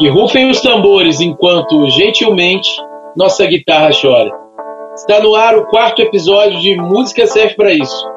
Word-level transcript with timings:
Que 0.00 0.08
rufem 0.08 0.48
os 0.48 0.62
tambores 0.62 1.20
enquanto, 1.20 1.90
gentilmente, 1.90 2.70
nossa 3.14 3.44
guitarra 3.44 3.90
chora. 3.92 4.32
Está 4.94 5.20
no 5.20 5.34
ar 5.34 5.54
o 5.58 5.66
quarto 5.66 6.00
episódio 6.00 6.58
de 6.58 6.74
Música 6.74 7.26
Serve 7.26 7.54
para 7.54 7.70
Isso. 7.70 8.08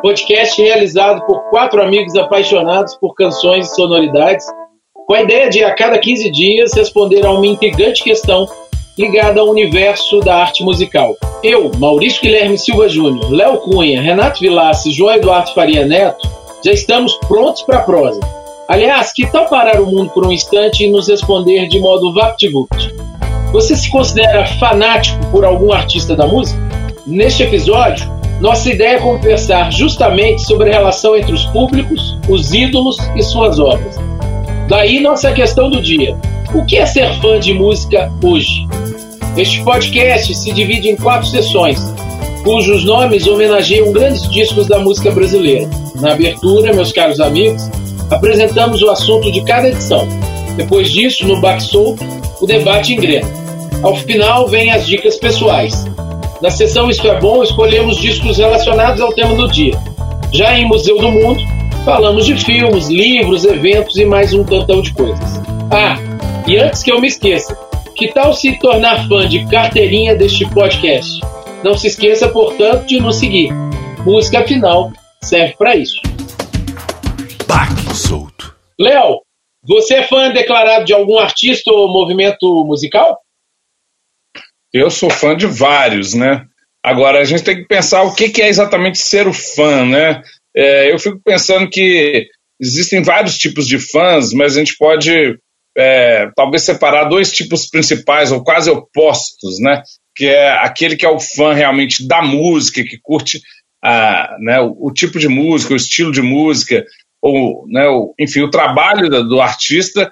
Podcast 0.00 0.62
realizado 0.62 1.26
por 1.26 1.50
quatro 1.50 1.82
amigos 1.82 2.14
apaixonados 2.14 2.94
por 2.94 3.16
canções 3.16 3.66
e 3.66 3.74
sonoridades, 3.74 4.46
com 5.04 5.14
a 5.14 5.22
ideia 5.22 5.50
de, 5.50 5.64
a 5.64 5.74
cada 5.74 5.98
15 5.98 6.30
dias, 6.30 6.74
responder 6.74 7.26
a 7.26 7.32
uma 7.32 7.44
intrigante 7.44 8.04
questão 8.04 8.46
ligada 8.96 9.40
ao 9.40 9.48
universo 9.48 10.20
da 10.20 10.36
arte 10.36 10.62
musical. 10.62 11.16
Eu, 11.42 11.72
Maurício 11.76 12.22
Guilherme 12.22 12.56
Silva 12.56 12.88
Júnior, 12.88 13.32
Léo 13.32 13.58
Cunha, 13.58 14.00
Renato 14.00 14.38
Vilassi 14.38 14.90
e 14.90 14.92
João 14.92 15.16
Eduardo 15.16 15.52
Faria 15.52 15.84
Neto 15.84 16.30
já 16.64 16.70
estamos 16.70 17.16
prontos 17.26 17.62
para 17.62 17.78
a 17.78 17.82
prosa. 17.82 18.41
Aliás, 18.68 19.12
que 19.12 19.26
tal 19.26 19.46
parar 19.46 19.80
o 19.80 19.86
mundo 19.86 20.10
por 20.10 20.26
um 20.26 20.32
instante 20.32 20.84
e 20.84 20.90
nos 20.90 21.08
responder 21.08 21.68
de 21.68 21.80
modo 21.80 22.12
vapt-vupt? 22.12 22.94
Você 23.52 23.76
se 23.76 23.90
considera 23.90 24.46
fanático 24.58 25.18
por 25.26 25.44
algum 25.44 25.72
artista 25.72 26.14
da 26.14 26.26
música? 26.26 26.60
Neste 27.04 27.42
episódio, 27.42 28.10
nossa 28.40 28.70
ideia 28.70 28.96
é 28.96 29.00
conversar 29.00 29.70
justamente 29.72 30.42
sobre 30.42 30.70
a 30.70 30.74
relação 30.74 31.16
entre 31.16 31.32
os 31.32 31.44
públicos, 31.46 32.16
os 32.28 32.54
ídolos 32.54 32.96
e 33.16 33.22
suas 33.22 33.58
obras. 33.58 33.98
Daí 34.68 35.00
nossa 35.00 35.32
questão 35.32 35.68
do 35.68 35.82
dia: 35.82 36.16
o 36.54 36.64
que 36.64 36.78
é 36.78 36.86
ser 36.86 37.12
fã 37.20 37.38
de 37.38 37.52
música 37.52 38.10
hoje? 38.22 38.66
Este 39.36 39.62
podcast 39.62 40.34
se 40.34 40.52
divide 40.52 40.88
em 40.88 40.96
quatro 40.96 41.26
sessões, 41.26 41.78
cujos 42.44 42.84
nomes 42.84 43.26
homenageiam 43.26 43.92
grandes 43.92 44.28
discos 44.30 44.66
da 44.68 44.78
música 44.78 45.10
brasileira. 45.10 45.68
Na 45.96 46.12
abertura, 46.12 46.72
meus 46.72 46.92
caros 46.92 47.20
amigos, 47.20 47.68
apresentamos 48.10 48.82
o 48.82 48.90
assunto 48.90 49.30
de 49.30 49.42
cada 49.42 49.68
edição. 49.68 50.06
Depois 50.56 50.90
disso, 50.90 51.26
no 51.26 51.40
Back 51.40 51.62
Soul, 51.62 51.96
o 52.40 52.46
debate 52.46 52.94
engrena. 52.94 53.28
Ao 53.82 53.96
final, 53.96 54.46
vem 54.48 54.70
as 54.70 54.86
dicas 54.86 55.16
pessoais. 55.16 55.84
Na 56.40 56.50
sessão 56.50 56.90
Isso 56.90 57.06
é 57.06 57.18
Bom, 57.20 57.42
escolhemos 57.42 57.98
discos 57.98 58.38
relacionados 58.38 59.00
ao 59.00 59.12
tema 59.12 59.34
do 59.34 59.48
dia. 59.48 59.78
Já 60.32 60.58
em 60.58 60.66
Museu 60.66 60.98
do 60.98 61.10
Mundo, 61.10 61.40
falamos 61.84 62.26
de 62.26 62.36
filmes, 62.36 62.88
livros, 62.88 63.44
eventos 63.44 63.96
e 63.96 64.04
mais 64.04 64.32
um 64.34 64.44
tantão 64.44 64.82
de 64.82 64.92
coisas. 64.92 65.40
Ah, 65.70 65.98
e 66.46 66.56
antes 66.56 66.82
que 66.82 66.90
eu 66.90 67.00
me 67.00 67.08
esqueça, 67.08 67.56
que 67.94 68.08
tal 68.08 68.32
se 68.32 68.58
tornar 68.58 69.06
fã 69.08 69.28
de 69.28 69.44
carteirinha 69.46 70.14
deste 70.14 70.44
podcast? 70.46 71.20
Não 71.62 71.76
se 71.76 71.86
esqueça, 71.86 72.28
portanto, 72.28 72.86
de 72.86 72.98
nos 72.98 73.16
seguir. 73.16 73.52
Música 74.04 74.44
final 74.44 74.92
serve 75.20 75.54
para 75.56 75.76
isso. 75.76 76.00
Léo, 78.82 79.20
você 79.62 79.94
é 79.94 80.06
fã 80.06 80.32
declarado 80.32 80.84
de 80.84 80.92
algum 80.92 81.18
artista 81.18 81.70
ou 81.70 81.92
movimento 81.92 82.64
musical? 82.66 83.16
Eu 84.72 84.90
sou 84.90 85.08
fã 85.08 85.36
de 85.36 85.46
vários, 85.46 86.14
né? 86.14 86.44
Agora, 86.84 87.20
a 87.20 87.24
gente 87.24 87.44
tem 87.44 87.56
que 87.56 87.66
pensar 87.68 88.02
o 88.02 88.12
que, 88.12 88.42
é 88.42 88.48
exatamente 88.48 88.98
ser 88.98 89.28
o 89.28 89.32
fã, 89.32 89.84
né? 89.84 90.20
É, 90.54 90.92
eu 90.92 90.98
fico 90.98 91.20
pensando 91.24 91.70
que 91.70 92.26
existem 92.60 93.02
vários 93.02 93.38
tipos 93.38 93.68
de 93.68 93.78
fãs, 93.78 94.32
mas 94.32 94.56
a 94.56 94.58
gente 94.58 94.76
pode 94.76 95.38
é, 95.78 96.28
talvez 96.34 96.64
separar 96.64 97.04
dois 97.04 97.30
tipos 97.30 97.68
principais, 97.68 98.32
ou 98.32 98.42
quase 98.42 98.68
opostos, 98.68 99.60
né? 99.60 99.82
Que 100.16 100.26
é 100.26 100.50
aquele 100.58 100.96
que 100.96 101.06
é 101.06 101.08
o 101.08 101.20
fã 101.20 101.52
realmente 101.52 102.06
da 102.06 102.20
música, 102.20 102.82
que 102.82 102.98
curte 103.00 103.40
a, 103.82 104.36
né, 104.40 104.60
o, 104.60 104.88
o 104.88 104.92
tipo 104.92 105.18
de 105.18 105.28
música, 105.28 105.72
o 105.72 105.76
estilo 105.76 106.12
de 106.12 106.22
música, 106.22 106.84
ou, 107.22 107.64
né, 107.68 107.88
o, 107.88 108.12
enfim, 108.18 108.40
o 108.40 108.50
trabalho 108.50 109.08
do, 109.08 109.40
artista, 109.40 110.10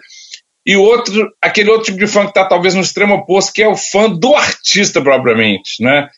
e 0.65 0.77
outro, 0.77 1.29
aquele 1.43 1.71
outro 1.71 1.87
tipo 1.87 1.99
de 1.99 2.07
fã 2.07 2.23
que 2.23 2.29
está 2.29 2.45
talvez 2.45 2.75
no 2.75 2.81
extremo 2.81 3.15
oposto, 3.17 3.53
que 3.53 3.63
é 3.63 3.69
o 3.69 3.77
fã 3.77 4.09
do 4.09 4.37
artista 4.37 5.03
propriamente, 5.03 5.83
né? 5.83 6.09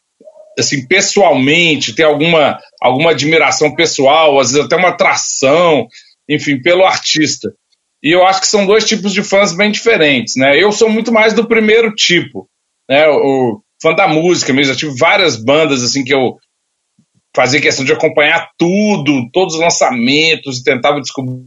Assim, 0.59 0.87
pessoalmente, 0.87 1.95
tem 1.95 2.05
alguma, 2.05 2.61
alguma 2.83 3.13
admiração 3.13 3.75
pessoal, 3.75 4.39
às 4.39 4.53
vezes 4.53 4.67
até 4.67 4.77
uma 4.77 4.91
atração, 4.91 5.87
enfim, 6.29 6.61
pelo 6.61 6.85
artista. 6.85 7.51
E 8.03 8.11
eu 8.11 8.27
acho 8.27 8.41
que 8.41 8.47
são 8.47 8.67
dois 8.67 8.85
tipos 8.85 9.15
de 9.15 9.23
fãs 9.23 9.55
bem 9.55 9.71
diferentes, 9.71 10.37
né? 10.37 10.61
Eu 10.61 10.73
sou 10.73 10.91
muito 10.91 11.11
mais 11.11 11.33
do 11.33 11.49
primeiro 11.49 11.95
tipo, 11.95 12.49
né? 12.91 13.09
O 13.09 13.63
fã 13.81 13.95
da 13.95 14.07
música 14.07 14.53
mesmo. 14.53 14.73
Eu 14.73 14.77
tive 14.77 14.99
várias 14.99 15.37
bandas 15.37 15.83
assim 15.83 16.05
que 16.05 16.13
eu 16.13 16.37
fazia 17.35 17.61
questão 17.61 17.85
de 17.85 17.93
acompanhar 17.93 18.51
tudo, 18.59 19.29
todos 19.33 19.55
os 19.55 19.61
lançamentos, 19.61 20.63
tentava 20.63 21.01
descobrir 21.01 21.47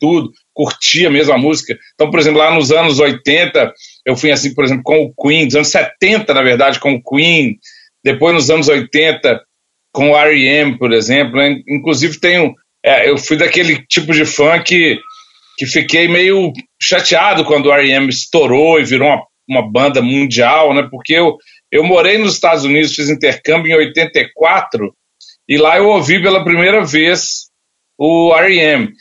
tudo, 0.00 0.32
curtia 0.52 1.10
mesmo 1.10 1.32
a 1.32 1.38
música. 1.38 1.78
Então, 1.94 2.10
por 2.10 2.18
exemplo, 2.18 2.38
lá 2.38 2.54
nos 2.54 2.70
anos 2.70 2.98
80, 2.98 3.72
eu 4.06 4.16
fui 4.16 4.30
assim, 4.30 4.54
por 4.54 4.64
exemplo, 4.64 4.82
com 4.84 5.04
o 5.04 5.14
Queen, 5.14 5.46
nos 5.46 5.54
anos 5.54 5.68
70, 5.68 6.32
na 6.34 6.42
verdade, 6.42 6.80
com 6.80 6.94
o 6.94 7.02
Queen, 7.02 7.56
depois 8.04 8.34
nos 8.34 8.50
anos 8.50 8.68
80, 8.68 9.40
com 9.92 10.10
o 10.10 10.16
R.E.M., 10.16 10.78
por 10.78 10.92
exemplo. 10.92 11.36
Né? 11.36 11.60
Inclusive, 11.68 12.18
tenho, 12.18 12.54
é, 12.84 13.08
eu 13.08 13.16
fui 13.16 13.36
daquele 13.36 13.84
tipo 13.86 14.12
de 14.12 14.24
fã 14.24 14.60
que, 14.60 14.98
que 15.56 15.66
fiquei 15.66 16.08
meio 16.08 16.52
chateado 16.80 17.44
quando 17.44 17.66
o 17.66 17.72
R.E.M. 17.72 18.08
estourou 18.08 18.80
e 18.80 18.84
virou 18.84 19.08
uma, 19.08 19.22
uma 19.48 19.70
banda 19.70 20.02
mundial, 20.02 20.74
né? 20.74 20.86
porque 20.90 21.14
eu, 21.14 21.36
eu 21.70 21.82
morei 21.84 22.18
nos 22.18 22.34
Estados 22.34 22.64
Unidos, 22.64 22.94
fiz 22.94 23.08
intercâmbio 23.08 23.72
em 23.72 23.86
84, 23.86 24.94
e 25.48 25.58
lá 25.58 25.76
eu 25.76 25.88
ouvi 25.88 26.22
pela 26.22 26.44
primeira 26.44 26.84
vez 26.84 27.50
o 27.98 28.34
R.E.M. 28.34 28.92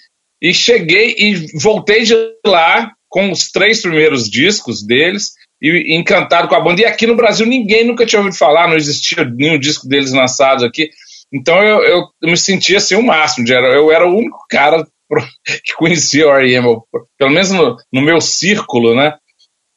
E 0.42 0.54
cheguei 0.54 1.16
e 1.18 1.58
voltei 1.58 2.04
de 2.04 2.14
lá 2.46 2.92
com 3.10 3.32
os 3.32 3.50
três 3.50 3.82
primeiros 3.82 4.30
discos 4.30 4.86
deles 4.86 5.32
e 5.62 5.96
encantado 5.96 6.48
com 6.48 6.56
a 6.56 6.60
banda. 6.60 6.82
E 6.82 6.86
aqui 6.86 7.08
no 7.08 7.16
Brasil 7.16 7.46
ninguém 7.46 7.86
nunca 7.86 8.06
tinha 8.06 8.20
ouvido 8.20 8.38
falar, 8.38 8.68
não 8.68 8.76
existia 8.76 9.24
nenhum 9.24 9.58
disco 9.58 9.88
deles 9.88 10.12
lançado 10.12 10.66
aqui. 10.66 10.90
Então 11.34 11.64
eu, 11.64 11.82
eu, 11.84 12.30
me 12.30 12.38
sentia 12.38 12.78
assim 12.78 12.96
o 12.96 13.02
máximo. 13.02 13.48
Eu 13.48 13.92
era 13.92 14.06
o 14.06 14.16
único 14.16 14.38
cara 14.50 14.86
que 15.64 15.74
conhecia 15.76 16.28
o 16.28 16.32
R.E.M., 16.32 16.80
pelo 17.18 17.32
menos 17.32 17.52
no, 17.52 17.78
no, 17.92 18.02
meu 18.02 18.20
círculo, 18.20 18.96
né? 18.96 19.16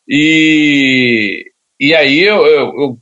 E, 0.08 1.44
e 1.80 1.94
aí 1.94 2.22
eu, 2.22 2.44
eu, 2.46 2.66
eu 2.80 2.98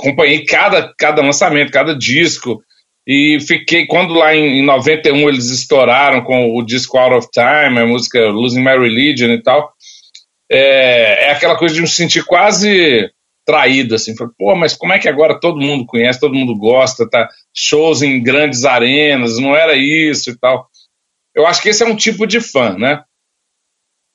acompanhei 0.00 0.44
cada, 0.44 0.92
cada 0.98 1.22
lançamento, 1.22 1.70
cada 1.70 1.94
disco. 1.94 2.62
E 3.06 3.38
fiquei, 3.40 3.86
quando 3.86 4.14
lá 4.14 4.34
em, 4.34 4.60
em 4.60 4.64
91 4.64 5.28
eles 5.28 5.50
estouraram 5.50 6.24
com 6.24 6.56
o 6.56 6.62
disco 6.62 6.98
Out 6.98 7.14
of 7.14 7.28
Time, 7.32 7.78
a 7.78 7.86
música 7.86 8.28
Losing 8.28 8.60
My 8.60 8.76
Religion 8.76 9.30
e 9.30 9.42
tal, 9.42 9.72
é, 10.50 11.26
é 11.26 11.30
aquela 11.30 11.56
coisa 11.56 11.74
de 11.74 11.80
me 11.80 11.86
sentir 11.86 12.24
quase 12.24 13.10
traído, 13.46 13.94
assim, 13.94 14.16
falei, 14.16 14.32
pô, 14.36 14.56
mas 14.56 14.74
como 14.74 14.92
é 14.92 14.98
que 14.98 15.08
agora 15.08 15.38
todo 15.38 15.60
mundo 15.60 15.86
conhece, 15.86 16.18
todo 16.18 16.34
mundo 16.34 16.56
gosta, 16.56 17.08
tá? 17.08 17.28
Shows 17.56 18.02
em 18.02 18.20
grandes 18.20 18.64
arenas, 18.64 19.38
não 19.38 19.54
era 19.54 19.76
isso 19.76 20.30
e 20.30 20.36
tal. 20.36 20.68
Eu 21.32 21.46
acho 21.46 21.62
que 21.62 21.68
esse 21.68 21.84
é 21.84 21.86
um 21.86 21.94
tipo 21.94 22.26
de 22.26 22.40
fã, 22.40 22.76
né? 22.76 23.04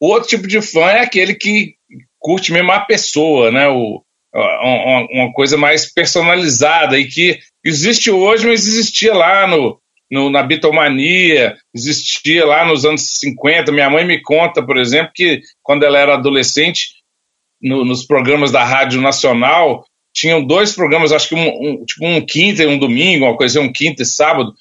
O 0.02 0.08
outro 0.08 0.28
tipo 0.28 0.48
de 0.48 0.62
fã 0.62 0.90
é 0.90 1.00
aquele 1.00 1.34
que 1.34 1.76
curte 2.20 2.52
mesmo 2.52 2.72
a 2.74 2.82
pessoa, 2.82 3.52
né? 3.52 3.70
O, 3.70 4.04
uma, 4.34 5.08
uma 5.10 5.34
coisa 5.34 5.56
mais 5.56 5.92
personalizada 5.92 7.00
e 7.00 7.08
que 7.08 7.40
existe 7.64 8.12
hoje, 8.12 8.48
mas 8.48 8.68
existia 8.68 9.14
lá 9.14 9.48
no, 9.48 9.80
no, 10.12 10.30
na 10.30 10.44
Bitomania, 10.44 11.58
existia 11.74 12.46
lá 12.46 12.66
nos 12.66 12.86
anos 12.86 13.20
50. 13.20 13.72
Minha 13.72 13.90
mãe 13.90 14.06
me 14.06 14.22
conta, 14.22 14.64
por 14.64 14.78
exemplo, 14.78 15.12
que 15.16 15.42
quando 15.64 15.84
ela 15.84 15.98
era 15.98 16.16
adolescente, 16.16 16.90
no, 17.62 17.86
nos 17.86 18.06
programas 18.06 18.52
da 18.52 18.64
Rádio 18.64 19.02
Nacional, 19.02 19.86
tinham 20.14 20.44
dois 20.44 20.74
programas, 20.74 21.12
acho 21.12 21.30
que 21.30 21.36
um, 21.36 21.48
um, 21.48 21.86
tipo 21.86 22.06
um 22.06 22.20
quinta 22.26 22.64
e 22.64 22.68
um 22.68 22.78
domingo, 22.78 23.26
uma 23.26 23.38
coisa, 23.38 23.62
um 23.62 23.72
quinta 23.72 24.02
e 24.02 24.06
sábado, 24.06 24.54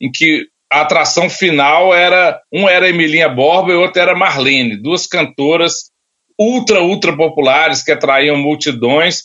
em 0.00 0.10
que 0.10 0.48
a 0.70 0.80
atração 0.80 1.30
final 1.30 1.94
era 1.94 2.40
um 2.52 2.68
era 2.68 2.88
Emilinha 2.88 3.28
Borba 3.28 3.72
e 3.72 3.76
outro 3.76 4.02
era 4.02 4.16
Marlene, 4.16 4.76
duas 4.76 5.06
cantoras 5.06 5.90
ultra, 6.38 6.82
ultra 6.82 7.16
populares 7.16 7.82
que 7.82 7.92
atraíam 7.92 8.36
multidões 8.36 9.24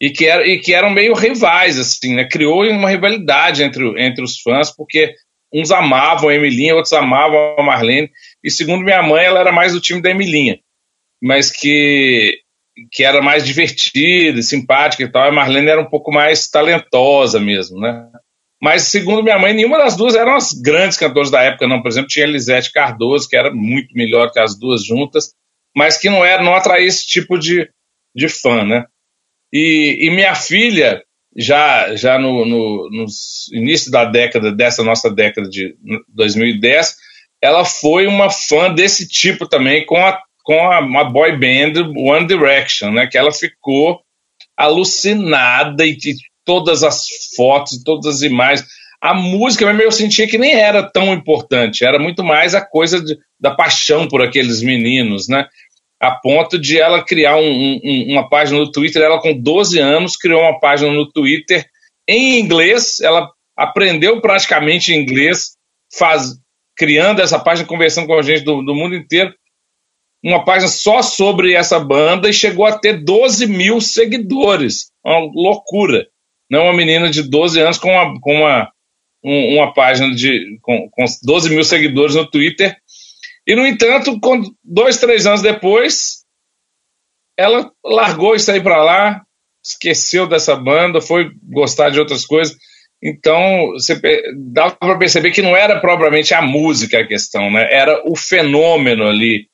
e 0.00 0.10
que, 0.10 0.26
era, 0.26 0.46
e 0.46 0.58
que 0.58 0.74
eram 0.74 0.90
meio 0.90 1.14
rivais, 1.14 1.78
assim, 1.78 2.14
né? 2.14 2.28
Criou 2.28 2.64
uma 2.64 2.90
rivalidade 2.90 3.62
entre, 3.62 3.84
entre 4.02 4.22
os 4.22 4.40
fãs, 4.40 4.74
porque 4.74 5.14
uns 5.52 5.70
amavam 5.70 6.28
a 6.28 6.34
Emilinha, 6.34 6.74
outros 6.74 6.92
amavam 6.92 7.56
a 7.58 7.62
Marlene, 7.62 8.10
e 8.44 8.50
segundo 8.50 8.84
minha 8.84 9.02
mãe, 9.02 9.24
ela 9.24 9.40
era 9.40 9.52
mais 9.52 9.72
do 9.72 9.80
time 9.80 10.02
da 10.02 10.10
Emilinha, 10.10 10.58
mas 11.22 11.50
que, 11.50 12.38
que 12.92 13.04
era 13.04 13.22
mais 13.22 13.44
divertida, 13.44 14.42
simpática 14.42 15.02
e 15.02 15.10
tal, 15.10 15.28
a 15.28 15.32
Marlene 15.32 15.68
era 15.68 15.80
um 15.80 15.88
pouco 15.88 16.12
mais 16.12 16.46
talentosa 16.48 17.40
mesmo, 17.40 17.80
né? 17.80 18.06
Mas, 18.60 18.84
segundo 18.84 19.22
minha 19.22 19.38
mãe, 19.38 19.52
nenhuma 19.52 19.78
das 19.78 19.96
duas 19.96 20.14
eram 20.14 20.34
as 20.34 20.52
grandes 20.52 20.96
cantoras 20.96 21.30
da 21.30 21.42
época, 21.42 21.68
não. 21.68 21.82
Por 21.82 21.88
exemplo, 21.88 22.08
tinha 22.08 22.24
Elisete 22.24 22.72
Cardoso, 22.72 23.28
que 23.28 23.36
era 23.36 23.52
muito 23.52 23.94
melhor 23.94 24.32
que 24.32 24.40
as 24.40 24.58
duas 24.58 24.82
juntas, 24.84 25.34
mas 25.76 25.98
que 25.98 26.08
não 26.08 26.24
era, 26.24 26.42
não 26.42 26.54
atraía 26.54 26.86
esse 26.86 27.06
tipo 27.06 27.38
de, 27.38 27.68
de 28.14 28.28
fã, 28.28 28.64
né? 28.64 28.86
E, 29.52 30.06
e 30.06 30.10
minha 30.10 30.34
filha, 30.34 31.02
já, 31.36 31.94
já 31.94 32.18
no, 32.18 32.44
no, 32.44 33.06
início 33.52 33.90
da 33.90 34.04
década, 34.04 34.50
dessa 34.50 34.82
nossa 34.82 35.10
década 35.10 35.48
de 35.48 35.76
2010, 36.08 36.96
ela 37.42 37.64
foi 37.64 38.06
uma 38.06 38.30
fã 38.30 38.72
desse 38.72 39.06
tipo 39.08 39.46
também 39.46 39.84
com 39.84 39.98
a 39.98 40.20
com 40.46 40.70
a, 40.70 40.78
uma 40.78 41.02
boy 41.02 41.32
band 41.32 41.72
One 41.96 42.26
Direction, 42.26 42.92
né? 42.92 43.08
Que 43.08 43.18
ela 43.18 43.32
ficou 43.32 44.00
alucinada 44.56 45.84
e, 45.84 45.90
e 45.90 46.14
todas 46.44 46.84
as 46.84 47.04
fotos, 47.34 47.82
todas 47.84 48.06
as 48.06 48.22
imagens. 48.22 48.64
A 49.02 49.12
música 49.12 49.66
mesmo 49.66 49.82
eu 49.82 49.92
sentia 49.92 50.26
que 50.28 50.38
nem 50.38 50.54
era 50.54 50.84
tão 50.84 51.12
importante, 51.12 51.84
era 51.84 51.98
muito 51.98 52.22
mais 52.22 52.54
a 52.54 52.64
coisa 52.64 53.02
de, 53.02 53.18
da 53.38 53.50
paixão 53.50 54.08
por 54.08 54.22
aqueles 54.22 54.62
meninos, 54.62 55.28
né? 55.28 55.46
A 56.00 56.10
ponto 56.10 56.58
de 56.58 56.78
ela 56.78 57.04
criar 57.04 57.36
um, 57.36 57.80
um, 57.82 58.12
uma 58.12 58.28
página 58.28 58.58
no 58.58 58.70
Twitter, 58.70 59.02
ela 59.02 59.20
com 59.20 59.32
12 59.32 59.78
anos 59.78 60.16
criou 60.16 60.40
uma 60.40 60.60
página 60.60 60.92
no 60.92 61.10
Twitter 61.10 61.66
em 62.08 62.38
inglês, 62.38 63.00
ela 63.00 63.30
aprendeu 63.56 64.20
praticamente 64.20 64.94
inglês, 64.94 65.56
faz, 65.98 66.34
criando 66.76 67.20
essa 67.20 67.38
página, 67.38 67.66
conversando 67.66 68.06
com 68.06 68.22
gente 68.22 68.44
do, 68.44 68.62
do 68.62 68.74
mundo 68.74 68.94
inteiro, 68.94 69.34
uma 70.22 70.44
página 70.44 70.68
só 70.68 71.02
sobre 71.02 71.54
essa 71.54 71.78
banda 71.78 72.28
e 72.28 72.32
chegou 72.32 72.66
a 72.66 72.76
ter 72.78 73.04
12 73.04 73.46
mil 73.46 73.80
seguidores. 73.80 74.90
Uma 75.04 75.18
loucura. 75.18 76.06
Não 76.50 76.64
uma 76.64 76.72
menina 76.72 77.10
de 77.10 77.22
12 77.22 77.60
anos 77.60 77.78
com 77.78 77.90
uma, 77.90 78.20
com 78.20 78.34
uma, 78.34 78.70
um, 79.24 79.56
uma 79.56 79.72
página 79.72 80.12
de, 80.14 80.58
com, 80.62 80.88
com 80.90 81.04
12 81.22 81.50
mil 81.50 81.64
seguidores 81.64 82.14
no 82.14 82.28
Twitter. 82.28 82.76
E, 83.46 83.54
no 83.54 83.66
entanto, 83.66 84.18
dois, 84.64 84.98
três 84.98 85.26
anos 85.26 85.42
depois, 85.42 86.24
ela 87.38 87.70
largou 87.84 88.34
isso 88.34 88.50
aí 88.50 88.60
para 88.60 88.82
lá, 88.82 89.22
esqueceu 89.64 90.26
dessa 90.26 90.56
banda, 90.56 91.00
foi 91.00 91.30
gostar 91.42 91.90
de 91.90 92.00
outras 92.00 92.24
coisas. 92.24 92.56
Então, 93.02 93.72
você 93.72 94.00
dá 94.52 94.70
para 94.70 94.98
perceber 94.98 95.30
que 95.30 95.42
não 95.42 95.56
era 95.56 95.80
propriamente 95.80 96.34
a 96.34 96.42
música 96.42 97.00
a 97.00 97.06
questão, 97.06 97.50
né? 97.50 97.72
Era 97.72 98.02
o 98.08 98.16
fenômeno 98.16 99.06
ali 99.06 99.48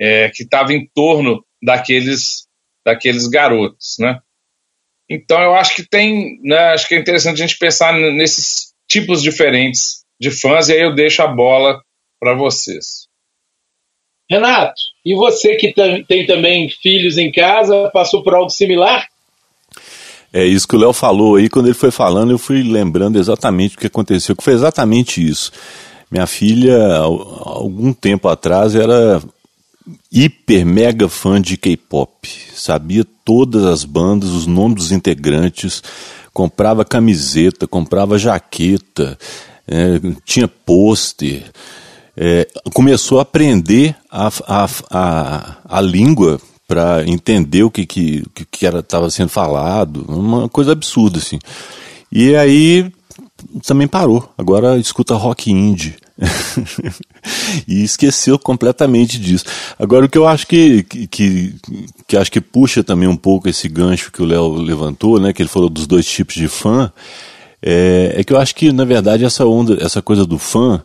é, 0.00 0.30
que 0.30 0.44
estava 0.44 0.72
em 0.72 0.88
torno 0.94 1.44
daqueles, 1.62 2.46
daqueles 2.84 3.26
garotos, 3.26 3.96
né? 3.98 4.20
Então 5.08 5.40
eu 5.40 5.54
acho 5.54 5.76
que 5.76 5.86
tem, 5.86 6.40
né, 6.42 6.72
acho 6.72 6.88
que 6.88 6.94
é 6.94 6.98
interessante 6.98 7.42
a 7.42 7.46
gente 7.46 7.58
pensar 7.58 7.92
nesses 7.92 8.72
tipos 8.88 9.22
diferentes 9.22 10.04
de 10.18 10.30
fãs 10.30 10.68
e 10.68 10.72
aí 10.72 10.80
eu 10.80 10.94
deixo 10.94 11.22
a 11.22 11.26
bola 11.26 11.82
para 12.18 12.34
vocês. 12.34 13.03
Renato, 14.30 14.80
e 15.04 15.14
você 15.14 15.54
que 15.56 15.74
tem 16.08 16.26
também 16.26 16.68
filhos 16.68 17.18
em 17.18 17.30
casa, 17.30 17.90
passou 17.92 18.22
por 18.22 18.34
algo 18.34 18.50
similar? 18.50 19.06
É 20.32 20.44
isso 20.44 20.66
que 20.66 20.74
o 20.74 20.78
Léo 20.78 20.92
falou 20.92 21.36
aí, 21.36 21.48
quando 21.48 21.66
ele 21.66 21.74
foi 21.74 21.90
falando, 21.90 22.32
eu 22.32 22.38
fui 22.38 22.62
lembrando 22.62 23.18
exatamente 23.18 23.76
o 23.76 23.78
que 23.78 23.86
aconteceu, 23.86 24.34
que 24.34 24.42
foi 24.42 24.54
exatamente 24.54 25.24
isso. 25.24 25.52
Minha 26.10 26.26
filha, 26.26 26.96
algum 26.96 27.92
tempo 27.92 28.28
atrás, 28.28 28.74
era 28.74 29.22
hiper 30.10 30.64
mega 30.64 31.08
fã 31.08 31.40
de 31.40 31.56
K-pop. 31.56 32.28
Sabia 32.54 33.04
todas 33.24 33.64
as 33.64 33.84
bandas, 33.84 34.30
os 34.30 34.46
nomes 34.46 34.76
dos 34.76 34.92
integrantes, 34.92 35.82
comprava 36.32 36.84
camiseta, 36.84 37.66
comprava 37.66 38.18
jaqueta, 38.18 39.18
é, 39.68 40.00
tinha 40.24 40.48
pôster. 40.48 41.44
É, 42.16 42.46
começou 42.72 43.18
a 43.18 43.22
aprender 43.22 43.96
a, 44.10 44.28
a, 44.46 44.68
a, 44.90 45.56
a 45.64 45.80
língua 45.80 46.40
para 46.66 47.04
entender 47.06 47.62
o 47.62 47.70
que 47.70 47.84
que, 47.84 48.22
que 48.50 48.66
estava 48.66 49.10
sendo 49.10 49.28
falado, 49.28 50.04
uma 50.08 50.48
coisa 50.48 50.72
absurda 50.72 51.18
assim. 51.18 51.38
E 52.10 52.34
aí 52.36 52.90
também 53.66 53.86
parou. 53.86 54.32
Agora 54.38 54.78
escuta 54.78 55.14
rock 55.14 55.50
indie. 55.50 55.96
e 57.66 57.82
esqueceu 57.82 58.38
completamente 58.38 59.18
disso. 59.18 59.44
Agora 59.78 60.06
o 60.06 60.08
que 60.08 60.16
eu 60.16 60.26
acho 60.26 60.46
que, 60.46 60.84
que, 60.84 61.54
que, 62.06 62.16
acho 62.16 62.30
que 62.30 62.40
puxa 62.40 62.84
também 62.84 63.08
um 63.08 63.16
pouco 63.16 63.48
esse 63.48 63.68
gancho 63.68 64.12
que 64.12 64.22
o 64.22 64.24
Léo 64.24 64.54
levantou, 64.54 65.18
né, 65.18 65.32
que 65.32 65.42
ele 65.42 65.48
falou 65.48 65.68
dos 65.68 65.86
dois 65.86 66.06
tipos 66.06 66.36
de 66.36 66.46
fã, 66.46 66.92
é, 67.60 68.14
é, 68.16 68.24
que 68.24 68.32
eu 68.32 68.38
acho 68.38 68.54
que 68.54 68.72
na 68.72 68.84
verdade 68.84 69.24
essa 69.24 69.44
onda, 69.44 69.82
essa 69.84 70.00
coisa 70.00 70.24
do 70.24 70.38
fã, 70.38 70.82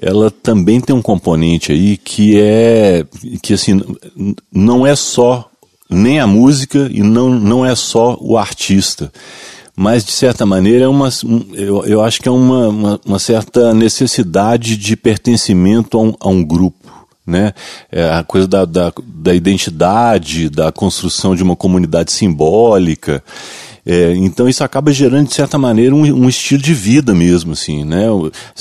ela 0.00 0.30
também 0.30 0.80
tem 0.80 0.94
um 0.94 1.02
componente 1.02 1.72
aí 1.72 1.96
que 1.96 2.40
é 2.40 3.04
que 3.42 3.54
assim 3.54 3.80
não 4.52 4.86
é 4.86 4.96
só 4.96 5.48
nem 5.88 6.18
a 6.18 6.26
música 6.26 6.88
e 6.90 7.02
não, 7.02 7.30
não 7.30 7.64
é 7.64 7.74
só 7.74 8.16
o 8.20 8.36
artista 8.36 9.12
mas 9.76 10.04
de 10.04 10.12
certa 10.12 10.46
maneira 10.46 10.84
é 10.84 10.88
uma, 10.88 11.08
eu, 11.52 11.84
eu 11.84 12.00
acho 12.00 12.22
que 12.22 12.28
é 12.28 12.32
uma, 12.32 12.68
uma, 12.68 13.00
uma 13.04 13.18
certa 13.18 13.74
necessidade 13.74 14.76
de 14.76 14.96
pertencimento 14.96 15.98
a 15.98 16.02
um, 16.02 16.14
a 16.20 16.28
um 16.28 16.44
grupo. 16.44 16.84
Né? 17.26 17.52
É 17.90 18.10
a 18.10 18.22
coisa 18.22 18.46
da, 18.46 18.64
da, 18.64 18.92
da 19.04 19.34
identidade, 19.34 20.48
da 20.48 20.70
construção 20.70 21.34
de 21.34 21.42
uma 21.42 21.56
comunidade 21.56 22.12
simbólica. 22.12 23.24
É, 23.86 24.14
então 24.16 24.48
isso 24.48 24.64
acaba 24.64 24.90
gerando, 24.90 25.28
de 25.28 25.34
certa 25.34 25.58
maneira, 25.58 25.94
um, 25.94 26.00
um, 26.00 26.28
estilo 26.28 26.62
de 26.62 26.72
vida 26.72 27.12
mesmo, 27.14 27.52
assim, 27.52 27.84
né? 27.84 28.06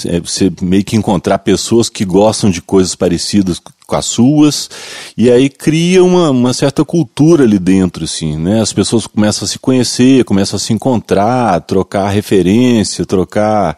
É, 0.06 0.20
você 0.20 0.52
meio 0.62 0.84
que 0.84 0.98
encontrar 0.98 1.40
pessoas 1.40 1.88
que 1.88 2.04
gostam 2.04 2.50
de 2.50 2.62
coisas 2.62 2.94
parecidas 2.94 3.62
com 3.88 3.96
as 3.96 4.06
suas, 4.06 4.70
e 5.18 5.32
aí 5.32 5.50
cria 5.50 6.04
uma, 6.04 6.30
uma 6.30 6.54
certa 6.54 6.84
cultura 6.84 7.46
ali 7.46 7.58
dentro, 7.58 8.04
assim, 8.04 8.38
né? 8.38 8.62
As 8.62 8.74
pessoas 8.74 9.08
começam 9.08 9.46
a 9.46 9.48
se 9.48 9.58
conhecer, 9.60 10.26
começam 10.26 10.58
a 10.58 10.60
se 10.60 10.74
encontrar, 10.74 11.62
trocar 11.62 12.10
referência, 12.10 13.06
trocar 13.06 13.78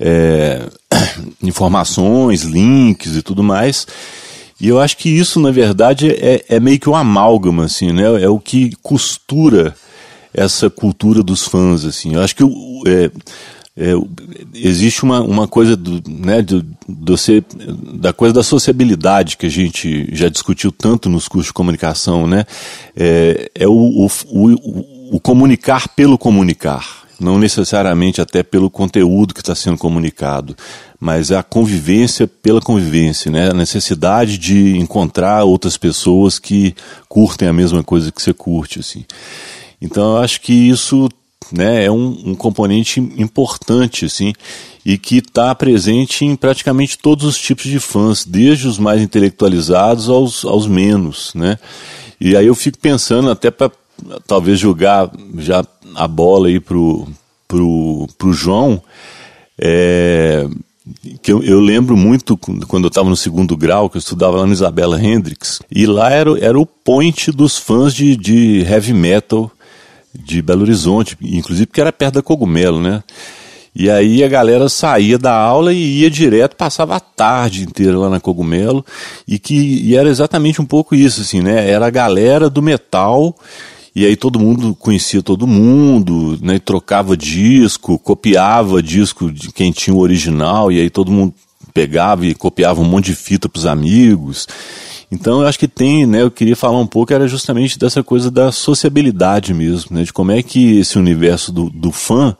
é, 0.00 0.62
informações, 1.40 2.42
links 2.42 3.16
e 3.16 3.22
tudo 3.22 3.42
mais. 3.44 3.86
E 4.60 4.66
eu 4.66 4.80
acho 4.80 4.96
que 4.96 5.08
isso, 5.08 5.38
na 5.38 5.52
verdade, 5.52 6.10
é, 6.10 6.44
é 6.48 6.58
meio 6.58 6.78
que 6.78 6.90
um 6.90 6.96
amálgama, 6.96 7.66
assim, 7.66 7.92
né? 7.92 8.20
É 8.20 8.28
o 8.28 8.40
que 8.40 8.72
costura 8.82 9.76
essa 10.34 10.70
cultura 10.70 11.22
dos 11.22 11.46
fãs, 11.46 11.84
assim. 11.84 12.14
Eu 12.14 12.22
acho 12.22 12.34
que 12.34 12.42
é, 12.86 13.10
é, 13.76 13.92
existe 14.54 15.02
uma, 15.02 15.20
uma 15.22 15.48
coisa 15.48 15.76
do, 15.76 16.02
né, 16.10 16.42
do, 16.42 16.64
do 16.86 17.16
ser, 17.16 17.44
da 17.94 18.12
coisa 18.12 18.34
da 18.34 18.42
sociabilidade 18.42 19.36
que 19.36 19.46
a 19.46 19.50
gente 19.50 20.08
já 20.14 20.28
discutiu 20.28 20.70
tanto 20.70 21.08
nos 21.08 21.26
cursos 21.26 21.48
de 21.48 21.54
comunicação, 21.54 22.26
né? 22.26 22.44
É, 22.94 23.50
é 23.54 23.66
o, 23.66 23.72
o, 23.72 24.10
o, 24.30 25.16
o 25.16 25.20
comunicar 25.20 25.88
pelo 25.88 26.18
comunicar, 26.18 27.04
não 27.18 27.38
necessariamente 27.38 28.20
até 28.20 28.42
pelo 28.42 28.68
conteúdo 28.68 29.32
que 29.32 29.40
está 29.40 29.54
sendo 29.54 29.78
comunicado, 29.78 30.54
mas 31.00 31.32
a 31.32 31.42
convivência 31.42 32.26
pela 32.28 32.60
convivência, 32.60 33.30
né? 33.30 33.50
A 33.50 33.54
necessidade 33.54 34.36
de 34.36 34.76
encontrar 34.76 35.44
outras 35.44 35.78
pessoas 35.78 36.38
que 36.38 36.74
curtem 37.08 37.48
a 37.48 37.52
mesma 37.54 37.82
coisa 37.82 38.12
que 38.12 38.20
você 38.20 38.34
curte, 38.34 38.80
assim. 38.80 39.04
Então 39.82 40.16
eu 40.16 40.22
acho 40.22 40.40
que 40.40 40.52
isso 40.52 41.08
né, 41.50 41.84
é 41.84 41.90
um, 41.90 42.16
um 42.26 42.34
componente 42.36 43.00
importante, 43.00 44.06
assim, 44.06 44.32
e 44.86 44.96
que 44.96 45.18
está 45.18 45.52
presente 45.54 46.24
em 46.24 46.36
praticamente 46.36 46.96
todos 46.96 47.24
os 47.24 47.36
tipos 47.36 47.64
de 47.64 47.80
fãs, 47.80 48.24
desde 48.24 48.68
os 48.68 48.78
mais 48.78 49.02
intelectualizados 49.02 50.08
aos, 50.08 50.44
aos 50.44 50.68
menos, 50.68 51.32
né? 51.34 51.58
E 52.20 52.36
aí 52.36 52.46
eu 52.46 52.54
fico 52.54 52.78
pensando 52.78 53.28
até 53.28 53.50
para 53.50 53.72
talvez 54.26 54.58
jogar 54.58 55.10
já 55.38 55.64
a 55.96 56.06
bola 56.06 56.46
aí 56.46 56.60
pro 56.60 57.08
pro, 57.48 58.08
pro 58.16 58.32
João, 58.32 58.82
é, 59.58 60.48
que 61.20 61.30
eu, 61.30 61.42
eu, 61.42 61.60
lembro 61.60 61.94
muito 61.98 62.34
quando 62.36 62.84
eu 62.84 62.88
estava 62.88 63.10
no 63.10 63.16
segundo 63.16 63.54
grau, 63.58 63.90
que 63.90 63.98
eu 63.98 64.00
estudava 64.00 64.38
lá 64.38 64.46
no 64.46 64.54
Isabela 64.54 65.02
Hendricks, 65.02 65.60
e 65.70 65.84
lá 65.84 66.10
era, 66.10 66.38
era 66.38 66.58
o 66.58 66.64
point 66.64 67.30
dos 67.30 67.58
fãs 67.58 67.92
de, 67.92 68.16
de 68.16 68.60
heavy 68.62 68.94
metal 68.94 69.50
de 70.14 70.42
Belo 70.42 70.62
Horizonte, 70.62 71.16
inclusive 71.22 71.66
porque 71.66 71.80
era 71.80 71.92
perto 71.92 72.14
da 72.14 72.22
Cogumelo, 72.22 72.80
né? 72.80 73.02
E 73.74 73.88
aí 73.88 74.22
a 74.22 74.28
galera 74.28 74.68
saía 74.68 75.18
da 75.18 75.34
aula 75.34 75.72
e 75.72 76.00
ia 76.00 76.10
direto, 76.10 76.56
passava 76.56 76.96
a 76.96 77.00
tarde 77.00 77.62
inteira 77.62 77.98
lá 77.98 78.10
na 78.10 78.20
Cogumelo, 78.20 78.84
e 79.26 79.38
que 79.38 79.54
e 79.54 79.96
era 79.96 80.10
exatamente 80.10 80.60
um 80.60 80.66
pouco 80.66 80.94
isso, 80.94 81.22
assim, 81.22 81.40
né? 81.40 81.70
Era 81.70 81.86
a 81.86 81.90
galera 81.90 82.50
do 82.50 82.60
metal, 82.60 83.34
e 83.96 84.04
aí 84.04 84.14
todo 84.14 84.38
mundo 84.38 84.74
conhecia 84.74 85.22
todo 85.22 85.46
mundo, 85.46 86.38
né? 86.42 86.58
Trocava 86.58 87.16
disco, 87.16 87.98
copiava 87.98 88.82
disco 88.82 89.32
de 89.32 89.50
quem 89.50 89.72
tinha 89.72 89.96
o 89.96 90.00
original, 90.00 90.70
e 90.70 90.78
aí 90.78 90.90
todo 90.90 91.10
mundo 91.10 91.32
pegava 91.72 92.26
e 92.26 92.34
copiava 92.34 92.82
um 92.82 92.84
monte 92.84 93.06
de 93.06 93.14
fita 93.14 93.48
para 93.48 93.58
os 93.58 93.66
amigos. 93.66 94.46
Então 95.12 95.42
eu 95.42 95.46
acho 95.46 95.58
que 95.58 95.68
tem, 95.68 96.06
né, 96.06 96.22
eu 96.22 96.30
queria 96.30 96.56
falar 96.56 96.78
um 96.78 96.86
pouco, 96.86 97.12
era 97.12 97.28
justamente 97.28 97.78
dessa 97.78 98.02
coisa 98.02 98.30
da 98.30 98.50
sociabilidade 98.50 99.52
mesmo, 99.52 99.94
né, 99.94 100.04
de 100.04 100.12
como 100.12 100.32
é 100.32 100.42
que 100.42 100.78
esse 100.78 100.98
universo 100.98 101.52
do, 101.52 101.68
do 101.68 101.92
fã, 101.92 102.34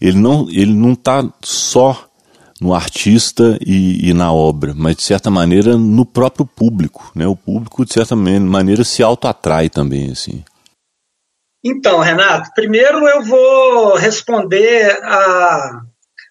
ele 0.00 0.18
não 0.18 0.48
ele 0.48 0.72
não 0.72 0.92
está 0.92 1.28
só 1.42 2.08
no 2.60 2.72
artista 2.72 3.58
e, 3.60 4.08
e, 4.08 4.14
na 4.14 4.32
obra, 4.32 4.72
mas 4.72 4.94
de 4.94 5.02
certa 5.02 5.32
maneira 5.32 5.76
no 5.76 6.06
próprio 6.06 6.46
público, 6.46 7.10
né, 7.12 7.26
o 7.26 7.34
público 7.34 7.84
de 7.84 7.92
certa 7.92 8.14
maneira 8.14 8.84
se 8.84 9.02
autoatrai 9.02 9.68
também, 9.68 10.12
assim. 10.12 10.44
Então, 11.64 11.98
Renato, 11.98 12.50
primeiro 12.54 13.04
eu 13.08 13.24
vou 13.24 13.96
responder 13.96 14.96
a 15.02 15.80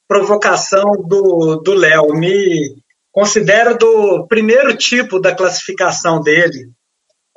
provocação 0.07 0.85
do 1.07 1.73
Léo. 1.73 2.13
Me, 2.13 2.80
considero 3.11 3.77
do 3.77 4.25
primeiro 4.27 4.75
tipo 4.75 5.19
da 5.19 5.35
classificação 5.35 6.21
dele. 6.21 6.69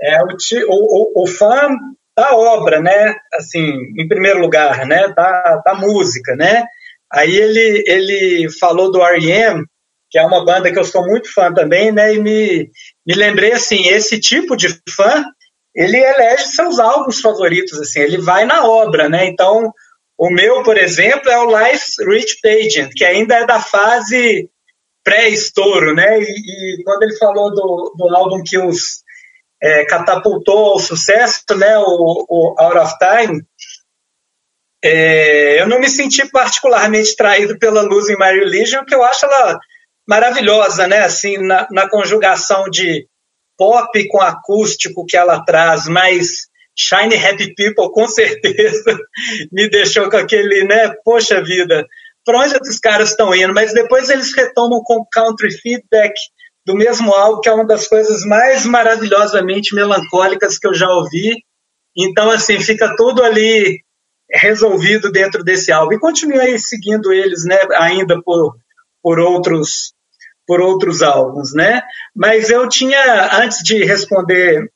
É 0.01 0.19
o, 0.23 0.27
o, 0.69 1.23
o 1.23 1.27
fã 1.27 1.69
da 2.17 2.35
obra, 2.37 2.81
né? 2.81 3.17
Assim, 3.35 3.73
em 3.99 4.09
primeiro 4.09 4.41
lugar, 4.41 4.87
né? 4.87 5.09
Da, 5.09 5.63
da 5.65 5.75
música, 5.75 6.35
né? 6.37 6.65
Aí 7.13 7.35
ele, 7.35 7.85
ele 7.87 8.51
falou 8.59 8.91
do 8.91 9.03
R.E.M., 9.03 9.65
que 10.11 10.19
é 10.19 10.25
uma 10.25 10.45
banda 10.45 10.73
que 10.73 10.79
eu 10.79 10.85
sou 10.85 11.05
muito 11.05 11.33
fã 11.33 11.53
também, 11.53 11.91
né? 11.91 12.15
E 12.15 12.19
me, 12.21 12.71
me 13.07 13.15
lembrei, 13.15 13.53
assim, 13.53 13.89
esse 13.89 14.21
tipo 14.21 14.57
de 14.57 14.69
fã, 14.91 15.25
ele 15.75 15.97
elege 15.97 16.47
seus 16.47 16.79
álbuns 16.79 17.21
favoritos, 17.21 17.81
assim, 17.81 18.01
ele 18.01 18.19
vai 18.19 18.45
na 18.45 18.65
obra, 18.65 19.09
né? 19.09 19.27
Então, 19.27 19.73
o 20.17 20.31
meu, 20.31 20.63
por 20.63 20.79
exemplo, 20.79 21.29
é 21.29 21.39
o 21.39 21.51
Life 21.51 22.05
Rich 22.07 22.39
Pageant, 22.41 22.91
que 22.95 23.05
ainda 23.05 23.35
é 23.37 23.47
da 23.47 23.61
fase 23.61 24.49
pré-estouro, 25.05 25.95
né? 25.95 26.19
E, 26.21 26.81
e, 26.81 26.83
quando 26.83 27.03
ele 27.03 27.17
falou 27.17 27.55
do, 27.55 27.95
do 27.97 28.17
álbum 28.17 28.43
que 28.43 28.59
os 28.59 29.05
é, 29.63 29.85
catapultou 29.85 30.73
ao 30.73 30.81
sucesso, 30.81 31.43
né? 31.57 31.79
O, 31.79 32.27
o 32.29 32.55
Out 32.59 32.79
of 32.79 32.95
Time, 32.99 33.43
é, 34.83 35.61
eu 35.61 35.69
não 35.69 35.79
me 35.79 35.89
senti 35.89 36.29
particularmente 36.31 37.15
traído 37.15 37.59
pela 37.59 37.83
Luz 37.83 38.09
em 38.09 38.19
My 38.19 38.33
Religion, 38.33 38.85
que 38.85 38.95
eu 38.95 39.05
acho 39.05 39.27
ela 39.27 39.59
maravilhosa, 40.09 40.87
né? 40.87 41.01
Assim, 41.01 41.39
na, 41.39 41.69
na 41.71 41.89
conjugação 41.89 42.69
de 42.71 43.07
pop 43.57 44.09
com 44.09 44.21
acústico 44.21 45.07
que 45.07 45.17
ela 45.17 45.45
traz, 45.45 45.87
mas 45.87 46.49
Shiny 46.77 47.17
Happy 47.17 47.55
People 47.55 47.93
com 47.93 48.07
certeza 48.07 48.99
me 49.53 49.69
deixou 49.69 50.11
com 50.11 50.17
aquele, 50.17 50.65
né? 50.65 50.93
Poxa 51.05 51.43
vida, 51.43 51.87
para 52.25 52.41
onde 52.41 52.57
os 52.57 52.79
caras 52.79 53.11
estão 53.11 53.35
indo? 53.35 53.53
Mas 53.53 53.73
depois 53.73 54.09
eles 54.09 54.35
retomam 54.35 54.83
com 54.83 55.07
Country 55.11 55.51
Feedback 55.53 56.15
do 56.67 56.75
mesmo 56.75 57.13
álbum, 57.13 57.41
que 57.41 57.49
é 57.49 57.53
uma 57.53 57.67
das 57.67 57.87
coisas 57.87 58.25
mais 58.25 58.65
maravilhosamente 58.65 59.75
melancólicas 59.75 60.59
que 60.59 60.67
eu 60.67 60.75
já 60.75 60.89
ouvi. 60.89 61.37
Então, 61.97 62.31
assim, 62.31 62.59
fica 62.59 62.97
tudo 62.97 63.23
ali 63.23 63.81
resolvido 64.31 65.13
dentro 65.13 65.45
desse 65.45 65.71
álbum. 65.71 65.93
E 65.93 66.01
continuei 66.01 66.59
seguindo 66.59 67.13
eles, 67.13 67.45
né, 67.45 67.59
ainda 67.79 68.21
por, 68.23 68.57
por 69.03 69.19
outros 69.19 69.93
por 70.47 70.61
outros 70.61 71.03
álbuns, 71.03 71.55
né? 71.55 71.81
Mas 72.15 72.51
eu 72.51 72.69
tinha, 72.69 73.41
antes 73.41 73.59
de 73.63 73.83
responder 73.83 74.71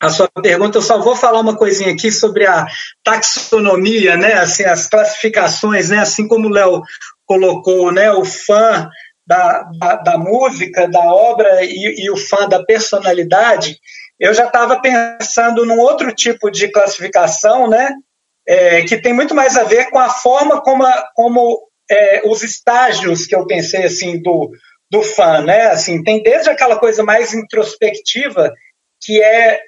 a 0.00 0.08
sua 0.10 0.28
pergunta, 0.28 0.78
eu 0.78 0.82
só 0.82 1.00
vou 1.00 1.16
falar 1.16 1.40
uma 1.40 1.56
coisinha 1.56 1.92
aqui 1.92 2.12
sobre 2.12 2.46
a 2.46 2.66
taxonomia, 3.02 4.16
né? 4.16 4.34
Assim, 4.34 4.64
as 4.64 4.86
classificações, 4.86 5.90
né? 5.90 5.98
Assim 5.98 6.28
como 6.28 6.46
o 6.46 6.52
Léo 6.52 6.82
colocou, 7.26 7.90
né? 7.90 8.10
O 8.12 8.24
fã 8.24 8.88
da, 9.26 9.68
da, 9.78 9.96
da 9.96 10.18
música, 10.18 10.88
da 10.88 11.00
obra 11.00 11.64
e, 11.64 12.04
e, 12.04 12.10
o 12.10 12.16
fã 12.16 12.48
da 12.48 12.64
personalidade, 12.64 13.78
eu 14.18 14.32
já 14.32 14.46
estava 14.46 14.80
pensando 14.80 15.66
num 15.66 15.78
outro 15.78 16.14
tipo 16.14 16.50
de 16.50 16.68
classificação, 16.68 17.68
né? 17.68 17.92
É, 18.46 18.82
que 18.82 18.96
tem 18.96 19.12
muito 19.12 19.34
mais 19.34 19.58
a 19.58 19.64
ver 19.64 19.90
com 19.90 19.98
a 19.98 20.08
forma 20.08 20.62
como, 20.62 20.84
a, 20.84 21.10
como 21.14 21.60
é, 21.90 22.22
os 22.24 22.42
estágios 22.42 23.26
que 23.26 23.34
eu 23.34 23.46
pensei 23.46 23.84
assim 23.84 24.22
do, 24.22 24.50
do 24.90 25.02
fã, 25.02 25.42
né? 25.42 25.66
Assim, 25.66 26.02
tem 26.04 26.22
desde 26.22 26.48
aquela 26.48 26.78
coisa 26.78 27.02
mais 27.02 27.34
introspectiva 27.34 28.52
que 29.00 29.22
é 29.22 29.60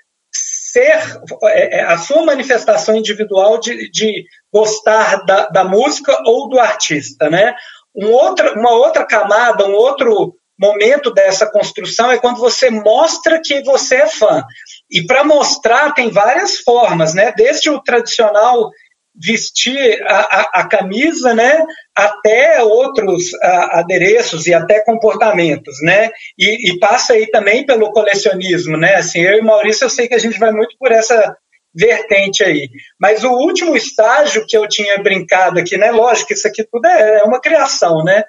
ser 0.70 1.20
é, 1.44 1.78
é, 1.78 1.82
a 1.82 1.98
sua 1.98 2.24
manifestação 2.24 2.96
individual 2.96 3.58
de, 3.58 3.90
de 3.90 4.24
gostar 4.52 5.24
da, 5.24 5.46
da, 5.48 5.64
música 5.64 6.16
ou 6.24 6.48
do 6.48 6.58
artista, 6.58 7.28
né? 7.28 7.54
Um 7.94 8.10
outra, 8.10 8.54
uma 8.58 8.70
outra 8.70 9.04
camada, 9.04 9.66
um 9.66 9.74
outro 9.74 10.34
momento 10.58 11.10
dessa 11.10 11.50
construção 11.50 12.10
é 12.10 12.18
quando 12.18 12.38
você 12.38 12.70
mostra 12.70 13.40
que 13.42 13.62
você 13.62 13.96
é 13.96 14.06
fã. 14.06 14.44
E 14.90 15.06
para 15.06 15.24
mostrar 15.24 15.92
tem 15.92 16.10
várias 16.10 16.58
formas, 16.58 17.14
né? 17.14 17.32
Desde 17.36 17.70
o 17.70 17.82
tradicional 17.82 18.70
vestir 19.14 20.02
a, 20.06 20.18
a, 20.18 20.50
a, 20.60 20.68
camisa, 20.68 21.34
né, 21.34 21.64
até 21.94 22.62
outros 22.62 23.34
a, 23.42 23.80
adereços 23.80 24.46
e 24.46 24.54
até 24.54 24.80
comportamentos, 24.84 25.76
né, 25.82 26.10
e, 26.38 26.70
e, 26.70 26.78
passa 26.78 27.14
aí 27.14 27.26
também 27.30 27.66
pelo 27.66 27.92
colecionismo, 27.92 28.76
né, 28.76 28.94
assim, 28.96 29.20
eu 29.20 29.38
e 29.38 29.42
Maurício, 29.42 29.84
eu 29.84 29.90
sei 29.90 30.08
que 30.08 30.14
a 30.14 30.18
gente 30.18 30.38
vai 30.38 30.52
muito 30.52 30.76
por 30.78 30.92
essa 30.92 31.36
vertente 31.74 32.42
aí, 32.42 32.68
mas 33.00 33.22
o 33.22 33.30
último 33.30 33.76
estágio 33.76 34.44
que 34.46 34.56
eu 34.56 34.66
tinha 34.68 34.98
brincado 34.98 35.58
aqui, 35.58 35.76
né, 35.76 35.90
lógico, 35.90 36.32
isso 36.32 36.46
aqui 36.46 36.64
tudo 36.64 36.86
é, 36.86 37.18
é 37.18 37.22
uma 37.24 37.40
criação, 37.40 38.02
né, 38.04 38.24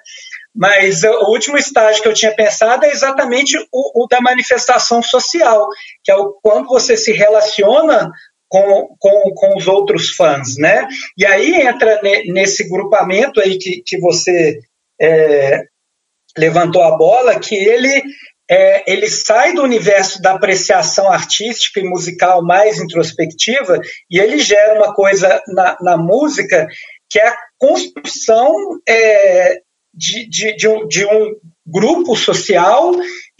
mas 0.54 1.02
o 1.02 1.30
último 1.30 1.56
estágio 1.56 2.02
que 2.02 2.08
eu 2.08 2.12
tinha 2.12 2.34
pensado 2.34 2.84
é 2.84 2.90
exatamente 2.90 3.56
o, 3.72 4.04
o 4.04 4.06
da 4.06 4.20
manifestação 4.20 5.02
social, 5.02 5.66
que 6.04 6.12
é 6.12 6.16
o 6.16 6.34
quando 6.42 6.68
você 6.68 6.96
se 6.96 7.12
relaciona 7.12 8.10
com, 8.52 8.94
com, 8.98 9.30
com 9.34 9.56
os 9.56 9.66
outros 9.66 10.10
fãs, 10.10 10.58
né? 10.58 10.86
E 11.16 11.24
aí 11.24 11.54
entra 11.62 11.98
nesse 12.26 12.68
grupamento 12.68 13.40
aí 13.40 13.56
que, 13.56 13.82
que 13.82 13.98
você 13.98 14.60
é, 15.00 15.64
levantou 16.36 16.82
a 16.82 16.94
bola, 16.94 17.40
que 17.40 17.54
ele 17.54 18.02
é, 18.50 18.92
ele 18.92 19.08
sai 19.08 19.54
do 19.54 19.62
universo 19.62 20.20
da 20.20 20.32
apreciação 20.32 21.10
artística 21.10 21.80
e 21.80 21.88
musical 21.88 22.44
mais 22.44 22.78
introspectiva 22.78 23.80
e 24.10 24.20
ele 24.20 24.38
gera 24.38 24.74
uma 24.74 24.92
coisa 24.92 25.40
na, 25.48 25.78
na 25.80 25.96
música 25.96 26.68
que 27.08 27.18
é 27.18 27.28
a 27.28 27.36
construção 27.56 28.54
é, 28.86 29.60
de, 29.94 30.28
de, 30.28 30.56
de, 30.56 30.68
um, 30.68 30.86
de 30.86 31.06
um 31.06 31.36
grupo 31.66 32.14
social 32.14 32.92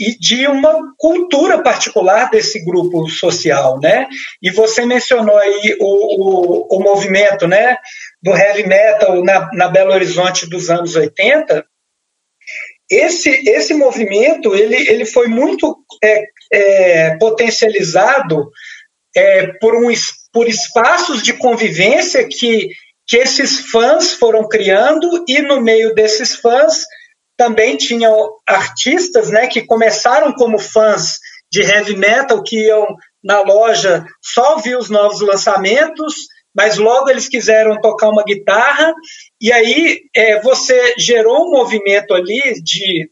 e 0.02 0.18
de 0.18 0.48
uma 0.48 0.92
cultura 0.98 1.62
particular 1.62 2.28
desse 2.28 2.64
grupo 2.64 3.08
social, 3.08 3.78
né? 3.80 4.08
E 4.42 4.50
você 4.50 4.84
mencionou 4.84 5.38
aí 5.38 5.76
o, 5.78 5.86
o, 5.86 6.76
o 6.76 6.82
movimento, 6.82 7.46
né, 7.46 7.76
do 8.20 8.34
heavy 8.34 8.66
metal 8.66 9.22
na, 9.22 9.48
na 9.52 9.68
Belo 9.68 9.92
Horizonte 9.92 10.50
dos 10.50 10.68
anos 10.70 10.96
80. 10.96 11.64
Esse, 12.90 13.30
esse 13.48 13.74
movimento 13.74 14.56
ele, 14.56 14.76
ele 14.90 15.06
foi 15.06 15.28
muito 15.28 15.76
é, 16.02 16.24
é, 16.52 17.16
potencializado 17.16 18.50
é, 19.16 19.46
por, 19.60 19.76
um, 19.76 19.88
por 20.32 20.48
espaços 20.48 21.22
de 21.22 21.32
convivência 21.34 22.26
que, 22.28 22.70
que 23.06 23.18
esses 23.18 23.70
fãs 23.70 24.14
foram 24.14 24.48
criando 24.48 25.24
e 25.28 25.40
no 25.42 25.60
meio 25.60 25.94
desses 25.94 26.34
fãs 26.34 26.82
também 27.36 27.76
tinham 27.76 28.30
artistas 28.46 29.30
né, 29.30 29.46
que 29.46 29.62
começaram 29.62 30.32
como 30.32 30.58
fãs 30.58 31.18
de 31.50 31.62
heavy 31.62 31.96
metal, 31.96 32.42
que 32.42 32.66
iam 32.66 32.86
na 33.22 33.40
loja 33.40 34.04
só 34.22 34.54
ouvir 34.54 34.76
os 34.76 34.88
novos 34.88 35.20
lançamentos, 35.20 36.14
mas 36.54 36.76
logo 36.76 37.08
eles 37.08 37.28
quiseram 37.28 37.80
tocar 37.80 38.08
uma 38.08 38.24
guitarra, 38.24 38.92
e 39.40 39.52
aí 39.52 40.00
é, 40.14 40.40
você 40.40 40.94
gerou 40.98 41.46
um 41.46 41.50
movimento 41.50 42.14
ali 42.14 42.60
de, 42.62 43.10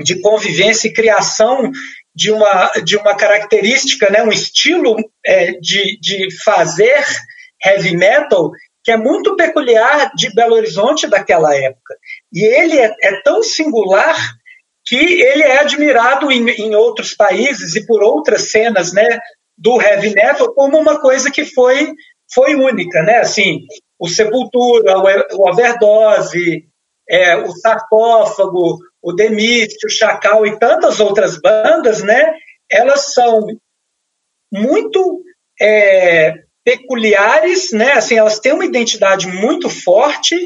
de 0.00 0.20
convivência 0.20 0.88
e 0.88 0.92
criação 0.92 1.70
de 2.14 2.30
uma, 2.30 2.70
de 2.84 2.96
uma 2.96 3.14
característica, 3.14 4.10
né, 4.10 4.22
um 4.22 4.32
estilo 4.32 4.96
é, 5.24 5.52
de, 5.52 5.98
de 6.00 6.28
fazer 6.44 7.04
heavy 7.64 7.96
metal 7.96 8.50
que 8.84 8.90
é 8.90 8.96
muito 8.96 9.36
peculiar 9.36 10.12
de 10.14 10.34
Belo 10.34 10.54
Horizonte 10.54 11.06
daquela 11.06 11.54
época. 11.54 11.96
E 12.32 12.44
ele 12.44 12.78
é, 12.78 12.94
é 13.02 13.20
tão 13.22 13.42
singular 13.42 14.16
que 14.84 14.96
ele 14.96 15.42
é 15.42 15.60
admirado 15.60 16.30
em, 16.30 16.48
em, 16.50 16.74
outros 16.74 17.14
países 17.14 17.76
e 17.76 17.86
por 17.86 18.02
outras 18.02 18.50
cenas 18.50 18.92
né, 18.92 19.20
do 19.56 19.80
heavy 19.80 20.10
metal 20.12 20.52
como 20.54 20.78
uma 20.78 21.00
coisa 21.00 21.30
que 21.30 21.44
foi, 21.44 21.92
foi 22.32 22.56
única. 22.56 23.02
Né? 23.02 23.18
Assim, 23.18 23.60
o 23.98 24.08
Sepultura, 24.08 24.98
o, 24.98 25.48
Overdose, 25.48 26.64
é, 27.08 27.36
o 27.36 27.52
Sarcófago, 27.52 28.78
o 29.00 29.12
Demist, 29.12 29.84
o 29.86 29.90
Chacal 29.90 30.44
e 30.46 30.58
tantas 30.58 30.98
outras 30.98 31.40
bandas, 31.40 32.02
né, 32.02 32.34
elas 32.70 33.12
são 33.12 33.46
muito 34.50 35.22
é, 35.60 36.34
peculiares, 36.64 37.72
né? 37.72 37.92
Assim, 37.92 38.16
elas 38.16 38.38
têm 38.38 38.52
uma 38.52 38.64
identidade 38.64 39.26
muito 39.26 39.68
forte 39.68 40.36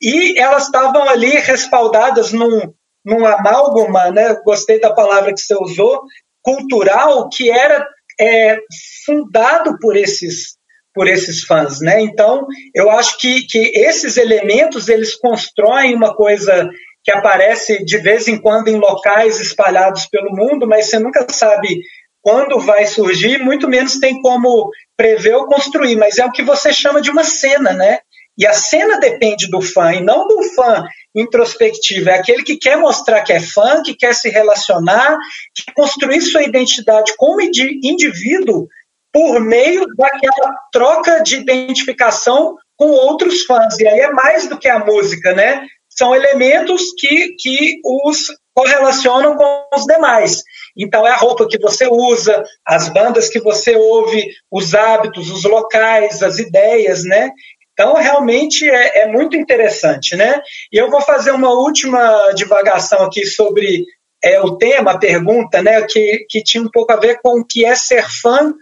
e 0.00 0.38
elas 0.38 0.64
estavam 0.64 1.08
ali 1.08 1.30
respaldadas 1.38 2.32
num, 2.32 2.72
num 3.04 3.26
amálgama, 3.26 4.10
né? 4.10 4.34
Gostei 4.44 4.80
da 4.80 4.92
palavra 4.92 5.32
que 5.32 5.40
você 5.40 5.54
usou, 5.54 6.02
cultural, 6.42 7.28
que 7.28 7.50
era 7.50 7.86
é, 8.20 8.58
fundado 9.04 9.78
por 9.80 9.96
esses 9.96 10.54
por 10.94 11.08
esses 11.08 11.42
fãs, 11.42 11.80
né? 11.80 12.00
Então, 12.00 12.46
eu 12.72 12.88
acho 12.88 13.18
que, 13.18 13.44
que 13.48 13.58
esses 13.74 14.16
elementos 14.16 14.88
eles 14.88 15.16
constroem 15.16 15.92
uma 15.92 16.14
coisa 16.14 16.70
que 17.02 17.10
aparece 17.10 17.84
de 17.84 17.98
vez 17.98 18.28
em 18.28 18.40
quando 18.40 18.68
em 18.68 18.78
locais 18.78 19.40
espalhados 19.40 20.06
pelo 20.06 20.30
mundo, 20.30 20.68
mas 20.68 20.86
você 20.86 21.00
nunca 21.00 21.26
sabe 21.28 21.82
quando 22.24 22.58
vai 22.58 22.86
surgir, 22.86 23.38
muito 23.38 23.68
menos 23.68 23.98
tem 23.98 24.22
como 24.22 24.70
prever 24.96 25.34
ou 25.34 25.46
construir, 25.46 25.94
mas 25.94 26.16
é 26.16 26.24
o 26.24 26.32
que 26.32 26.42
você 26.42 26.72
chama 26.72 27.02
de 27.02 27.10
uma 27.10 27.22
cena, 27.22 27.74
né? 27.74 27.98
E 28.36 28.46
a 28.46 28.54
cena 28.54 28.98
depende 28.98 29.46
do 29.48 29.60
fã, 29.60 29.92
e 29.92 30.00
não 30.00 30.26
do 30.26 30.42
fã 30.54 30.86
introspectivo, 31.14 32.08
é 32.08 32.14
aquele 32.14 32.42
que 32.42 32.56
quer 32.56 32.78
mostrar 32.78 33.20
que 33.20 33.32
é 33.32 33.40
fã, 33.40 33.82
que 33.82 33.94
quer 33.94 34.14
se 34.14 34.30
relacionar, 34.30 35.18
que 35.54 35.70
construir 35.74 36.22
sua 36.22 36.42
identidade 36.42 37.12
como 37.18 37.42
indivíduo 37.42 38.68
por 39.12 39.38
meio 39.38 39.86
daquela 39.94 40.56
troca 40.72 41.22
de 41.22 41.36
identificação 41.36 42.56
com 42.74 42.88
outros 42.88 43.44
fãs. 43.44 43.78
E 43.78 43.86
aí 43.86 44.00
é 44.00 44.10
mais 44.12 44.48
do 44.48 44.58
que 44.58 44.68
a 44.68 44.78
música, 44.78 45.34
né? 45.34 45.66
São 45.90 46.14
elementos 46.16 46.82
que, 46.98 47.36
que 47.38 47.80
os 47.84 48.28
correlacionam 48.54 49.36
com 49.36 49.66
os 49.76 49.84
demais. 49.84 50.42
Então, 50.76 51.06
é 51.06 51.10
a 51.10 51.16
roupa 51.16 51.46
que 51.48 51.58
você 51.58 51.86
usa, 51.86 52.42
as 52.66 52.88
bandas 52.88 53.28
que 53.28 53.40
você 53.40 53.76
ouve, 53.76 54.26
os 54.50 54.74
hábitos, 54.74 55.30
os 55.30 55.44
locais, 55.44 56.22
as 56.22 56.38
ideias, 56.38 57.04
né? 57.04 57.30
Então, 57.72 57.94
realmente 57.94 58.68
é, 58.68 59.02
é 59.02 59.06
muito 59.08 59.36
interessante, 59.36 60.16
né? 60.16 60.40
E 60.72 60.76
eu 60.76 60.90
vou 60.90 61.00
fazer 61.00 61.32
uma 61.32 61.50
última 61.50 62.32
divagação 62.34 63.04
aqui 63.04 63.26
sobre 63.26 63.84
é, 64.22 64.40
o 64.40 64.56
tema, 64.56 64.92
a 64.92 64.98
pergunta, 64.98 65.62
né? 65.62 65.82
Que, 65.82 66.24
que 66.28 66.42
tinha 66.42 66.62
um 66.62 66.70
pouco 66.70 66.92
a 66.92 66.96
ver 66.96 67.20
com 67.22 67.40
o 67.40 67.44
que 67.44 67.64
é 67.64 67.74
ser 67.74 68.04
fã 68.08 68.52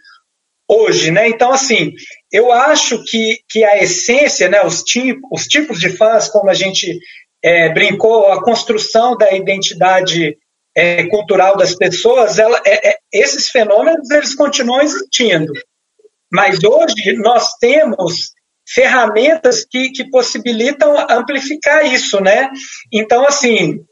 hoje, 0.68 1.10
né? 1.10 1.28
Então, 1.28 1.52
assim, 1.52 1.92
eu 2.32 2.50
acho 2.50 3.04
que, 3.04 3.40
que 3.48 3.62
a 3.62 3.82
essência, 3.82 4.48
né, 4.48 4.64
os, 4.64 4.82
tipos, 4.82 5.28
os 5.30 5.46
tipos 5.46 5.78
de 5.78 5.90
fãs, 5.90 6.28
como 6.28 6.48
a 6.48 6.54
gente 6.54 6.98
é, 7.42 7.68
brincou, 7.68 8.32
a 8.32 8.42
construção 8.42 9.16
da 9.16 9.32
identidade 9.32 10.38
é, 10.74 11.06
cultural 11.08 11.56
das 11.56 11.74
pessoas, 11.74 12.38
ela, 12.38 12.60
é, 12.64 12.90
é, 12.90 12.96
esses 13.12 13.48
fenômenos 13.48 14.10
eles 14.10 14.34
continuam 14.34 14.80
existindo. 14.80 15.52
Mas 16.30 16.62
hoje 16.64 17.12
nós 17.18 17.54
temos 17.60 18.32
ferramentas 18.66 19.66
que, 19.68 19.90
que 19.90 20.08
possibilitam 20.08 20.96
amplificar 21.10 21.84
isso, 21.84 22.20
né? 22.22 22.48
Então, 22.90 23.26
assim, 23.26 23.84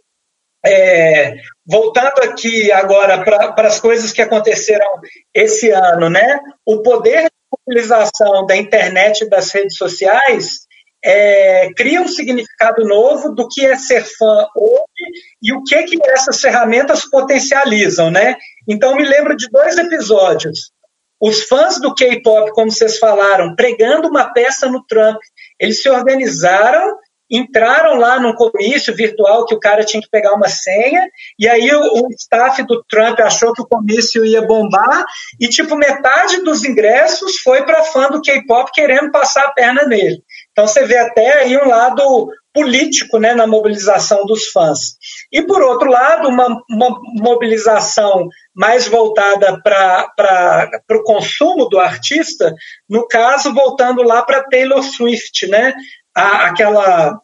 é, 0.64 1.37
voltando 1.66 2.22
aqui 2.22 2.72
agora 2.72 3.22
para 3.22 3.68
as 3.68 3.78
coisas 3.78 4.12
que 4.12 4.22
aconteceram 4.22 4.87
esse 5.34 5.70
ano, 5.70 6.08
né? 6.08 6.38
O 6.64 6.82
poder 6.82 7.25
de 7.25 7.30
utilização 7.75 8.46
da 8.46 8.56
internet 8.56 9.22
e 9.22 9.28
das 9.28 9.50
redes 9.50 9.76
sociais 9.76 10.69
é, 11.04 11.71
cria 11.75 12.00
um 12.00 12.09
significado 12.09 12.85
novo 12.85 13.35
do 13.35 13.49
que 13.49 13.64
é 13.64 13.76
ser 13.76 14.04
fã 14.04 14.47
hoje 14.54 15.21
e 15.42 15.52
o 15.52 15.62
que 15.62 15.83
que 15.85 15.99
essas 16.11 16.40
ferramentas 16.40 17.09
potencializam, 17.09 18.11
né? 18.11 18.37
Então 18.69 18.97
me 18.97 19.04
lembro 19.04 19.37
de 19.37 19.49
dois 19.50 19.78
episódios. 19.78 20.73
Os 21.21 21.42
fãs 21.45 21.80
do 21.80 21.95
K-pop, 21.95 22.50
como 22.52 22.71
vocês 22.71 22.99
falaram, 22.99 23.54
pregando 23.54 24.09
uma 24.09 24.33
peça 24.33 24.69
no 24.69 24.85
Trump, 24.87 25.19
eles 25.59 25.83
se 25.83 25.88
organizaram 25.88 26.97
entraram 27.30 27.95
lá 27.95 28.19
num 28.19 28.35
comício 28.35 28.95
virtual 28.95 29.47
que 29.47 29.54
o 29.54 29.61
cara 29.61 29.85
tinha 29.85 30.02
que 30.02 30.11
pegar 30.11 30.35
uma 30.35 30.49
senha, 30.49 31.09
e 31.38 31.49
aí 31.49 31.73
o, 31.73 31.80
o, 31.80 32.09
staff 32.11 32.62
do 32.64 32.83
Trump 32.88 33.21
achou 33.21 33.52
que 33.52 33.62
o 33.62 33.66
comício 33.66 34.25
ia 34.25 34.42
bombar, 34.42 35.04
e 35.38 35.49
tipo, 35.49 35.76
metade 35.76 36.42
dos 36.42 36.64
ingressos 36.64 37.38
foi 37.38 37.64
para 37.64 37.85
fã 37.85 38.09
do 38.09 38.21
K-pop 38.21 38.73
querendo 38.73 39.12
passar 39.12 39.45
a 39.45 39.52
perna 39.52 39.85
nele. 39.85 40.23
Então 40.52 40.66
você 40.66 40.85
vê 40.85 40.99
até 40.99 41.42
aí 41.42 41.57
um 41.57 41.69
lado 41.69 42.28
político 42.52 43.19
né, 43.19 43.33
na 43.33 43.47
mobilização 43.47 44.25
dos 44.26 44.49
fãs. 44.49 44.97
E 45.33 45.42
por 45.42 45.62
outro 45.62 45.88
lado, 45.88 46.28
uma, 46.28 46.47
uma 46.69 47.00
mobilização 47.14 48.28
mais 48.54 48.88
voltada 48.88 49.61
para 49.62 50.80
o 50.90 51.04
consumo 51.04 51.69
do 51.69 51.78
artista, 51.78 52.52
no 52.88 53.07
caso, 53.07 53.55
voltando 53.55 54.03
lá 54.03 54.22
para 54.22 54.42
Taylor 54.42 54.83
Swift, 54.83 55.46
né? 55.46 55.74
a, 56.14 56.46
aquela 56.46 57.20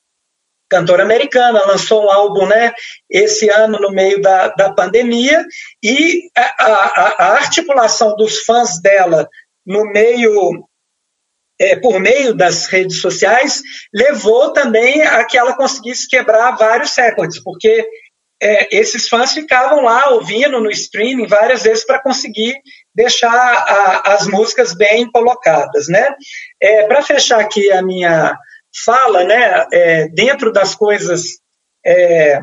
cantora 0.68 1.03
americana, 1.03 1.64
lançou 1.66 2.05
um 2.05 2.11
álbum 2.11 2.46
né, 2.46 2.72
esse 3.09 3.48
ano 3.48 3.79
no 3.79 3.90
meio 3.90 4.20
da, 4.20 4.48
da 4.48 4.72
pandemia, 4.72 5.44
e 5.83 6.29
a, 6.37 6.64
a, 6.64 7.14
a 7.18 7.33
articulação 7.35 8.16
dos 8.16 8.40
fãs 8.40 8.81
dela 8.81 9.29
no 9.64 9.85
meio 9.85 10.66
é, 11.59 11.77
por 11.77 11.99
meio 12.01 12.35
das 12.35 12.66
redes 12.66 13.01
sociais 13.01 13.62
levou 13.92 14.53
também 14.53 15.03
a 15.03 15.25
que 15.25 15.38
ela 15.38 15.57
conseguisse 15.57 16.09
quebrar 16.09 16.57
vários 16.57 16.95
recordes, 16.97 17.42
porque 17.42 17.87
é, 18.40 18.77
esses 18.77 19.09
fãs 19.09 19.33
ficavam 19.33 19.83
lá 19.83 20.11
ouvindo 20.11 20.61
no 20.61 20.71
streaming 20.71 21.27
várias 21.27 21.62
vezes 21.62 21.85
para 21.87 22.03
conseguir 22.03 22.55
deixar 22.95 23.33
a, 23.33 24.14
as 24.14 24.27
músicas 24.27 24.75
bem 24.75 25.11
colocadas, 25.11 25.88
né? 25.88 26.07
É, 26.61 26.87
para 26.87 27.03
fechar 27.03 27.40
aqui 27.40 27.73
a 27.73 27.81
minha 27.81 28.37
fala, 28.85 29.25
né, 29.25 29.66
é, 29.73 30.09
dentro 30.09 30.53
das 30.53 30.75
coisas 30.75 31.23
é, 31.85 32.40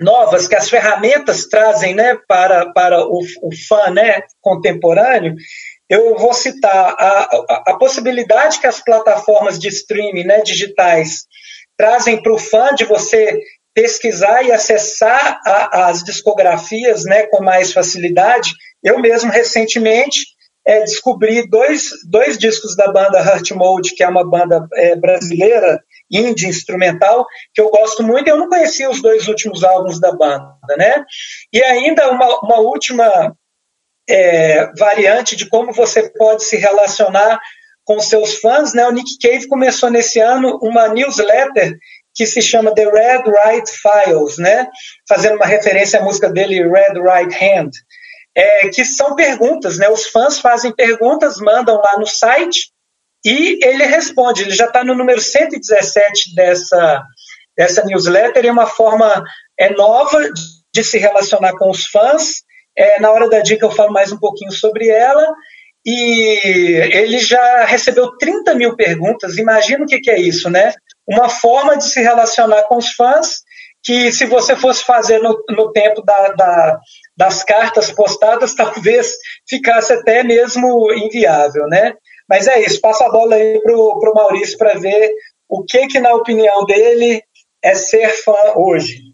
novas 0.00 0.48
que 0.48 0.54
as 0.54 0.68
ferramentas 0.68 1.46
trazem 1.46 1.94
né, 1.94 2.18
para, 2.26 2.72
para 2.72 3.04
o, 3.06 3.20
o 3.42 3.50
fã 3.68 3.90
né, 3.90 4.22
contemporâneo, 4.40 5.34
eu 5.94 6.16
vou 6.16 6.34
citar 6.34 6.96
a, 6.98 7.28
a, 7.48 7.62
a, 7.68 7.78
possibilidade 7.78 8.58
que 8.58 8.66
as 8.66 8.80
plataformas 8.80 9.60
de 9.60 9.68
streaming 9.68 10.24
né, 10.24 10.40
digitais 10.40 11.24
trazem 11.76 12.20
para 12.20 12.32
o 12.32 12.38
fã 12.38 12.74
de 12.74 12.84
você 12.84 13.40
pesquisar 13.72 14.42
e 14.42 14.50
acessar 14.50 15.40
a, 15.46 15.86
as 15.86 16.02
discografias 16.02 17.04
né, 17.04 17.26
com 17.26 17.44
mais 17.44 17.72
facilidade. 17.72 18.52
Eu 18.82 18.98
mesmo, 18.98 19.30
recentemente, 19.30 20.26
é, 20.66 20.80
descobri 20.80 21.48
dois, 21.48 21.90
dois 22.08 22.36
discos 22.38 22.74
da 22.74 22.90
banda 22.90 23.20
Heart 23.20 23.52
Mode, 23.52 23.94
que 23.94 24.02
é 24.02 24.08
uma 24.08 24.28
banda 24.28 24.66
é, 24.74 24.96
brasileira, 24.96 25.80
indie 26.10 26.48
instrumental, 26.48 27.24
que 27.54 27.60
eu 27.60 27.70
gosto 27.70 28.02
muito. 28.02 28.26
Eu 28.26 28.38
não 28.38 28.48
conhecia 28.48 28.90
os 28.90 29.00
dois 29.00 29.28
últimos 29.28 29.62
álbuns 29.62 30.00
da 30.00 30.10
banda, 30.10 30.76
né? 30.76 31.04
E 31.52 31.62
ainda 31.62 32.10
uma, 32.10 32.40
uma 32.40 32.58
última 32.58 33.32
é, 34.08 34.70
variante 34.78 35.36
de 35.36 35.48
como 35.48 35.72
você 35.72 36.10
pode 36.10 36.44
se 36.44 36.56
relacionar 36.56 37.40
com 37.84 38.00
seus 38.00 38.36
fãs, 38.36 38.72
né? 38.74 38.86
O 38.86 38.92
Nick 38.92 39.18
Cave 39.20 39.48
começou 39.48 39.90
nesse 39.90 40.20
ano 40.20 40.58
uma 40.62 40.88
newsletter 40.88 41.76
que 42.14 42.26
se 42.26 42.40
chama 42.40 42.74
The 42.74 42.84
Red 42.84 43.22
Right 43.26 43.70
Files, 43.70 44.38
né? 44.38 44.68
Fazendo 45.08 45.36
uma 45.36 45.46
referência 45.46 46.00
à 46.00 46.02
música 46.02 46.30
dele 46.30 46.62
Red 46.62 47.00
Right 47.00 47.34
Hand 47.44 47.70
é, 48.34 48.68
que 48.68 48.84
são 48.84 49.14
perguntas, 49.14 49.78
né? 49.78 49.88
Os 49.88 50.06
fãs 50.06 50.38
fazem 50.38 50.74
perguntas, 50.74 51.38
mandam 51.38 51.76
lá 51.76 51.96
no 51.98 52.06
site 52.06 52.70
e 53.24 53.64
ele 53.64 53.84
responde. 53.84 54.42
Ele 54.42 54.50
já 54.50 54.66
está 54.66 54.82
no 54.82 54.94
número 54.94 55.20
117 55.20 56.34
dessa, 56.34 57.02
dessa 57.56 57.84
newsletter 57.84 58.44
é 58.44 58.50
uma 58.50 58.66
forma 58.66 59.24
é, 59.58 59.70
nova 59.70 60.28
de 60.72 60.82
se 60.82 60.98
relacionar 60.98 61.52
com 61.56 61.70
os 61.70 61.86
fãs. 61.86 62.42
É, 62.76 63.00
na 63.00 63.10
hora 63.10 63.28
da 63.28 63.40
dica 63.40 63.66
eu 63.66 63.70
falo 63.70 63.92
mais 63.92 64.12
um 64.12 64.18
pouquinho 64.18 64.52
sobre 64.52 64.88
ela. 64.88 65.26
E 65.86 66.80
ele 66.92 67.18
já 67.18 67.64
recebeu 67.64 68.16
30 68.16 68.54
mil 68.54 68.74
perguntas. 68.74 69.36
Imagina 69.36 69.84
o 69.84 69.86
que, 69.86 70.00
que 70.00 70.10
é 70.10 70.18
isso, 70.18 70.48
né? 70.48 70.72
Uma 71.06 71.28
forma 71.28 71.76
de 71.76 71.84
se 71.84 72.00
relacionar 72.00 72.62
com 72.64 72.76
os 72.76 72.90
fãs 72.90 73.42
que 73.84 74.10
se 74.10 74.24
você 74.24 74.56
fosse 74.56 74.82
fazer 74.82 75.18
no, 75.18 75.44
no 75.50 75.70
tempo 75.70 76.02
da, 76.02 76.28
da, 76.28 76.80
das 77.14 77.44
cartas 77.44 77.92
postadas, 77.92 78.54
talvez 78.56 79.14
ficasse 79.46 79.92
até 79.92 80.22
mesmo 80.22 80.90
inviável, 80.94 81.66
né? 81.68 81.92
Mas 82.26 82.46
é 82.46 82.60
isso, 82.60 82.80
passa 82.80 83.04
a 83.04 83.10
bola 83.10 83.36
aí 83.36 83.60
para 83.60 83.76
o 83.76 84.14
Maurício 84.14 84.56
para 84.56 84.78
ver 84.78 85.12
o 85.46 85.62
que, 85.62 85.86
que, 85.88 86.00
na 86.00 86.14
opinião 86.14 86.64
dele, 86.64 87.22
é 87.62 87.74
ser 87.74 88.08
fã 88.08 88.54
hoje. 88.56 89.13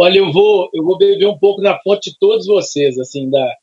Olha, 0.00 0.18
eu 0.18 0.32
vou, 0.32 0.70
eu 0.72 0.82
vou 0.82 0.96
beber 0.96 1.26
um 1.26 1.36
pouco 1.36 1.60
na 1.60 1.78
fonte 1.80 2.10
de 2.10 2.18
todos 2.18 2.46
vocês, 2.46 2.98
assim, 2.98 3.28
da, 3.28 3.54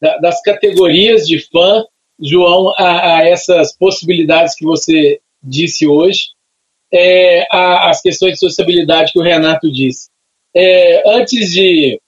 da 0.00 0.16
das 0.16 0.40
categorias 0.40 1.26
de 1.26 1.38
fã, 1.38 1.84
João, 2.18 2.72
a, 2.78 3.18
a 3.18 3.28
essas 3.28 3.76
possibilidades 3.76 4.54
que 4.54 4.64
você 4.64 5.20
disse 5.42 5.86
hoje 5.86 6.28
é, 6.90 7.46
a, 7.50 7.90
as 7.90 8.00
questões 8.00 8.34
de 8.34 8.38
sociabilidade 8.38 9.12
que 9.12 9.18
o 9.18 9.22
Renato 9.22 9.70
disse. 9.70 10.08
É, 10.56 11.02
antes 11.14 11.50
de 11.50 12.00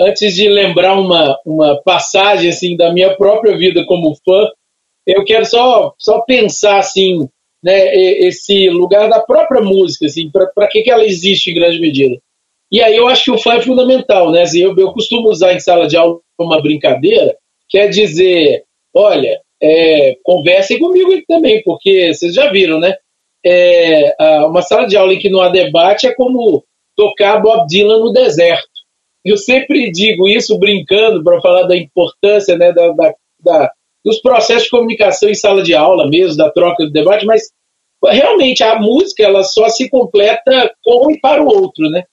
antes 0.00 0.34
de 0.34 0.48
lembrar 0.48 0.98
uma, 0.98 1.38
uma 1.46 1.80
passagem 1.82 2.50
assim 2.50 2.76
da 2.76 2.92
minha 2.92 3.16
própria 3.16 3.56
vida 3.56 3.84
como 3.84 4.16
fã, 4.24 4.50
eu 5.06 5.24
quero 5.24 5.44
só, 5.44 5.94
só 5.96 6.22
pensar 6.22 6.78
assim, 6.78 7.28
né, 7.62 7.94
esse 7.94 8.68
lugar 8.68 9.08
da 9.08 9.20
própria 9.20 9.60
música, 9.60 10.06
assim, 10.06 10.28
para 10.28 10.66
que, 10.66 10.82
que 10.82 10.90
ela 10.90 11.04
existe 11.04 11.50
em 11.50 11.54
grande 11.54 11.78
medida. 11.78 12.20
E 12.72 12.80
aí 12.80 12.96
eu 12.96 13.06
acho 13.06 13.24
que 13.24 13.30
o 13.30 13.38
fã 13.38 13.54
é 13.54 13.60
fundamental, 13.60 14.32
né? 14.32 14.42
Assim, 14.42 14.62
eu, 14.62 14.74
eu 14.76 14.92
costumo 14.92 15.28
usar 15.28 15.52
em 15.52 15.60
sala 15.60 15.86
de 15.86 15.96
aula 15.96 16.18
uma 16.38 16.60
brincadeira, 16.60 17.36
quer 17.68 17.88
dizer, 17.88 18.64
olha, 18.94 19.38
é, 19.62 20.16
conversem 20.24 20.78
comigo 20.78 21.12
também, 21.28 21.62
porque 21.62 22.12
vocês 22.12 22.34
já 22.34 22.50
viram, 22.50 22.80
né? 22.80 22.96
é, 23.44 24.14
uma 24.46 24.62
sala 24.62 24.86
de 24.86 24.96
aula 24.96 25.12
em 25.12 25.18
que 25.18 25.28
não 25.28 25.40
há 25.40 25.48
debate 25.48 26.06
é 26.06 26.14
como 26.14 26.64
tocar 26.96 27.40
Bob 27.40 27.66
Dylan 27.66 27.98
no 27.98 28.12
deserto. 28.12 28.68
Eu 29.24 29.36
sempre 29.36 29.90
digo 29.90 30.28
isso 30.28 30.58
brincando 30.58 31.22
para 31.22 31.40
falar 31.40 31.64
da 31.64 31.76
importância 31.76 32.56
né, 32.56 32.72
da, 32.72 32.88
da, 32.90 33.14
da, 33.40 33.72
dos 34.04 34.20
processos 34.20 34.64
de 34.64 34.70
comunicação 34.70 35.28
em 35.28 35.34
sala 35.34 35.62
de 35.62 35.74
aula 35.74 36.08
mesmo, 36.08 36.36
da 36.36 36.50
troca 36.50 36.84
do 36.84 36.92
debate, 36.92 37.24
mas 37.24 37.50
realmente 38.04 38.62
a 38.62 38.78
música 38.80 39.22
ela 39.22 39.42
só 39.42 39.68
se 39.68 39.88
completa 39.88 40.72
com 40.82 41.10
e 41.10 41.20
para 41.20 41.42
o 41.42 41.46
outro, 41.46 41.88
né? 41.88 42.04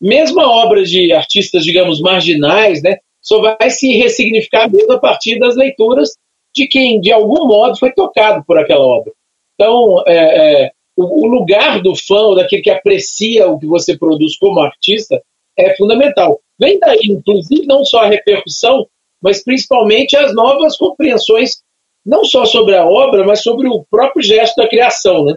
Mesmo 0.00 0.40
a 0.40 0.64
obra 0.64 0.84
de 0.84 1.12
artistas, 1.12 1.64
digamos, 1.64 2.00
marginais, 2.00 2.82
né, 2.82 2.98
só 3.22 3.40
vai 3.40 3.70
se 3.70 3.96
ressignificar 3.96 4.70
mesmo 4.70 4.92
a 4.92 4.98
partir 4.98 5.38
das 5.38 5.56
leituras 5.56 6.10
de 6.54 6.66
quem, 6.66 7.00
de 7.00 7.12
algum 7.12 7.46
modo, 7.46 7.78
foi 7.78 7.92
tocado 7.92 8.44
por 8.46 8.58
aquela 8.58 8.86
obra. 8.86 9.12
Então, 9.54 10.02
é, 10.06 10.64
é, 10.64 10.70
o, 10.96 11.24
o, 11.24 11.26
lugar 11.26 11.82
do 11.82 11.94
fã, 11.94 12.34
daquele 12.34 12.62
que 12.62 12.70
aprecia 12.70 13.48
o 13.48 13.58
que 13.58 13.66
você 13.66 13.98
produz 13.98 14.38
como 14.38 14.60
artista, 14.60 15.20
é 15.58 15.74
fundamental. 15.76 16.40
Vem 16.58 16.78
daí, 16.78 17.00
inclusive, 17.04 17.66
não 17.66 17.84
só 17.84 18.00
a 18.00 18.08
repercussão, 18.08 18.86
mas 19.20 19.42
principalmente 19.42 20.16
as 20.16 20.34
novas 20.34 20.76
compreensões, 20.76 21.62
não 22.04 22.24
só 22.24 22.44
sobre 22.44 22.76
a 22.76 22.86
obra, 22.86 23.24
mas 23.24 23.42
sobre 23.42 23.66
o 23.68 23.84
próprio 23.90 24.22
gesto 24.22 24.56
da 24.56 24.68
criação. 24.68 25.24
Né? 25.24 25.36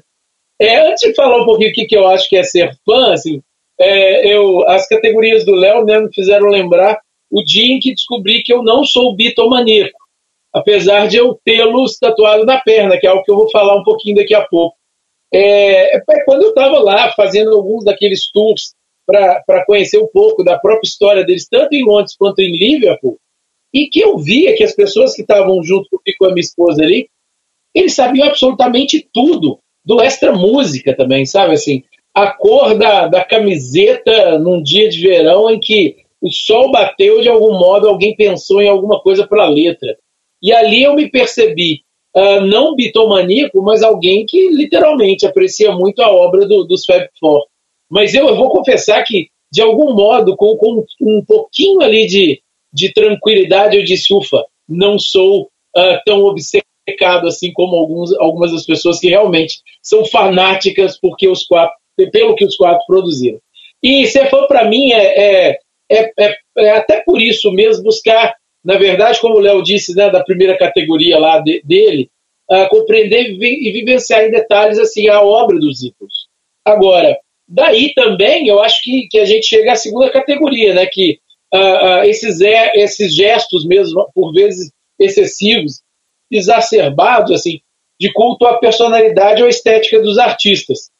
É, 0.62 0.90
antes 0.90 1.08
de 1.08 1.16
falar 1.16 1.42
um 1.42 1.46
pouquinho 1.46 1.72
o 1.72 1.74
que, 1.74 1.86
que 1.86 1.98
eu 1.98 2.08
acho 2.08 2.30
que 2.30 2.38
é 2.38 2.44
ser 2.44 2.78
fã, 2.86 3.14
assim, 3.14 3.42
é, 3.80 4.34
eu, 4.34 4.68
as 4.68 4.88
categorias 4.88 5.46
do 5.46 5.56
Léo 5.56 5.86
né, 5.86 6.00
me 6.00 6.14
fizeram 6.14 6.48
lembrar 6.48 7.00
o 7.32 7.44
dia 7.44 7.76
em 7.76 7.80
que 7.80 7.94
descobri 7.94 8.44
que 8.44 8.52
eu 8.52 8.64
não 8.64 8.84
sou 8.84 9.16
bitomaníaco, 9.16 9.98
apesar 10.54 11.08
de 11.08 11.18
eu 11.18 11.40
tê-los 11.46 11.98
tatuado 11.98 12.46
na 12.46 12.60
perna, 12.60 12.98
que 13.00 13.08
é 13.08 13.10
algo 13.10 13.24
que 13.24 13.32
eu 13.32 13.38
vou 13.38 13.50
falar 13.52 13.76
um 13.76 13.84
pouquinho 13.84 14.16
daqui 14.16 14.34
a 14.34 14.46
pouco. 14.46 14.76
É, 15.32 15.98
é 15.98 16.02
quando 16.26 16.44
eu 16.44 16.50
estava 16.50 16.80
lá 16.80 17.12
fazendo 17.12 17.56
alguns 17.56 17.86
daqueles 17.86 18.32
tours 18.32 18.74
para 19.06 19.66
conhecer 19.66 19.98
um 19.98 20.08
pouco 20.08 20.44
da 20.44 20.58
própria 20.58 20.88
história 20.88 21.24
deles, 21.24 21.48
tanto 21.50 21.74
em 21.74 21.84
Londres 21.84 22.16
quanto 22.16 22.40
em 22.40 22.52
Liverpool, 22.52 23.18
e 23.74 23.88
que 23.88 24.00
eu 24.00 24.18
via 24.18 24.56
que 24.56 24.64
as 24.64 24.76
pessoas 24.76 25.16
que 25.16 25.22
estavam 25.22 25.64
junto 25.64 25.90
comigo 25.90 26.18
com 26.20 26.26
a 26.26 26.30
minha 26.30 26.42
esposa 26.42 26.84
ali, 26.84 27.10
eles 27.74 27.94
sabiam 27.94 28.28
absolutamente 28.28 29.08
tudo 29.14 29.60
do 29.86 30.02
extra 30.02 30.32
música 30.32 30.96
também, 30.96 31.26
sabe 31.26 31.54
assim, 31.54 31.84
a 32.24 32.32
cor 32.32 32.78
da, 32.78 33.08
da 33.08 33.24
camiseta 33.24 34.38
num 34.40 34.62
dia 34.62 34.90
de 34.90 35.00
verão 35.00 35.50
em 35.50 35.60
que 35.60 35.98
o 36.22 36.30
sol 36.30 36.70
bateu 36.72 37.22
de 37.22 37.30
algum 37.30 37.58
modo, 37.58 37.88
alguém 37.88 38.16
pensou 38.16 38.62
em 38.62 38.68
alguma 38.68 39.00
coisa 39.00 39.26
para 39.26 39.44
a 39.44 39.50
letra. 39.50 39.98
E 40.42 40.52
ali 40.52 40.84
eu 40.84 40.94
me 40.94 41.10
percebi, 41.10 41.82
uh, 42.16 42.42
não 42.42 42.76
bitomaníaco, 42.76 43.62
mas 43.62 43.82
alguém 43.82 44.26
que 44.26 44.50
literalmente 44.50 45.26
aprecia 45.26 45.72
muito 45.72 46.02
a 46.02 46.12
obra 46.12 46.46
do, 46.46 46.66
dos 46.66 46.86
Fab 46.86 47.08
Four. 47.20 47.46
Mas 47.90 48.14
eu, 48.14 48.28
eu, 48.28 48.36
vou 48.36 48.50
confessar 48.50 49.04
que, 49.04 49.30
de 49.52 49.62
algum 49.62 49.94
modo, 49.94 50.36
com, 50.36 50.58
com 50.58 50.86
um 51.02 51.24
pouquinho 51.26 51.82
ali 51.82 52.06
de, 52.06 52.42
de 52.72 52.94
tranquilidade, 52.94 53.78
eu 53.78 53.84
disse, 53.84 54.14
ufa, 54.14 54.44
não 54.68 55.00
sou 55.00 55.44
uh, 55.44 56.00
tão 56.06 56.24
obcecado 56.24 57.28
assim 57.28 57.52
como 57.54 57.76
alguns, 57.76 58.14
algumas 58.20 58.52
das 58.52 58.66
pessoas 58.66 59.00
que 59.00 59.10
realmente 59.10 59.60
são 59.82 60.06
fanáticas 60.06 61.00
porque 61.00 61.28
os 61.28 61.46
quatro, 61.46 61.76
pelo 62.08 62.36
que 62.36 62.46
os 62.46 62.56
quatro 62.56 62.86
produziram. 62.88 63.40
E 63.82 64.08
fã, 64.08 64.46
para 64.48 64.68
mim, 64.68 64.92
é, 64.92 65.50
é, 65.50 65.60
é, 65.92 66.12
é, 66.20 66.38
é, 66.58 66.70
até 66.72 67.02
por 67.02 67.22
isso 67.22 67.52
mesmo 67.52 67.84
buscar, 67.84 68.36
na 68.64 68.78
verdade, 68.78 69.20
como 69.20 69.36
o 69.36 69.40
Léo 69.40 69.64
disse, 69.64 69.96
né, 69.96 70.10
da 70.10 70.24
primeira 70.24 70.58
categoria 70.58 71.18
lá 71.18 71.40
de, 71.40 71.62
dele, 71.64 72.10
uh, 72.52 72.68
compreender 72.70 73.32
e 73.32 73.72
vivenciar 73.72 74.24
em 74.24 74.32
detalhes 74.32 74.78
assim, 74.78 75.08
a 75.08 75.22
obra 75.22 75.58
dos 75.58 75.82
ídolos. 75.82 76.28
Agora, 76.66 77.18
daí 77.48 77.94
também 77.94 78.48
eu 78.48 78.60
acho 78.62 78.84
que, 78.84 79.08
que 79.10 79.20
a 79.20 79.26
gente 79.26 79.46
chega 79.46 79.72
à 79.72 79.76
segunda 79.76 80.10
categoria, 80.12 80.74
né, 80.74 80.86
que 80.86 81.20
uh, 81.54 81.58
uh, 81.58 82.04
esses, 82.04 82.42
é, 82.42 82.74
esses 82.76 83.16
gestos 83.16 83.66
mesmo, 83.66 84.08
por 84.14 84.34
vezes 84.34 84.72
excessivos, 85.00 85.82
exacerbados, 86.30 87.32
assim, 87.32 87.62
de 88.00 88.12
culto 88.14 88.46
à 88.46 88.58
personalidade 88.58 89.42
ou 89.42 89.50
estética 89.50 90.00
dos 90.02 90.18
artistas. 90.18 90.92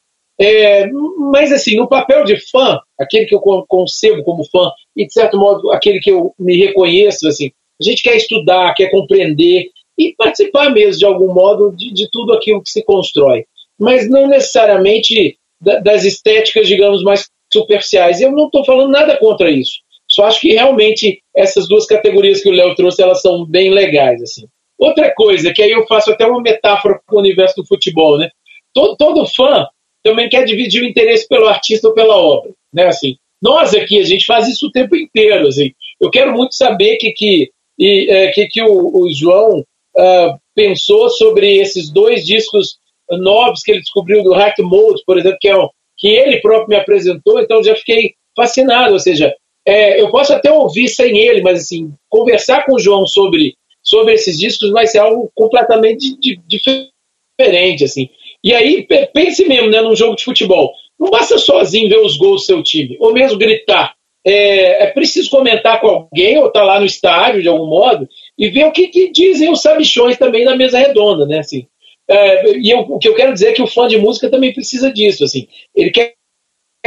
É, 0.42 0.88
mas, 1.32 1.52
assim, 1.52 1.76
no 1.76 1.88
papel 1.88 2.24
de 2.24 2.40
fã, 2.50 2.80
aquele 2.98 3.26
que 3.26 3.36
eu 3.36 3.42
concebo 3.68 4.24
como 4.24 4.46
fã, 4.46 4.72
e 4.96 5.06
de 5.06 5.12
certo 5.12 5.38
modo 5.38 5.72
aquele 5.72 6.00
que 6.00 6.12
eu 6.12 6.34
me 6.40 6.58
reconheço, 6.58 7.28
assim, 7.28 7.52
a 7.80 7.84
gente 7.84 8.02
quer 8.02 8.16
estudar, 8.16 8.74
quer 8.74 8.90
compreender 8.90 9.66
e 9.98 10.14
participar 10.18 10.70
mesmo, 10.70 11.00
de 11.00 11.06
algum 11.06 11.34
modo, 11.34 11.76
de, 11.76 11.94
de 11.94 12.10
tudo 12.10 12.34
aquilo 12.34 12.64
que 12.64 12.70
se 12.70 12.84
constrói. 12.84 13.46
Mas 13.78 14.10
não 14.10 14.28
necessariamente 14.28 15.38
da, 15.62 15.80
das 15.80 16.06
estéticas, 16.06 16.68
digamos, 16.68 17.04
mais 17.04 17.28
superficiais. 17.52 18.22
Eu 18.22 18.32
não 18.32 18.46
estou 18.46 18.64
falando 18.64 18.92
nada 18.92 19.18
contra 19.18 19.52
isso. 19.52 19.80
Só 20.10 20.26
acho 20.26 20.40
que 20.40 20.54
realmente 20.54 21.22
essas 21.36 21.68
duas 21.68 21.86
categorias 21.86 22.42
que 22.42 22.50
o 22.50 22.54
Léo 22.54 22.76
trouxe, 22.76 23.02
elas 23.02 23.22
são 23.22 23.46
bem 23.46 23.72
legais, 23.72 24.22
assim. 24.22 24.48
Outra 24.78 25.14
coisa, 25.14 25.54
que 25.54 25.62
aí 25.62 25.72
eu 25.72 25.86
faço 25.86 26.12
até 26.12 26.26
uma 26.26 26.42
metáfora 26.42 27.00
com 27.06 27.18
o 27.18 27.20
universo 27.20 27.58
do 27.58 27.68
futebol, 27.68 28.18
né? 28.18 28.30
Todo, 28.74 28.96
todo 28.96 29.26
fã 29.26 29.68
também 30.04 30.30
quer 30.30 30.46
dividir 30.46 30.82
o 30.82 30.88
interesse 30.88 31.28
pelo 31.28 31.48
artista 31.48 31.88
ou 31.88 31.94
pela 31.94 32.16
obra, 32.16 32.52
né? 32.74 32.88
Assim, 32.88 33.16
nós 33.42 33.74
aqui 33.74 34.00
a 34.00 34.04
gente 34.04 34.26
faz 34.26 34.48
isso 34.48 34.68
o 34.68 34.72
tempo 34.72 34.96
inteiro, 34.96 35.48
assim. 35.48 35.72
Eu 36.00 36.10
quero 36.10 36.34
muito 36.34 36.56
saber 36.56 36.98
que 36.98 37.12
que 37.12 37.52
e, 37.78 38.12
é, 38.12 38.32
que, 38.32 38.48
que 38.48 38.62
o, 38.62 39.04
o 39.04 39.14
João 39.14 39.60
uh, 39.60 40.40
pensou 40.54 41.10
sobre 41.10 41.58
esses 41.58 41.90
dois 41.90 42.26
discos 42.26 42.78
novos 43.10 43.62
que 43.64 43.72
ele 43.72 43.80
descobriu 43.80 44.22
do 44.22 44.34
Hack 44.34 44.60
Mode, 44.60 45.02
por 45.06 45.18
exemplo, 45.18 45.38
que 45.40 45.48
é 45.48 45.58
um, 45.58 45.70
que 45.98 46.08
ele 46.08 46.42
próprio 46.42 46.70
me 46.70 46.76
apresentou, 46.76 47.40
então 47.40 47.64
já 47.64 47.76
fiquei 47.76 48.14
fascinado, 48.36 48.94
ou 48.94 49.00
seja, 49.00 49.34
é, 49.66 50.02
eu 50.02 50.10
posso 50.12 50.34
até 50.34 50.52
ouvir 50.52 50.88
sem 50.88 51.18
ele, 51.18 51.42
mas 51.42 51.62
assim, 51.62 51.94
conversar 52.10 52.66
com 52.66 52.76
o 52.76 52.80
João 52.80 53.06
sobre, 53.06 53.56
sobre 53.82 54.14
esses 54.14 54.38
discos 54.38 54.72
vai 54.72 54.88
ser 54.88 55.00
algo 55.00 55.32
completamente 55.34 56.18
diferente, 56.48 57.84
assim. 57.84 58.10
E 58.44 58.54
aí, 58.54 58.88
pense 59.14 59.46
mesmo 59.48 59.70
né, 59.70 59.82
num 59.82 59.96
jogo 59.96 60.16
de 60.16 60.24
futebol. 60.24 60.72
Não 61.00 61.10
basta 61.10 61.38
sozinho 61.38 61.90
ver 61.90 62.00
os 62.00 62.18
gols 62.18 62.42
do 62.42 62.46
seu 62.46 62.64
time, 62.64 62.98
ou 63.00 63.14
mesmo 63.14 63.38
gritar. 63.38 63.94
É, 64.26 64.84
é 64.84 64.88
preciso 64.88 65.30
comentar 65.30 65.80
com 65.80 65.88
alguém, 65.88 66.38
ou 66.38 66.48
estar 66.48 66.60
tá 66.60 66.66
lá 66.66 66.80
no 66.80 66.86
estádio, 66.86 67.42
de 67.42 67.48
algum 67.48 67.68
modo, 67.68 68.08
e 68.38 68.50
ver 68.50 68.66
o 68.66 68.72
que, 68.72 68.88
que 68.88 69.12
dizem 69.12 69.50
os 69.50 69.62
sabichões 69.62 70.18
também 70.18 70.44
na 70.44 70.56
mesa 70.56 70.78
redonda, 70.78 71.26
né? 71.26 71.40
Assim, 71.40 71.66
é, 72.10 72.58
e 72.58 72.70
eu, 72.70 72.80
o 72.80 72.98
que 72.98 73.08
eu 73.08 73.16
quero 73.16 73.34
dizer 73.34 73.50
é 73.50 73.54
que 73.54 73.62
o 73.62 73.68
fã 73.68 73.88
de 73.88 73.98
música 73.98 74.30
também 74.30 74.54
precisa 74.54 74.92
disso. 74.92 75.24
Assim, 75.24 75.48
ele 75.76 75.92
quer 75.92 76.14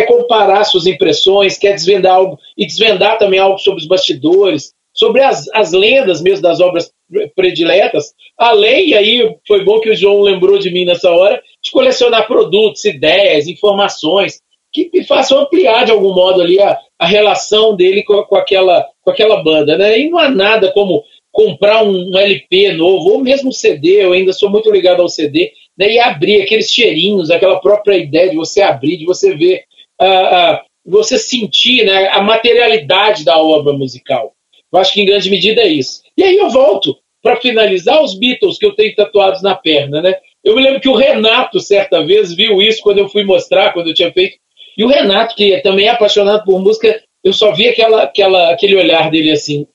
comparar 0.06 0.64
suas 0.64 0.86
impressões, 0.86 1.56
quer 1.56 1.74
desvendar 1.74 2.14
algo, 2.14 2.38
e 2.56 2.66
desvendar 2.66 3.18
também 3.18 3.38
algo 3.38 3.58
sobre 3.58 3.80
os 3.80 3.86
bastidores, 3.86 4.72
sobre 4.92 5.22
as, 5.22 5.48
as 5.54 5.72
lendas 5.72 6.20
mesmo 6.20 6.42
das 6.42 6.60
obras 6.60 6.92
prediletas, 7.34 8.12
além, 8.38 8.90
e 8.90 8.94
aí 8.94 9.36
foi 9.46 9.64
bom 9.64 9.80
que 9.80 9.90
o 9.90 9.96
João 9.96 10.20
lembrou 10.20 10.58
de 10.58 10.70
mim 10.70 10.84
nessa 10.84 11.10
hora, 11.10 11.42
de 11.62 11.70
colecionar 11.70 12.26
produtos, 12.26 12.84
ideias, 12.84 13.46
informações, 13.46 14.40
que 14.72 14.90
me 14.92 15.04
façam 15.04 15.40
ampliar 15.40 15.84
de 15.84 15.92
algum 15.92 16.14
modo 16.14 16.40
ali 16.40 16.58
a, 16.58 16.78
a 16.98 17.06
relação 17.06 17.76
dele 17.76 18.02
com, 18.02 18.22
com, 18.24 18.36
aquela, 18.36 18.86
com 19.02 19.10
aquela 19.10 19.42
banda. 19.42 19.76
Né? 19.76 20.00
E 20.00 20.10
não 20.10 20.18
há 20.18 20.30
nada 20.30 20.72
como 20.72 21.04
comprar 21.30 21.84
um, 21.84 22.10
um 22.10 22.18
LP 22.18 22.72
novo, 22.72 23.12
ou 23.12 23.18
mesmo 23.18 23.50
um 23.50 23.52
CD, 23.52 24.04
eu 24.04 24.12
ainda 24.12 24.32
sou 24.32 24.50
muito 24.50 24.70
ligado 24.70 25.00
ao 25.00 25.08
CD, 25.08 25.52
né? 25.76 25.92
e 25.92 25.98
abrir 25.98 26.42
aqueles 26.42 26.70
cheirinhos, 26.70 27.30
aquela 27.30 27.60
própria 27.60 27.96
ideia 27.96 28.30
de 28.30 28.36
você 28.36 28.62
abrir, 28.62 28.96
de 28.96 29.04
você 29.04 29.34
ver, 29.34 29.64
uh, 30.00 30.04
uh, 30.04 30.58
você 30.84 31.18
sentir 31.18 31.84
né, 31.84 32.08
a 32.08 32.20
materialidade 32.20 33.24
da 33.24 33.38
obra 33.38 33.72
musical. 33.72 34.32
Eu 34.72 34.78
acho 34.78 34.92
que 34.92 35.02
em 35.02 35.06
grande 35.06 35.30
medida 35.30 35.60
é 35.60 35.68
isso. 35.68 36.02
E 36.16 36.22
aí 36.22 36.36
eu 36.36 36.48
volto 36.50 36.96
para 37.22 37.36
finalizar 37.36 38.02
os 38.02 38.18
Beatles 38.18 38.58
que 38.58 38.66
eu 38.66 38.74
tenho 38.74 38.94
tatuados 38.94 39.42
na 39.42 39.54
perna, 39.54 40.02
né? 40.02 40.14
Eu 40.42 40.56
me 40.56 40.62
lembro 40.62 40.80
que 40.80 40.88
o 40.88 40.96
Renato, 40.96 41.60
certa 41.60 42.04
vez, 42.04 42.34
viu 42.34 42.60
isso 42.60 42.82
quando 42.82 42.98
eu 42.98 43.08
fui 43.08 43.22
mostrar, 43.22 43.72
quando 43.72 43.88
eu 43.88 43.94
tinha 43.94 44.12
feito. 44.12 44.36
E 44.76 44.84
o 44.84 44.88
Renato, 44.88 45.36
que 45.36 45.60
também 45.60 45.86
é 45.86 45.90
apaixonado 45.90 46.44
por 46.44 46.60
música, 46.60 47.00
eu 47.22 47.32
só 47.32 47.52
vi 47.52 47.68
aquela, 47.68 48.02
aquela, 48.02 48.50
aquele 48.50 48.74
olhar 48.76 49.10
dele 49.10 49.30
assim, 49.30 49.66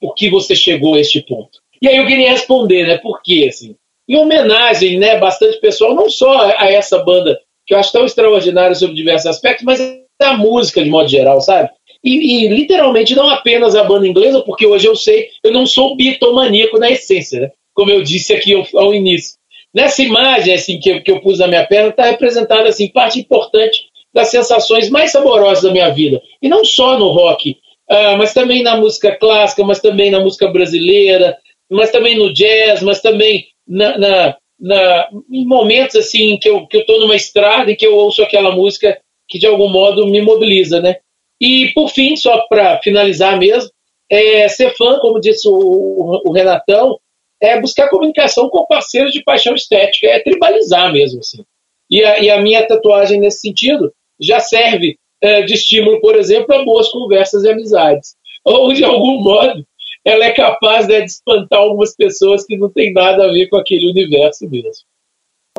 por 0.00 0.14
que 0.14 0.28
você 0.28 0.56
chegou 0.56 0.94
a 0.94 1.00
este 1.00 1.20
ponto? 1.20 1.60
E 1.80 1.86
aí 1.86 1.96
eu 1.96 2.06
queria 2.06 2.30
responder, 2.30 2.86
né? 2.86 2.98
Por 2.98 3.22
quê, 3.22 3.46
assim? 3.48 3.76
Em 4.08 4.16
homenagem, 4.16 4.98
né, 4.98 5.18
bastante 5.18 5.60
pessoal, 5.60 5.94
não 5.94 6.10
só 6.10 6.50
a 6.58 6.66
essa 6.66 6.98
banda, 6.98 7.40
que 7.64 7.72
eu 7.72 7.78
acho 7.78 7.92
tão 7.92 8.04
extraordinária 8.04 8.74
sobre 8.74 8.96
diversos 8.96 9.26
aspectos, 9.26 9.64
mas 9.64 9.80
a 10.20 10.36
música 10.36 10.82
de 10.82 10.90
modo 10.90 11.08
geral, 11.08 11.40
sabe? 11.40 11.70
E, 12.02 12.44
e, 12.44 12.48
literalmente 12.48 13.14
não 13.14 13.28
apenas 13.28 13.76
a 13.76 13.84
banda 13.84 14.08
inglesa, 14.08 14.40
porque 14.40 14.66
hoje 14.66 14.86
eu 14.86 14.96
sei, 14.96 15.28
eu 15.44 15.52
não 15.52 15.66
sou 15.66 15.96
bitomaníaco 15.96 16.78
na 16.78 16.90
essência, 16.90 17.40
né? 17.40 17.50
como 17.74 17.90
eu 17.90 18.02
disse 18.02 18.32
aqui 18.32 18.54
ao, 18.54 18.66
ao 18.74 18.94
início. 18.94 19.38
Nessa 19.74 20.02
imagem 20.02 20.54
assim 20.54 20.80
que 20.80 20.90
eu, 20.90 21.02
que 21.02 21.10
eu 21.10 21.20
pus 21.20 21.38
na 21.38 21.46
minha 21.46 21.66
perna, 21.66 21.90
está 21.90 22.04
representada 22.04 22.68
assim, 22.68 22.88
parte 22.88 23.20
importante 23.20 23.82
das 24.12 24.28
sensações 24.28 24.90
mais 24.90 25.12
saborosas 25.12 25.62
da 25.62 25.70
minha 25.70 25.88
vida. 25.90 26.20
E 26.42 26.48
não 26.48 26.64
só 26.64 26.98
no 26.98 27.08
rock, 27.08 27.52
uh, 27.90 28.16
mas 28.18 28.34
também 28.34 28.62
na 28.62 28.76
música 28.76 29.14
clássica, 29.16 29.62
mas 29.62 29.80
também 29.80 30.10
na 30.10 30.20
música 30.20 30.48
brasileira, 30.48 31.36
mas 31.70 31.90
também 31.92 32.16
no 32.16 32.32
jazz, 32.32 32.82
mas 32.82 33.00
também 33.00 33.46
na, 33.66 33.96
na, 33.96 34.36
na 34.58 35.08
em 35.30 35.46
momentos 35.46 35.96
assim 35.96 36.36
que 36.38 36.48
eu 36.48 36.66
estou 36.72 37.00
numa 37.00 37.14
estrada 37.14 37.70
e 37.70 37.76
que 37.76 37.86
eu 37.86 37.94
ouço 37.94 38.22
aquela 38.22 38.50
música 38.50 38.98
que 39.28 39.38
de 39.38 39.46
algum 39.46 39.68
modo 39.68 40.06
me 40.08 40.20
mobiliza, 40.20 40.80
né? 40.80 40.96
E, 41.40 41.72
por 41.72 41.88
fim, 41.88 42.16
só 42.16 42.46
para 42.48 42.80
finalizar 42.82 43.38
mesmo, 43.38 43.70
é, 44.10 44.48
ser 44.48 44.76
fã, 44.76 44.98
como 44.98 45.20
disse 45.20 45.48
o, 45.48 46.22
o, 46.24 46.32
Renatão, 46.32 46.98
é 47.40 47.58
buscar 47.60 47.88
comunicação 47.88 48.50
com 48.50 48.66
parceiros 48.66 49.12
de 49.12 49.22
paixão 49.22 49.54
estética, 49.54 50.08
é 50.08 50.20
tribalizar 50.20 50.92
mesmo. 50.92 51.20
Assim. 51.20 51.44
E 51.88 52.04
a, 52.04 52.18
e 52.18 52.30
a 52.30 52.40
minha 52.40 52.66
tatuagem 52.66 53.20
nesse 53.20 53.40
sentido 53.40 53.92
já 54.20 54.38
serve 54.40 54.98
é, 55.22 55.42
de 55.42 55.54
estímulo, 55.54 56.00
por 56.00 56.16
exemplo, 56.16 56.54
a 56.54 56.64
boas 56.64 56.88
conversas 56.90 57.44
e 57.44 57.50
amizades. 57.50 58.14
Ou, 58.44 58.72
de 58.72 58.84
algum 58.84 59.22
modo, 59.22 59.64
ela 60.04 60.24
é 60.24 60.32
capaz 60.32 60.88
né, 60.88 61.00
de 61.00 61.10
espantar 61.10 61.60
algumas 61.60 61.94
pessoas 61.94 62.44
que 62.44 62.56
não 62.56 62.70
tem 62.70 62.92
nada 62.92 63.24
a 63.24 63.32
ver 63.32 63.48
com 63.48 63.56
aquele 63.56 63.90
universo 63.90 64.48
mesmo. 64.48 64.84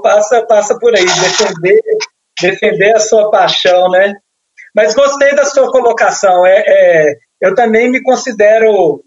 Passa, 0.02 0.46
passa 0.46 0.80
por 0.80 0.96
aí, 0.96 1.06
defender, 1.06 1.82
defender 2.42 2.96
a 2.96 3.00
sua 3.00 3.30
paixão, 3.30 3.90
né? 3.90 4.16
Mas 4.76 4.94
gostei 4.96 5.36
da 5.36 5.46
sua 5.46 5.72
colocação. 5.72 6.46
É, 6.46 6.64
é 6.66 7.16
eu 7.42 7.56
também 7.56 7.90
me 7.90 8.02
considero 8.02 9.04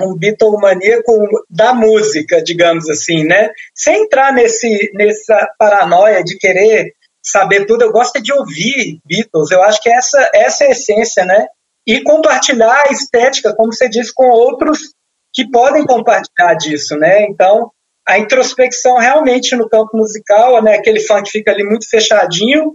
um 0.00 0.14
Beatlemaníaco 0.14 1.12
da 1.48 1.72
música, 1.72 2.42
digamos 2.42 2.88
assim, 2.90 3.24
né? 3.24 3.50
Sem 3.74 4.04
entrar 4.04 4.32
nesse, 4.32 4.90
nessa 4.94 5.48
paranoia 5.58 6.22
de 6.22 6.36
querer 6.36 6.92
saber 7.24 7.64
tudo, 7.66 7.82
eu 7.82 7.92
gosto 7.92 8.22
de 8.22 8.32
ouvir 8.32 9.00
Beatles, 9.04 9.50
eu 9.50 9.62
acho 9.62 9.82
que 9.82 9.90
essa, 9.90 10.30
essa 10.32 10.64
é 10.64 10.68
a 10.68 10.70
essência, 10.70 11.24
né? 11.24 11.46
E 11.86 12.02
compartilhar 12.02 12.84
a 12.86 12.92
estética, 12.92 13.54
como 13.54 13.72
você 13.72 13.88
disse, 13.88 14.12
com 14.14 14.28
outros 14.28 14.92
que 15.32 15.50
podem 15.50 15.84
compartilhar 15.84 16.54
disso, 16.54 16.96
né? 16.96 17.24
Então, 17.24 17.70
a 18.06 18.18
introspecção 18.18 18.98
realmente 18.98 19.56
no 19.56 19.68
campo 19.68 19.96
musical, 19.96 20.62
né, 20.62 20.76
aquele 20.76 21.00
fã 21.00 21.22
que 21.22 21.30
fica 21.30 21.50
ali 21.50 21.64
muito 21.64 21.88
fechadinho, 21.88 22.72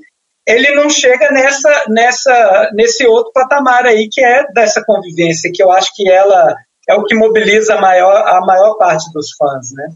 ele 0.51 0.75
não 0.75 0.89
chega 0.89 1.31
nessa, 1.31 1.85
nessa, 1.89 2.71
nesse 2.73 3.05
outro 3.05 3.31
patamar 3.33 3.85
aí 3.85 4.07
que 4.11 4.23
é 4.23 4.45
dessa 4.53 4.83
convivência, 4.85 5.51
que 5.53 5.61
eu 5.61 5.71
acho 5.71 5.91
que 5.95 6.09
ela 6.09 6.55
é 6.89 6.95
o 6.95 7.03
que 7.03 7.15
mobiliza 7.15 7.75
a 7.75 7.81
maior, 7.81 8.27
a 8.27 8.41
maior 8.45 8.75
parte 8.75 9.11
dos 9.13 9.31
fãs, 9.37 9.71
né? 9.73 9.89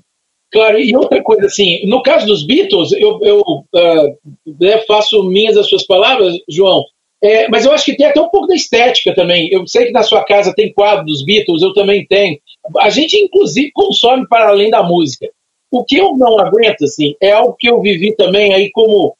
Claro, 0.51 0.79
e 0.79 0.95
outra 0.95 1.21
coisa, 1.21 1.47
assim, 1.47 1.85
no 1.85 2.01
caso 2.01 2.25
dos 2.25 2.45
Beatles, 2.45 2.91
eu, 2.93 3.19
eu 3.21 3.39
uh, 3.41 4.87
faço 4.87 5.23
minhas 5.23 5.57
as 5.57 5.67
suas 5.67 5.85
palavras, 5.85 6.33
João, 6.47 6.83
é, 7.21 7.47
mas 7.49 7.65
eu 7.65 7.71
acho 7.71 7.85
que 7.85 7.97
tem 7.97 8.05
até 8.05 8.21
um 8.21 8.29
pouco 8.29 8.47
da 8.47 8.55
estética 8.55 9.13
também. 9.13 9.49
Eu 9.51 9.67
sei 9.67 9.87
que 9.87 9.91
na 9.91 10.03
sua 10.03 10.23
casa 10.23 10.53
tem 10.53 10.71
quadro 10.71 11.05
dos 11.05 11.25
Beatles, 11.25 11.61
eu 11.61 11.73
também 11.73 12.05
tenho. 12.05 12.37
A 12.79 12.89
gente, 12.89 13.17
inclusive, 13.17 13.71
consome 13.73 14.27
para 14.27 14.49
além 14.49 14.69
da 14.69 14.83
música. 14.83 15.27
O 15.71 15.83
que 15.83 15.97
eu 15.97 16.15
não 16.15 16.39
aguento, 16.39 16.83
assim, 16.83 17.15
é 17.21 17.31
algo 17.31 17.55
que 17.57 17.67
eu 17.67 17.81
vivi 17.81 18.15
também 18.15 18.53
aí 18.53 18.69
como 18.71 19.15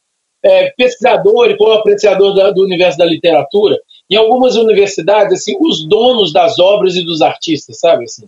é, 0.46 0.70
pesquisador 0.78 1.50
e 1.50 1.58
como 1.58 1.72
apreciador 1.72 2.36
da, 2.36 2.52
do 2.52 2.64
universo 2.64 2.98
da 2.98 3.06
literatura. 3.06 3.78
Em 4.10 4.16
algumas 4.16 4.56
universidades, 4.56 5.34
assim, 5.34 5.58
os 5.60 5.84
donos 5.88 6.32
das 6.32 6.60
obras 6.60 6.96
e 6.96 7.04
dos 7.04 7.22
artistas, 7.22 7.80
sabe? 7.80 8.04
Assim, 8.04 8.28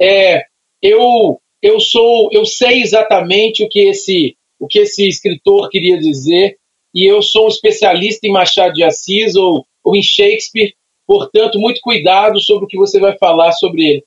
é, 0.00 0.42
eu 0.82 1.38
eu 1.62 1.78
sou, 1.78 2.28
eu 2.32 2.44
sei 2.44 2.82
exatamente 2.82 3.62
o 3.62 3.68
que 3.68 3.88
esse, 3.88 4.36
o 4.58 4.66
que 4.66 4.80
esse 4.80 5.06
escritor 5.06 5.70
queria 5.70 5.96
dizer 5.96 6.56
e 6.92 7.08
eu 7.08 7.22
sou 7.22 7.44
um 7.44 7.48
especialista 7.48 8.26
em 8.26 8.32
Machado 8.32 8.74
de 8.74 8.82
Assis 8.82 9.36
ou, 9.36 9.64
ou 9.84 9.94
em 9.94 10.02
Shakespeare, 10.02 10.74
portanto, 11.06 11.60
muito 11.60 11.80
cuidado 11.80 12.40
sobre 12.40 12.64
o 12.64 12.68
que 12.68 12.76
você 12.76 12.98
vai 12.98 13.16
falar 13.16 13.52
sobre 13.52 13.82
ele. 13.84 14.04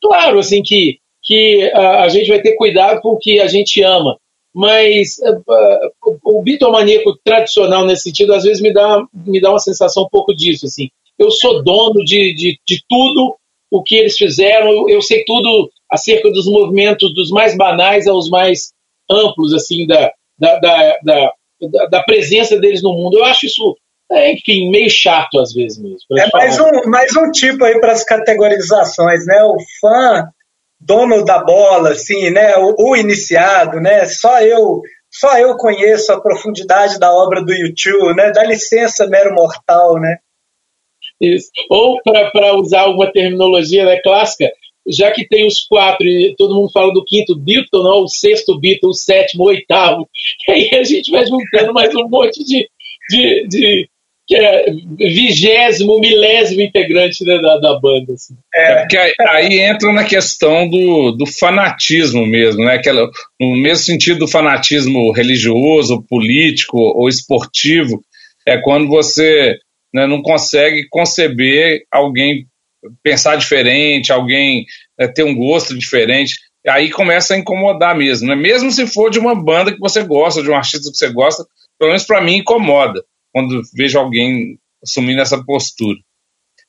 Claro, 0.00 0.38
assim 0.38 0.62
que 0.62 0.98
que 1.22 1.70
a, 1.74 2.04
a 2.04 2.08
gente 2.08 2.28
vai 2.28 2.40
ter 2.40 2.54
cuidado 2.54 3.00
com 3.02 3.10
o 3.10 3.18
que 3.18 3.40
a 3.40 3.48
gente 3.48 3.82
ama, 3.82 4.16
mas 4.56 5.18
uh, 5.18 6.18
o 6.24 6.42
bitomaníaco 6.42 7.14
tradicional 7.22 7.84
nesse 7.84 8.04
sentido 8.04 8.32
às 8.32 8.42
vezes 8.42 8.62
me 8.62 8.72
dá 8.72 9.04
me 9.12 9.38
dá 9.38 9.50
uma 9.50 9.58
sensação 9.58 10.04
um 10.04 10.08
pouco 10.08 10.34
disso 10.34 10.64
assim. 10.64 10.88
Eu 11.18 11.30
sou 11.30 11.62
dono 11.62 12.02
de, 12.02 12.34
de, 12.34 12.58
de 12.66 12.82
tudo 12.88 13.36
o 13.70 13.82
que 13.82 13.96
eles 13.96 14.16
fizeram, 14.16 14.88
eu 14.88 15.02
sei 15.02 15.24
tudo 15.24 15.70
acerca 15.90 16.30
dos 16.30 16.46
movimentos 16.46 17.12
dos 17.14 17.30
mais 17.30 17.54
banais 17.56 18.06
aos 18.06 18.30
mais 18.30 18.72
amplos, 19.10 19.52
assim, 19.52 19.86
da, 19.86 20.10
da, 20.38 20.58
da, 20.58 20.98
da, 21.02 21.86
da 21.90 22.02
presença 22.02 22.58
deles 22.58 22.82
no 22.82 22.92
mundo. 22.92 23.18
Eu 23.18 23.24
acho 23.24 23.46
isso, 23.46 23.76
é, 24.10 24.32
enfim, 24.32 24.70
meio 24.70 24.88
chato 24.88 25.38
às 25.38 25.52
vezes 25.52 25.78
mesmo. 25.78 25.98
É 26.18 26.28
mais 26.32 26.58
um, 26.58 26.88
mais 26.88 27.14
um 27.16 27.30
tipo 27.30 27.62
aí 27.64 27.78
para 27.78 27.92
as 27.92 28.04
categorizações, 28.04 29.26
né? 29.26 29.42
O 29.44 29.56
fã, 29.80 30.28
dono 30.80 31.24
da 31.24 31.42
bola, 31.42 31.90
assim, 31.90 32.30
né? 32.30 32.56
O, 32.56 32.90
o, 32.90 32.96
iniciado, 32.96 33.80
né? 33.80 34.04
Só 34.06 34.40
eu, 34.40 34.82
só 35.10 35.38
eu 35.38 35.56
conheço 35.56 36.12
a 36.12 36.20
profundidade 36.20 36.98
da 36.98 37.12
obra 37.12 37.42
do 37.42 37.52
YouTube, 37.52 38.14
né? 38.14 38.30
Dá 38.30 38.44
licença, 38.44 39.06
mero 39.06 39.34
mortal, 39.34 39.98
né? 39.98 40.18
Isso. 41.20 41.50
Ou, 41.70 42.00
para 42.02 42.56
usar 42.56 42.82
alguma 42.82 43.10
terminologia 43.10 43.84
né, 43.84 44.00
clássica, 44.02 44.50
já 44.86 45.10
que 45.10 45.26
tem 45.26 45.46
os 45.46 45.64
quatro, 45.66 46.06
e 46.06 46.34
todo 46.36 46.54
mundo 46.54 46.70
fala 46.70 46.92
do 46.92 47.04
quinto 47.04 47.34
Beatle, 47.34 47.82
não, 47.82 48.02
o 48.02 48.08
sexto 48.08 48.58
Beatle, 48.58 48.90
o 48.90 48.94
sétimo, 48.94 49.44
o 49.44 49.48
oitavo, 49.48 50.08
e 50.48 50.52
aí 50.52 50.70
a 50.74 50.84
gente 50.84 51.10
vai 51.10 51.26
juntando 51.26 51.72
mais 51.72 51.94
um 51.94 52.08
monte 52.08 52.44
de, 52.44 52.68
de, 53.10 53.48
de 53.48 53.88
que 54.26 54.34
é 54.36 54.66
vigésimo, 54.98 56.00
milésimo 56.00 56.60
integrante 56.60 57.24
né, 57.24 57.40
da, 57.40 57.58
da 57.58 57.78
banda. 57.78 58.12
Assim. 58.12 58.34
É, 58.52 58.72
é 58.72 58.80
porque 58.80 58.98
aí, 58.98 59.14
aí, 59.20 59.60
entra 59.60 59.92
na 59.92 60.04
questão 60.04 60.68
do, 60.68 61.12
do 61.12 61.26
fanatismo 61.26 62.26
mesmo, 62.26 62.64
né? 62.64 62.74
Aquela, 62.74 63.08
no 63.40 63.56
mesmo 63.56 63.84
sentido 63.84 64.20
do 64.20 64.28
fanatismo 64.28 65.12
religioso, 65.12 66.02
político 66.08 66.76
ou 66.76 67.08
esportivo, 67.08 68.02
é 68.44 68.58
quando 68.58 68.88
você 68.88 69.58
né, 69.94 70.06
não 70.06 70.20
consegue 70.20 70.88
conceber 70.90 71.84
alguém 71.90 72.46
pensar 73.02 73.36
diferente, 73.36 74.12
alguém 74.12 74.64
é, 74.98 75.06
ter 75.06 75.22
um 75.22 75.34
gosto 75.34 75.76
diferente. 75.78 76.36
Aí 76.66 76.90
começa 76.90 77.34
a 77.34 77.38
incomodar 77.38 77.96
mesmo, 77.96 78.26
né? 78.26 78.34
Mesmo 78.34 78.72
se 78.72 78.88
for 78.88 79.08
de 79.08 79.20
uma 79.20 79.36
banda 79.36 79.72
que 79.72 79.78
você 79.78 80.02
gosta, 80.02 80.42
de 80.42 80.50
um 80.50 80.56
artista 80.56 80.90
que 80.90 80.96
você 80.96 81.08
gosta, 81.10 81.44
pelo 81.78 81.90
menos 81.90 82.04
para 82.04 82.20
mim 82.20 82.38
incomoda 82.38 83.04
quando 83.36 83.60
vejo 83.74 83.98
alguém 83.98 84.58
assumindo 84.82 85.20
essa 85.20 85.44
postura. 85.44 85.98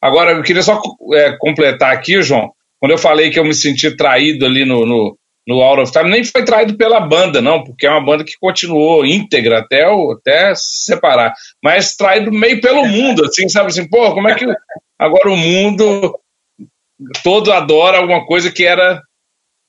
Agora, 0.01 0.34
eu 0.34 0.43
queria 0.43 0.62
só 0.62 0.82
é, 1.13 1.34
completar 1.38 1.93
aqui, 1.93 2.21
João, 2.21 2.51
quando 2.77 2.91
eu 2.91 2.97
falei 2.97 3.30
que 3.30 3.39
eu 3.39 3.45
me 3.45 3.53
senti 3.53 3.95
traído 3.95 4.45
ali 4.45 4.65
no, 4.65 4.86
no, 4.86 5.17
no 5.47 5.62
Out 5.62 5.84
of 5.84 5.91
Time, 5.93 6.10
nem 6.10 6.25
foi 6.25 6.43
traído 6.43 6.75
pela 6.75 6.99
banda, 6.99 7.41
não, 7.41 7.63
porque 7.63 7.88
é 7.88 7.89
uma 7.89 8.03
banda 8.03 8.25
que 8.25 8.34
continuou 8.38 9.06
íntegra 9.06 9.60
até, 9.60 9.88
o, 9.88 10.12
até 10.12 10.53
se 10.56 10.84
separar, 10.84 11.34
mas 11.63 11.95
traído 11.95 12.34
meio 12.34 12.60
pelo 12.60 12.86
mundo, 12.86 13.23
assim, 13.23 13.47
sabe 13.47 13.67
assim, 13.67 13.88
pô, 13.88 14.13
como 14.13 14.27
é 14.27 14.36
que 14.36 14.45
Agora 14.99 15.30
o 15.30 15.38
mundo 15.38 16.19
todo 17.23 17.53
adora 17.53 17.99
alguma 17.99 18.25
coisa 18.25 18.51
que 18.51 18.65
era 18.65 19.01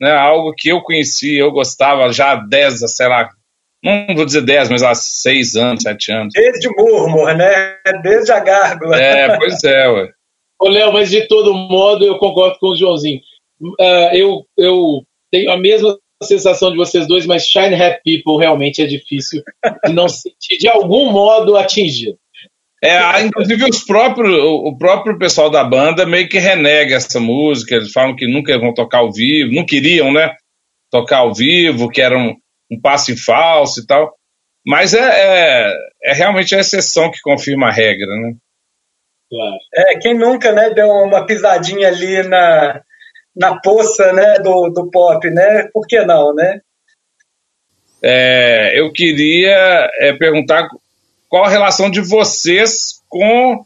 né, 0.00 0.10
algo 0.10 0.52
que 0.52 0.70
eu 0.70 0.80
conheci, 0.80 1.36
eu 1.36 1.52
gostava 1.52 2.12
já 2.12 2.32
há 2.32 2.36
10, 2.36 2.80
sei 2.88 3.06
lá, 3.06 3.28
não 3.82 4.14
vou 4.14 4.24
dizer 4.24 4.42
10, 4.42 4.70
mas 4.70 4.82
há 4.82 4.94
6 4.94 5.56
anos, 5.56 5.82
7 5.82 6.12
anos. 6.12 6.32
Desde 6.34 6.68
Murmur, 6.68 7.36
né? 7.36 7.76
Desde 8.02 8.32
a 8.32 8.40
gárgula. 8.40 9.00
É, 9.00 9.36
pois 9.36 9.62
é, 9.64 9.88
ué. 9.88 10.08
Ô, 10.60 10.68
Léo, 10.68 10.92
mas 10.92 11.10
de 11.10 11.26
todo 11.28 11.54
modo 11.54 12.04
eu 12.04 12.18
concordo 12.18 12.58
com 12.58 12.68
o 12.68 12.76
Joãozinho. 12.76 13.20
Uh, 13.60 14.14
eu, 14.14 14.44
eu 14.56 15.02
tenho 15.30 15.50
a 15.52 15.56
mesma 15.56 15.96
sensação 16.22 16.70
de 16.70 16.76
vocês 16.76 17.06
dois, 17.06 17.26
mas 17.26 17.46
Shine 17.46 17.80
Happy 17.80 18.22
People 18.22 18.38
realmente 18.38 18.82
é 18.82 18.86
difícil 18.86 19.42
de 19.86 19.92
não 19.92 20.08
sentir 20.08 20.58
de 20.58 20.68
algum 20.68 21.12
modo 21.12 21.56
atingido. 21.56 22.18
É, 22.82 23.22
inclusive 23.22 23.64
os 23.68 23.84
próprios, 23.84 24.32
o 24.38 24.76
próprio 24.76 25.18
pessoal 25.18 25.50
da 25.50 25.64
banda 25.64 26.06
meio 26.06 26.28
que 26.28 26.38
renega 26.38 26.94
essa 26.94 27.18
música, 27.18 27.74
eles 27.74 27.92
falam 27.92 28.14
que 28.14 28.26
nunca 28.26 28.56
vão 28.58 28.72
tocar 28.72 28.98
ao 28.98 29.12
vivo, 29.12 29.52
não 29.52 29.66
queriam, 29.66 30.12
né? 30.12 30.32
Tocar 30.90 31.18
ao 31.18 31.34
vivo, 31.34 31.88
que 31.88 32.00
era 32.00 32.16
um, 32.16 32.36
um 32.70 32.80
passe 32.80 33.16
falso 33.16 33.80
e 33.80 33.86
tal. 33.86 34.14
Mas 34.66 34.92
é, 34.94 35.00
é, 35.00 35.74
é, 36.04 36.12
realmente 36.12 36.54
a 36.54 36.60
exceção 36.60 37.10
que 37.10 37.20
confirma 37.20 37.68
a 37.68 37.72
regra, 37.72 38.06
né? 38.06 38.34
Claro. 39.30 39.58
É, 39.74 39.98
quem 39.98 40.14
nunca 40.14 40.52
né, 40.52 40.70
deu 40.70 40.88
uma 40.88 41.26
pisadinha 41.26 41.88
ali 41.88 42.22
na, 42.22 42.82
na 43.36 43.60
poça 43.60 44.12
né, 44.12 44.38
do, 44.38 44.68
do 44.70 44.90
pop, 44.90 45.28
né? 45.30 45.68
Por 45.72 45.86
que 45.86 46.00
não, 46.04 46.34
né? 46.34 46.60
É, 48.02 48.78
eu 48.78 48.92
queria 48.92 49.90
é, 49.98 50.12
perguntar 50.12 50.68
qual 51.28 51.44
a 51.44 51.48
relação 51.48 51.90
de 51.90 52.00
vocês 52.00 53.02
com, 53.08 53.64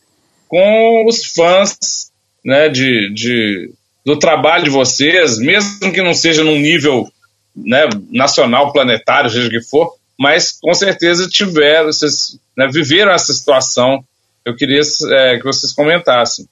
com 0.48 1.04
os 1.06 1.26
fãs 1.26 2.10
né, 2.44 2.68
de, 2.68 3.12
de, 3.12 3.72
do 4.04 4.18
trabalho 4.18 4.64
de 4.64 4.70
vocês, 4.70 5.38
mesmo 5.38 5.92
que 5.92 6.02
não 6.02 6.14
seja 6.14 6.42
num 6.42 6.58
nível 6.58 7.06
né, 7.54 7.88
nacional, 8.10 8.72
planetário, 8.72 9.30
seja 9.30 9.48
o 9.48 9.50
que 9.50 9.60
for, 9.60 9.94
mas 10.18 10.52
com 10.52 10.72
certeza 10.74 11.28
tiveram, 11.28 11.86
vocês 11.86 12.38
né, 12.56 12.68
viveram 12.70 13.12
essa 13.12 13.32
situação. 13.32 14.04
Eu 14.44 14.56
queria 14.56 14.80
é, 14.80 15.36
que 15.38 15.44
vocês 15.44 15.72
comentassem. 15.72 16.46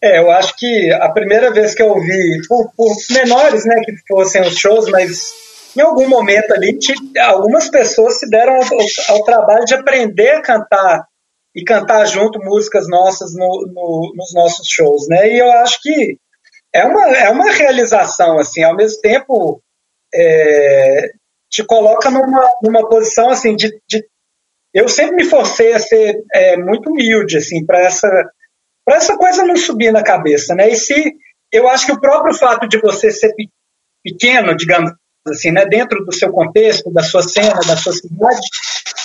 É, 0.00 0.18
eu 0.20 0.30
acho 0.30 0.56
que 0.56 0.92
a 0.92 1.08
primeira 1.08 1.52
vez 1.52 1.74
que 1.74 1.82
eu 1.82 2.00
vi, 2.00 2.40
por, 2.48 2.72
por 2.76 2.94
menores 3.10 3.64
né, 3.64 3.82
que 3.84 3.96
fossem 4.06 4.42
os 4.42 4.56
shows, 4.56 4.88
mas 4.88 5.32
em 5.76 5.80
algum 5.80 6.08
momento 6.08 6.52
ali, 6.52 6.78
algumas 7.20 7.68
pessoas 7.68 8.18
se 8.18 8.28
deram 8.28 8.54
ao, 8.54 9.16
ao, 9.16 9.24
trabalho 9.24 9.64
de 9.64 9.74
aprender 9.74 10.30
a 10.30 10.42
cantar 10.42 11.06
e 11.54 11.64
cantar 11.64 12.04
junto 12.06 12.38
músicas 12.44 12.88
nossas 12.88 13.34
no, 13.34 13.66
no, 13.72 14.12
nos 14.16 14.32
nossos 14.34 14.68
shows, 14.68 15.08
né? 15.08 15.28
E 15.32 15.38
eu 15.38 15.50
acho 15.52 15.80
que 15.82 16.16
é 16.72 16.84
uma, 16.84 17.08
é 17.16 17.30
uma 17.30 17.50
realização, 17.52 18.38
assim, 18.38 18.62
ao 18.62 18.76
mesmo 18.76 19.00
tempo 19.00 19.60
é, 20.18 21.10
te 21.50 21.64
coloca 21.64 22.10
numa, 22.10 22.50
numa 22.62 22.88
posição 22.88 23.30
assim 23.30 23.54
de, 23.54 23.80
de 23.88 24.04
eu 24.74 24.88
sempre 24.88 25.16
me 25.16 25.24
forcei 25.24 25.72
a 25.72 25.78
ser 25.78 26.22
é, 26.34 26.56
muito 26.56 26.90
humilde 26.90 27.38
assim 27.38 27.64
para 27.64 27.80
essa 27.80 28.08
para 28.84 28.96
essa 28.96 29.16
coisa 29.18 29.44
não 29.44 29.56
subir 29.56 29.92
na 29.92 30.02
cabeça, 30.02 30.54
né? 30.54 30.70
E 30.70 30.74
se 30.74 31.12
eu 31.52 31.68
acho 31.68 31.84
que 31.84 31.92
o 31.92 32.00
próprio 32.00 32.34
fato 32.34 32.66
de 32.66 32.78
você 32.80 33.10
ser 33.10 33.34
pequeno, 34.02 34.56
digamos 34.56 34.92
assim, 35.26 35.50
né, 35.50 35.66
dentro 35.66 36.02
do 36.06 36.14
seu 36.14 36.32
contexto, 36.32 36.90
da 36.90 37.02
sua 37.02 37.22
cena, 37.22 37.60
da 37.66 37.76
sua 37.76 37.92
cidade, 37.92 38.40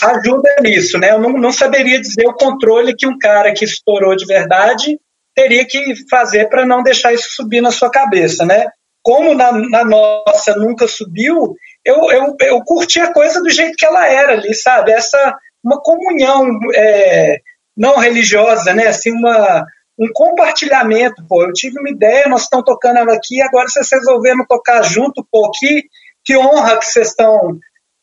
ajuda 0.03 0.55
nisso, 0.61 0.97
né? 0.97 1.11
Eu 1.11 1.19
não, 1.19 1.31
não 1.31 1.51
saberia 1.51 1.99
dizer 1.99 2.25
o 2.25 2.33
controle 2.33 2.95
que 2.95 3.05
um 3.05 3.17
cara 3.17 3.53
que 3.53 3.65
estourou 3.65 4.15
de 4.15 4.25
verdade 4.25 4.97
teria 5.35 5.65
que 5.65 5.93
fazer 6.09 6.47
para 6.47 6.65
não 6.65 6.81
deixar 6.81 7.13
isso 7.13 7.27
subir 7.31 7.59
na 7.59 7.71
sua 7.71 7.89
cabeça, 7.89 8.45
né? 8.45 8.67
Como 9.03 9.33
na, 9.35 9.51
na 9.51 9.83
nossa 9.83 10.55
nunca 10.55 10.87
subiu, 10.87 11.55
eu, 11.85 12.11
eu, 12.11 12.35
eu 12.39 12.63
curti 12.63 12.99
a 12.99 13.13
coisa 13.13 13.41
do 13.41 13.49
jeito 13.49 13.75
que 13.77 13.85
ela 13.85 14.07
era 14.07 14.33
ali, 14.33 14.53
sabe? 14.55 14.91
Essa 14.91 15.37
uma 15.63 15.81
comunhão 15.81 16.47
é, 16.75 17.37
não 17.75 17.97
religiosa, 17.97 18.73
né? 18.73 18.87
Assim, 18.87 19.11
uma, 19.11 19.65
um 19.99 20.07
compartilhamento, 20.13 21.25
pô. 21.27 21.43
Eu 21.43 21.53
tive 21.53 21.79
uma 21.79 21.89
ideia, 21.89 22.27
nós 22.27 22.43
estamos 22.43 22.65
tocando 22.65 22.97
ela 22.97 23.13
aqui, 23.13 23.41
agora 23.41 23.67
vocês 23.67 23.89
resolveram 23.91 24.45
tocar 24.47 24.81
junto, 24.83 25.25
pô, 25.31 25.51
que, 25.51 25.83
que 26.23 26.37
honra 26.37 26.77
que 26.77 26.85
vocês 26.85 27.09
estão 27.09 27.59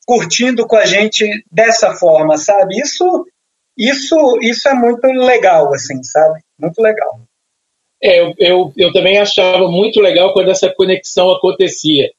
curtindo 0.06 0.66
com 0.66 0.76
a 0.76 0.84
gente 0.84 1.26
dessa 1.50 1.94
forma, 1.94 2.36
sabe? 2.36 2.80
Isso, 2.80 3.26
isso, 3.76 4.38
isso 4.42 4.68
é 4.68 4.74
muito 4.74 5.06
legal, 5.06 5.72
assim, 5.72 6.02
sabe? 6.02 6.40
Muito 6.58 6.80
legal. 6.80 7.20
É, 8.02 8.20
eu, 8.20 8.34
eu, 8.38 8.72
eu 8.76 8.92
também 8.92 9.18
achava 9.18 9.70
muito 9.70 10.00
legal 10.00 10.32
quando 10.32 10.50
essa 10.50 10.72
conexão 10.72 11.30
acontecia. 11.30 12.10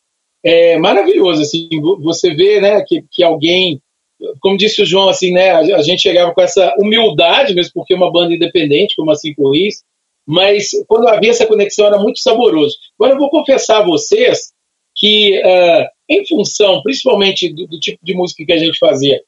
É 0.44 0.78
maravilhoso, 0.78 1.41
assim, 1.41 1.70
você 2.00 2.34
vê, 2.34 2.60
né, 2.60 2.84
que, 2.88 3.04
que 3.12 3.24
alguém, 3.24 3.80
como 4.39 4.58
disse 4.58 4.82
o 4.82 4.86
João, 4.86 5.10
assim, 5.10 5.32
né, 5.32 5.52
a, 5.52 5.82
gente 5.82 6.02
chegava 6.02 6.34
com 6.34 6.41
essa 6.41 6.74
humildade, 6.80 7.54
mesmo 7.54 7.74
porque 7.74 7.94
é 7.94 7.98
uma 7.98 8.12
banda 8.12 8.34
independente, 8.34 8.96
como 8.96 9.12
assim 9.12 9.34
com 9.34 9.54
isso, 9.54 9.84
mas 10.26 10.72
quando 10.88 11.08
havia 11.08 11.32
essa 11.32 11.46
conexão 11.46 11.86
era 11.86 12.00
muito 12.00 12.20
saboroso. 12.20 12.76
Agora 13.00 13.15
eu 13.15 13.20
vou 13.20 13.30
confessar 13.30 13.80
a 13.80 13.86
vocês 13.86 14.52
que, 14.96 15.39
uh, 15.39 15.88
em 16.10 16.26
função, 16.26 16.82
principalmente 16.82 17.52
do, 17.54 17.67
do, 17.67 17.80
tipo 17.80 18.00
de 18.04 18.13
música 18.13 18.46
que 18.46 18.54
a 18.54 18.58
gente 18.58 18.78
fazia, 18.78 19.22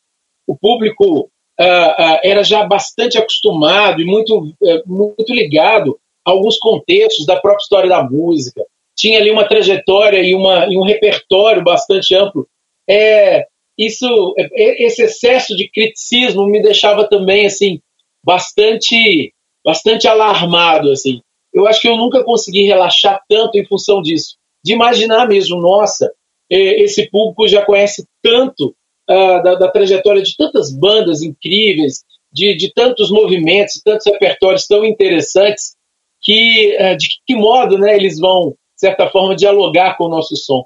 o 0.47 0.55
público 0.55 1.19
uh, 1.19 1.23
uh, 1.63 2.19
era 2.23 2.43
já 2.43 2.63
bastante 2.63 3.17
acostumado 3.17 4.01
e 4.01 4.05
muito, 4.05 4.53
muito 4.85 5.33
ligado 5.33 5.99
a 5.99 6.02
alguns 6.25 6.57
contextos 6.57 7.25
da 7.25 7.39
própria 7.39 7.63
história 7.63 7.89
da 7.89 8.03
música 8.03 8.63
tinha 8.95 9.19
ali 9.19 9.31
uma 9.31 9.47
trajetória 9.47 10.21
e, 10.21 10.35
uma, 10.35 10.67
e 10.71 10.77
um 10.77 10.83
repertório 10.83 11.63
bastante 11.63 12.15
amplo. 12.15 12.47
É, 12.87 13.45
isso, 13.77 14.05
é, 14.37 14.85
esse 14.85 15.03
excesso 15.03 15.55
de 15.55 15.69
criticismo 15.69 16.45
me 16.45 16.61
deixava 16.61 17.07
também 17.07 17.45
assim 17.45 17.79
bastante, 18.23 19.33
bastante 19.65 20.07
alarmado 20.07 20.91
assim. 20.91 21.21
Eu 21.53 21.67
acho 21.67 21.81
que 21.81 21.87
eu 21.87 21.97
nunca 21.97 22.23
consegui 22.23 22.63
relaxar 22.63 23.21
tanto 23.29 23.57
em 23.57 23.65
função 23.65 24.01
disso, 24.01 24.35
de 24.63 24.73
imaginar 24.73 25.27
mesmo, 25.27 25.59
nossa, 25.59 26.11
esse 26.49 27.09
público 27.09 27.47
já 27.47 27.63
conhece 27.63 28.05
tanto 28.21 28.75
uh, 29.09 29.43
da, 29.43 29.55
da, 29.55 29.71
trajetória 29.71 30.21
de 30.21 30.35
tantas 30.35 30.71
bandas 30.71 31.21
incríveis, 31.21 32.03
de, 32.31 32.55
de 32.55 32.73
tantos 32.73 33.11
movimentos, 33.11 33.81
tantos 33.83 34.05
repertórios 34.07 34.65
tão 34.65 34.83
interessantes, 34.83 35.75
que 36.23 36.77
uh, 36.79 36.97
de 36.97 37.07
que 37.25 37.35
modo, 37.35 37.77
né, 37.77 37.95
eles 37.95 38.19
vão 38.19 38.55
certa 38.83 39.09
forma, 39.09 39.35
dialogar 39.35 39.97
com 39.97 40.05
o 40.05 40.09
nosso 40.09 40.35
som. 40.35 40.65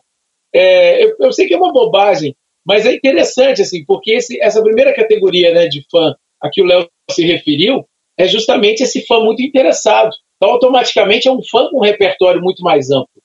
É, 0.53 1.03
eu, 1.03 1.15
eu, 1.19 1.31
sei 1.31 1.47
que 1.47 1.53
é 1.53 1.57
uma 1.57 1.71
bobagem, 1.71 2.35
mas 2.65 2.85
é 2.85 2.93
interessante, 2.93 3.61
assim, 3.61 3.85
porque 3.85 4.13
esse, 4.13 4.41
essa 4.41 4.61
primeira 4.61 4.93
categoria 4.93 5.53
né, 5.53 5.67
de 5.67 5.85
fã 5.91 6.15
a 6.41 6.49
que 6.49 6.61
o 6.61 6.65
Léo 6.65 6.89
se 7.11 7.25
referiu 7.25 7.85
é 8.17 8.27
justamente 8.27 8.81
esse 8.81 9.05
fã 9.05 9.19
muito 9.19 9.41
interessado. 9.41 10.15
Então, 10.35 10.53
automaticamente, 10.53 11.27
é 11.27 11.31
um 11.31 11.43
fã 11.43 11.69
com 11.69 11.77
um 11.77 11.83
repertório 11.83 12.41
muito 12.41 12.63
mais 12.63 12.89
amplo. 12.89 13.21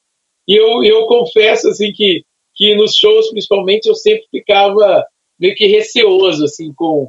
E 0.46 0.54
eu, 0.54 0.82
eu 0.84 1.06
confesso, 1.06 1.68
assim, 1.68 1.92
que, 1.92 2.24
que 2.54 2.74
nos 2.74 2.96
shows, 2.96 3.30
principalmente, 3.30 3.86
eu 3.86 3.94
sempre 3.94 4.26
ficava 4.30 5.04
meio 5.38 5.54
que 5.54 5.66
receoso, 5.66 6.44
assim, 6.44 6.72
com 6.74 7.08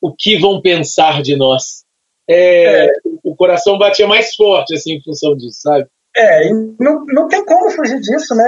o 0.00 0.14
que 0.14 0.36
vão 0.36 0.60
pensar 0.60 1.22
de 1.22 1.36
nós. 1.36 1.84
É, 2.28 2.86
é. 2.86 2.92
O 3.24 3.34
coração 3.34 3.78
batia 3.78 4.06
mais 4.06 4.34
forte, 4.34 4.74
assim, 4.74 4.94
em 4.94 5.02
função 5.02 5.34
disso, 5.36 5.60
sabe? 5.62 5.86
É, 6.16 6.50
não, 6.80 7.04
não 7.06 7.28
tem 7.28 7.44
como 7.44 7.70
fugir 7.70 8.00
disso, 8.00 8.34
né? 8.34 8.44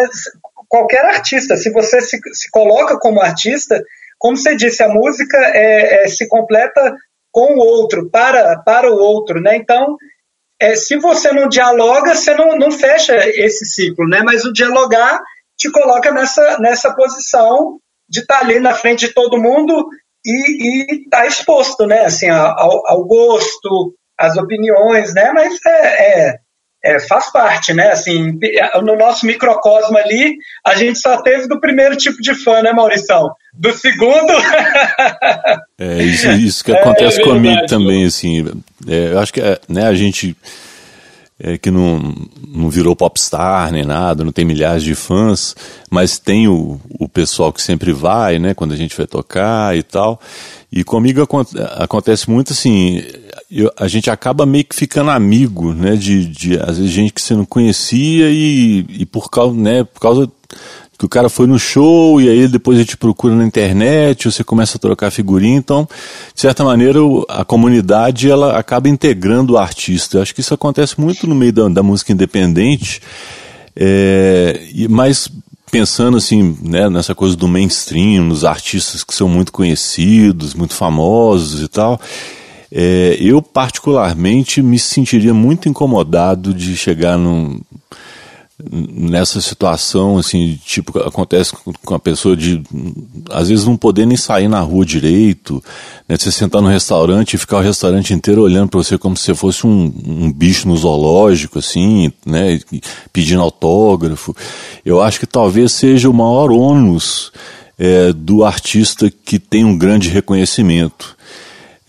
Qualquer 0.68 1.04
artista, 1.04 1.56
se 1.56 1.70
você 1.72 2.00
se, 2.00 2.18
se 2.32 2.50
coloca 2.50 2.98
como 2.98 3.20
artista, 3.20 3.82
como 4.18 4.36
você 4.36 4.54
disse, 4.56 4.82
a 4.82 4.88
música 4.88 5.38
é, 5.38 6.04
é, 6.04 6.08
se 6.08 6.28
completa 6.28 6.94
com 7.32 7.54
o 7.54 7.58
outro, 7.58 8.10
para, 8.10 8.58
para 8.58 8.90
o 8.90 8.96
outro, 8.96 9.40
né? 9.40 9.56
Então, 9.56 9.96
é, 10.60 10.74
se 10.74 10.96
você 10.96 11.32
não 11.32 11.48
dialoga, 11.48 12.14
você 12.14 12.34
não, 12.34 12.56
não 12.58 12.70
fecha 12.70 13.16
esse 13.16 13.64
ciclo, 13.64 14.06
né? 14.06 14.20
Mas 14.22 14.44
o 14.44 14.52
dialogar 14.52 15.20
te 15.56 15.70
coloca 15.70 16.10
nessa, 16.12 16.58
nessa 16.58 16.94
posição 16.94 17.78
de 18.08 18.20
estar 18.20 18.40
tá 18.40 18.44
ali 18.44 18.58
na 18.58 18.74
frente 18.74 19.06
de 19.06 19.14
todo 19.14 19.40
mundo 19.40 19.88
e 20.24 21.04
estar 21.04 21.22
tá 21.22 21.26
exposto, 21.26 21.86
né? 21.86 22.04
Assim, 22.04 22.28
ao, 22.28 22.86
ao 22.86 23.04
gosto, 23.04 23.94
às 24.18 24.36
opiniões, 24.36 25.14
né? 25.14 25.32
Mas 25.32 25.58
é, 25.66 26.28
é 26.28 26.40
é, 26.82 26.98
faz 26.98 27.30
parte, 27.30 27.72
né? 27.74 27.90
Assim, 27.90 28.38
no 28.82 28.96
nosso 28.96 29.26
microcosmo 29.26 29.96
ali, 29.98 30.36
a 30.64 30.74
gente 30.74 30.98
só 30.98 31.20
teve 31.20 31.46
do 31.46 31.60
primeiro 31.60 31.96
tipo 31.96 32.20
de 32.22 32.34
fã, 32.34 32.62
né, 32.62 32.72
Maurição? 32.72 33.30
Do 33.52 33.72
segundo. 33.72 34.32
é 35.78 36.02
isso, 36.02 36.30
isso 36.30 36.64
que 36.64 36.72
é, 36.72 36.80
acontece 36.80 37.20
é, 37.20 37.24
comigo 37.24 37.66
também, 37.66 38.06
assim. 38.06 38.46
É, 38.88 39.12
eu 39.12 39.18
acho 39.18 39.32
que 39.32 39.40
é, 39.40 39.58
né, 39.68 39.86
a 39.86 39.94
gente 39.94 40.34
é, 41.40 41.56
que 41.56 41.70
não, 41.70 42.14
não 42.46 42.68
virou 42.68 42.94
popstar 42.94 43.72
nem 43.72 43.84
nada, 43.84 44.22
não 44.24 44.32
tem 44.32 44.44
milhares 44.44 44.82
de 44.82 44.94
fãs, 44.94 45.56
mas 45.90 46.18
tem 46.18 46.46
o, 46.46 46.78
o 46.98 47.08
pessoal 47.08 47.52
que 47.52 47.62
sempre 47.62 47.92
vai, 47.92 48.38
né, 48.38 48.54
quando 48.54 48.72
a 48.72 48.76
gente 48.76 48.96
vai 48.96 49.06
tocar 49.06 49.76
e 49.76 49.82
tal. 49.82 50.20
E 50.70 50.84
comigo 50.84 51.26
acontece 51.78 52.30
muito 52.30 52.52
assim, 52.52 53.02
eu, 53.50 53.72
a 53.76 53.88
gente 53.88 54.08
acaba 54.08 54.46
meio 54.46 54.64
que 54.64 54.76
ficando 54.76 55.10
amigo, 55.10 55.72
né? 55.74 55.96
De, 55.96 56.24
de 56.24 56.56
às 56.60 56.78
vezes 56.78 56.92
gente 56.92 57.12
que 57.12 57.20
você 57.20 57.34
não 57.34 57.44
conhecia 57.44 58.30
e, 58.30 58.86
e 58.88 59.06
por 59.06 59.28
causa, 59.28 59.56
né? 59.56 59.82
Por 59.82 60.00
causa 60.00 60.30
que 61.00 61.06
o 61.06 61.08
cara 61.08 61.30
foi 61.30 61.46
no 61.46 61.58
show 61.58 62.20
e 62.20 62.28
aí 62.28 62.46
depois 62.46 62.76
a 62.76 62.82
gente 62.82 62.94
procura 62.94 63.34
na 63.34 63.42
internet, 63.42 64.30
você 64.30 64.44
começa 64.44 64.76
a 64.76 64.78
trocar 64.78 65.10
figurinha, 65.10 65.56
então, 65.56 65.88
de 66.34 66.38
certa 66.42 66.62
maneira, 66.62 66.98
a 67.26 67.42
comunidade 67.42 68.30
ela 68.30 68.58
acaba 68.58 68.86
integrando 68.86 69.54
o 69.54 69.56
artista. 69.56 70.18
Eu 70.18 70.22
acho 70.22 70.34
que 70.34 70.42
isso 70.42 70.52
acontece 70.52 71.00
muito 71.00 71.26
no 71.26 71.34
meio 71.34 71.54
da, 71.54 71.68
da 71.70 71.82
música 71.82 72.12
independente, 72.12 73.00
é, 73.74 74.60
mas 74.90 75.26
pensando 75.72 76.18
assim, 76.18 76.58
né, 76.60 76.90
nessa 76.90 77.14
coisa 77.14 77.34
do 77.34 77.48
mainstream, 77.48 78.24
nos 78.24 78.44
artistas 78.44 79.02
que 79.02 79.14
são 79.14 79.26
muito 79.26 79.52
conhecidos, 79.52 80.52
muito 80.52 80.74
famosos 80.74 81.62
e 81.62 81.68
tal, 81.68 81.98
é, 82.70 83.16
eu, 83.18 83.40
particularmente, 83.40 84.60
me 84.60 84.78
sentiria 84.78 85.32
muito 85.32 85.66
incomodado 85.66 86.52
de 86.52 86.76
chegar 86.76 87.16
num, 87.16 87.58
nessa 88.70 89.40
situação, 89.40 90.18
assim, 90.18 90.58
tipo, 90.64 90.98
acontece 90.98 91.52
com 91.84 91.94
a 91.94 91.98
pessoa 91.98 92.36
de, 92.36 92.62
às 93.30 93.48
vezes, 93.48 93.66
não 93.66 93.76
poder 93.76 94.06
nem 94.06 94.16
sair 94.16 94.48
na 94.48 94.60
rua 94.60 94.84
direito, 94.84 95.62
né, 96.08 96.16
você 96.16 96.32
sentar 96.32 96.60
no 96.60 96.68
restaurante 96.68 97.34
e 97.34 97.38
ficar 97.38 97.58
o 97.58 97.62
restaurante 97.62 98.12
inteiro 98.12 98.42
olhando 98.42 98.68
para 98.68 98.82
você 98.82 98.98
como 98.98 99.16
se 99.16 99.24
você 99.24 99.34
fosse 99.34 99.66
um, 99.66 99.92
um, 100.06 100.32
bicho 100.32 100.68
no 100.68 100.76
zoológico, 100.76 101.58
assim, 101.58 102.12
né, 102.26 102.60
pedindo 103.12 103.42
autógrafo. 103.42 104.34
Eu 104.84 105.00
acho 105.00 105.20
que 105.20 105.26
talvez 105.26 105.72
seja 105.72 106.10
o 106.10 106.14
maior 106.14 106.50
ônus 106.50 107.32
é, 107.78 108.12
do 108.12 108.44
artista 108.44 109.10
que 109.10 109.38
tem 109.38 109.64
um 109.64 109.76
grande 109.76 110.08
reconhecimento 110.08 111.16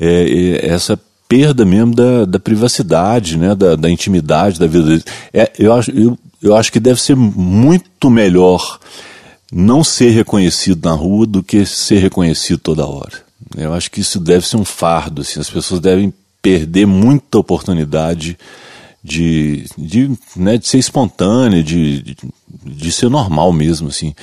é, 0.01 0.65
essa 0.65 0.99
perda 1.29 1.63
mesmo 1.63 1.95
da, 1.95 2.25
da 2.25 2.39
privacidade, 2.39 3.37
né, 3.37 3.55
da, 3.55 3.75
da, 3.77 3.89
intimidade 3.89 4.59
da 4.59 4.67
vida 4.67 4.83
dele. 4.83 5.03
É, 5.31 5.49
eu, 5.57 5.71
acho, 5.71 5.91
eu, 5.91 6.17
eu 6.41 6.55
acho 6.55 6.71
que 6.71 6.79
deve 6.79 7.01
ser 7.01 7.15
muito 7.15 8.09
melhor 8.09 8.79
não 9.51 9.83
ser 9.83 10.09
reconhecido 10.09 10.87
na 10.87 10.95
rua 10.95 11.25
do 11.25 11.43
que 11.43 11.65
ser 11.65 11.99
reconhecido 11.99 12.59
toda 12.59 12.87
hora. 12.87 13.21
Eu 13.57 13.73
acho 13.73 13.91
que 13.91 13.99
isso 13.99 14.19
deve 14.19 14.47
ser 14.47 14.57
um 14.57 14.65
fardo, 14.65 15.21
assim, 15.21 15.39
as 15.39 15.49
pessoas 15.49 15.81
devem 15.81 16.13
perder 16.41 16.87
muita 16.87 17.37
oportunidade 17.37 18.37
de, 19.03 19.65
de, 19.77 20.11
né, 20.35 20.57
de 20.57 20.67
ser 20.67 20.77
espontânea, 20.77 21.63
de, 21.63 22.01
de, 22.01 22.17
de, 22.63 22.91
ser 22.91 23.09
normal 23.09 23.51
mesmo, 23.51 23.89
assim. 23.89 24.13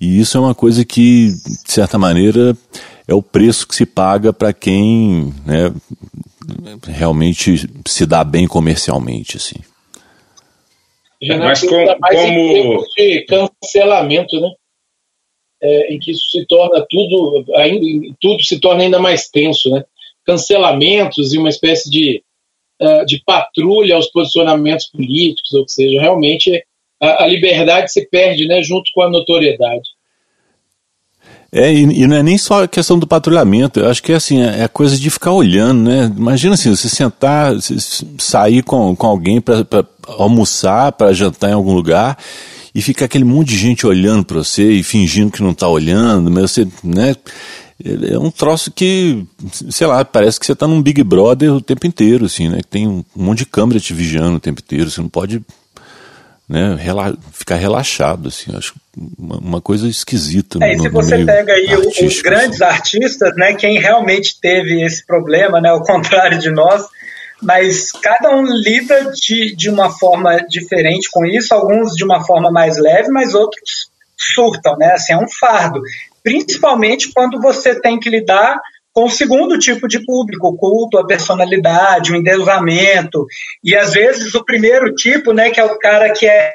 E 0.00 0.20
isso 0.20 0.36
é 0.36 0.40
uma 0.40 0.54
coisa 0.54 0.84
que, 0.84 1.28
de 1.64 1.72
certa 1.72 1.98
maneira, 1.98 2.56
é 3.06 3.14
o 3.14 3.22
preço 3.22 3.66
que 3.66 3.74
se 3.74 3.86
paga 3.86 4.32
para 4.32 4.52
quem 4.52 5.32
né, 5.44 5.72
realmente 6.88 7.68
se 7.86 8.06
dá 8.06 8.24
bem 8.24 8.46
comercialmente, 8.46 9.36
assim. 9.36 9.56
Já 11.22 11.36
Mas 11.38 11.60
com, 11.60 11.68
como 11.68 12.84
de 12.96 13.24
cancelamento, 13.26 14.40
né? 14.40 14.50
é, 15.62 15.94
em 15.94 15.98
que 15.98 16.10
isso 16.10 16.30
se 16.30 16.44
torna 16.46 16.84
tudo, 16.90 17.44
ainda, 17.56 18.14
tudo 18.20 18.42
se 18.42 18.58
torna 18.58 18.82
ainda 18.82 18.98
mais 18.98 19.30
tenso, 19.30 19.70
né? 19.70 19.84
Cancelamentos 20.26 21.32
e 21.32 21.38
uma 21.38 21.48
espécie 21.48 21.88
de, 21.88 22.22
uh, 22.80 23.06
de 23.06 23.22
patrulha 23.24 23.94
aos 23.94 24.10
posicionamentos 24.10 24.86
políticos, 24.86 25.52
ou 25.52 25.64
que 25.64 25.72
seja, 25.72 26.00
realmente 26.00 26.64
a, 27.00 27.24
a 27.24 27.26
liberdade 27.26 27.92
se 27.92 28.08
perde, 28.08 28.46
né, 28.46 28.62
junto 28.62 28.90
com 28.92 29.02
a 29.02 29.10
notoriedade. 29.10 29.88
É, 31.54 31.70
e, 31.70 31.82
e, 31.82 32.06
não 32.06 32.16
é 32.16 32.22
nem 32.22 32.38
só 32.38 32.64
a 32.64 32.68
questão 32.68 32.98
do 32.98 33.06
patrulhamento, 33.06 33.78
eu 33.78 33.90
acho 33.90 34.02
que 34.02 34.10
é 34.10 34.14
assim, 34.14 34.40
é, 34.40 34.62
é 34.62 34.68
coisa 34.68 34.96
de 34.96 35.10
ficar 35.10 35.32
olhando, 35.32 35.82
né? 35.82 36.10
Imagina 36.16 36.54
assim, 36.54 36.74
você 36.74 36.88
sentar, 36.88 37.54
você 37.54 37.76
sair 38.18 38.62
com, 38.62 38.96
com 38.96 39.06
alguém 39.06 39.38
para 39.38 39.66
almoçar, 40.08 40.92
para 40.92 41.12
jantar 41.12 41.50
em 41.50 41.54
algum 41.54 41.74
lugar, 41.74 42.16
e 42.74 42.80
fica 42.80 43.04
aquele 43.04 43.24
monte 43.24 43.48
de 43.48 43.58
gente 43.58 43.86
olhando 43.86 44.24
para 44.24 44.38
você 44.38 44.72
e 44.72 44.82
fingindo 44.82 45.30
que 45.30 45.42
não 45.42 45.50
está 45.50 45.68
olhando, 45.68 46.30
mas 46.30 46.52
você, 46.52 46.66
né? 46.82 47.14
É 47.84 48.18
um 48.18 48.30
troço 48.30 48.70
que, 48.70 49.26
sei 49.70 49.86
lá, 49.86 50.04
parece 50.04 50.38
que 50.38 50.46
você 50.46 50.52
está 50.52 50.66
num 50.66 50.80
Big 50.80 51.02
Brother 51.02 51.52
o 51.52 51.60
tempo 51.60 51.86
inteiro, 51.86 52.26
assim, 52.26 52.48
né? 52.48 52.60
Tem 52.70 52.86
um 52.86 53.04
monte 53.14 53.38
de 53.38 53.46
câmera 53.46 53.80
te 53.80 53.92
vigiando 53.92 54.36
o 54.36 54.40
tempo 54.40 54.62
inteiro, 54.64 54.88
você 54.88 55.00
não 55.02 55.08
pode 55.08 55.42
né, 56.52 56.74
rela 56.78 57.16
ficar 57.32 57.56
relaxado, 57.56 58.28
assim, 58.28 58.54
acho 58.54 58.74
uma, 59.18 59.38
uma 59.38 59.60
coisa 59.62 59.88
esquisita. 59.88 60.58
É, 60.60 60.76
no, 60.76 60.82
se 60.82 60.88
você 60.90 61.24
pega 61.24 61.54
aí 61.54 61.74
os 61.74 62.20
grandes 62.20 62.60
assim. 62.60 62.74
artistas, 62.74 63.34
né, 63.36 63.54
quem 63.54 63.78
realmente 63.78 64.38
teve 64.38 64.84
esse 64.84 65.06
problema, 65.06 65.62
né, 65.62 65.70
ao 65.72 65.82
contrário 65.82 66.38
de 66.38 66.50
nós, 66.50 66.86
mas 67.40 67.90
cada 67.90 68.36
um 68.36 68.44
lida 68.44 69.10
de, 69.12 69.56
de 69.56 69.70
uma 69.70 69.90
forma 69.90 70.36
diferente 70.46 71.08
com 71.10 71.24
isso, 71.24 71.54
alguns 71.54 71.94
de 71.94 72.04
uma 72.04 72.22
forma 72.22 72.50
mais 72.50 72.76
leve, 72.76 73.08
mas 73.08 73.34
outros 73.34 73.90
surtam, 74.14 74.76
né, 74.76 74.92
assim, 74.92 75.14
é 75.14 75.16
um 75.16 75.28
fardo, 75.40 75.80
principalmente 76.22 77.10
quando 77.14 77.40
você 77.40 77.80
tem 77.80 77.98
que 77.98 78.10
lidar 78.10 78.60
com 78.92 79.04
o 79.04 79.10
segundo 79.10 79.58
tipo 79.58 79.88
de 79.88 80.04
público, 80.04 80.48
o 80.48 80.56
culto, 80.56 80.98
a 80.98 81.06
personalidade, 81.06 82.12
o 82.12 82.16
endeusamento. 82.16 83.26
E 83.64 83.74
às 83.74 83.92
vezes 83.92 84.34
o 84.34 84.44
primeiro 84.44 84.94
tipo, 84.94 85.32
né, 85.32 85.50
que 85.50 85.60
é 85.60 85.64
o 85.64 85.78
cara 85.78 86.10
que 86.12 86.26
é 86.26 86.52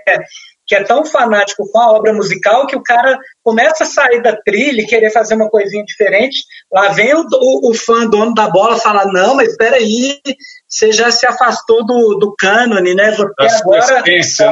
que 0.68 0.76
é 0.76 0.84
tão 0.84 1.06
fanático 1.06 1.66
com 1.72 1.80
a 1.80 1.94
obra 1.94 2.14
musical 2.14 2.68
que 2.68 2.76
o 2.76 2.84
cara 2.84 3.18
começa 3.42 3.86
a 3.86 3.88
sair 3.88 4.22
da 4.22 4.36
trilha 4.36 4.82
e 4.82 4.86
querer 4.86 5.10
fazer 5.12 5.36
uma 5.36 5.50
coisinha 5.50 5.84
diferente. 5.86 6.44
Lá 6.70 6.90
vem 6.90 7.16
o, 7.16 7.22
o, 7.22 7.72
o 7.72 7.74
fã 7.74 8.06
dono 8.06 8.34
da 8.34 8.50
bola 8.50 8.78
falar: 8.78 9.06
não, 9.06 9.36
mas 9.36 9.52
espera 9.52 9.78
aí, 9.78 10.20
você 10.68 10.92
já 10.92 11.10
se 11.10 11.26
afastou 11.26 11.86
do, 11.86 12.16
do 12.16 12.36
cânone, 12.38 12.94
né? 12.94 13.14
Porque 13.16 13.46
agora. 13.46 14.04
Tá... 14.04 14.04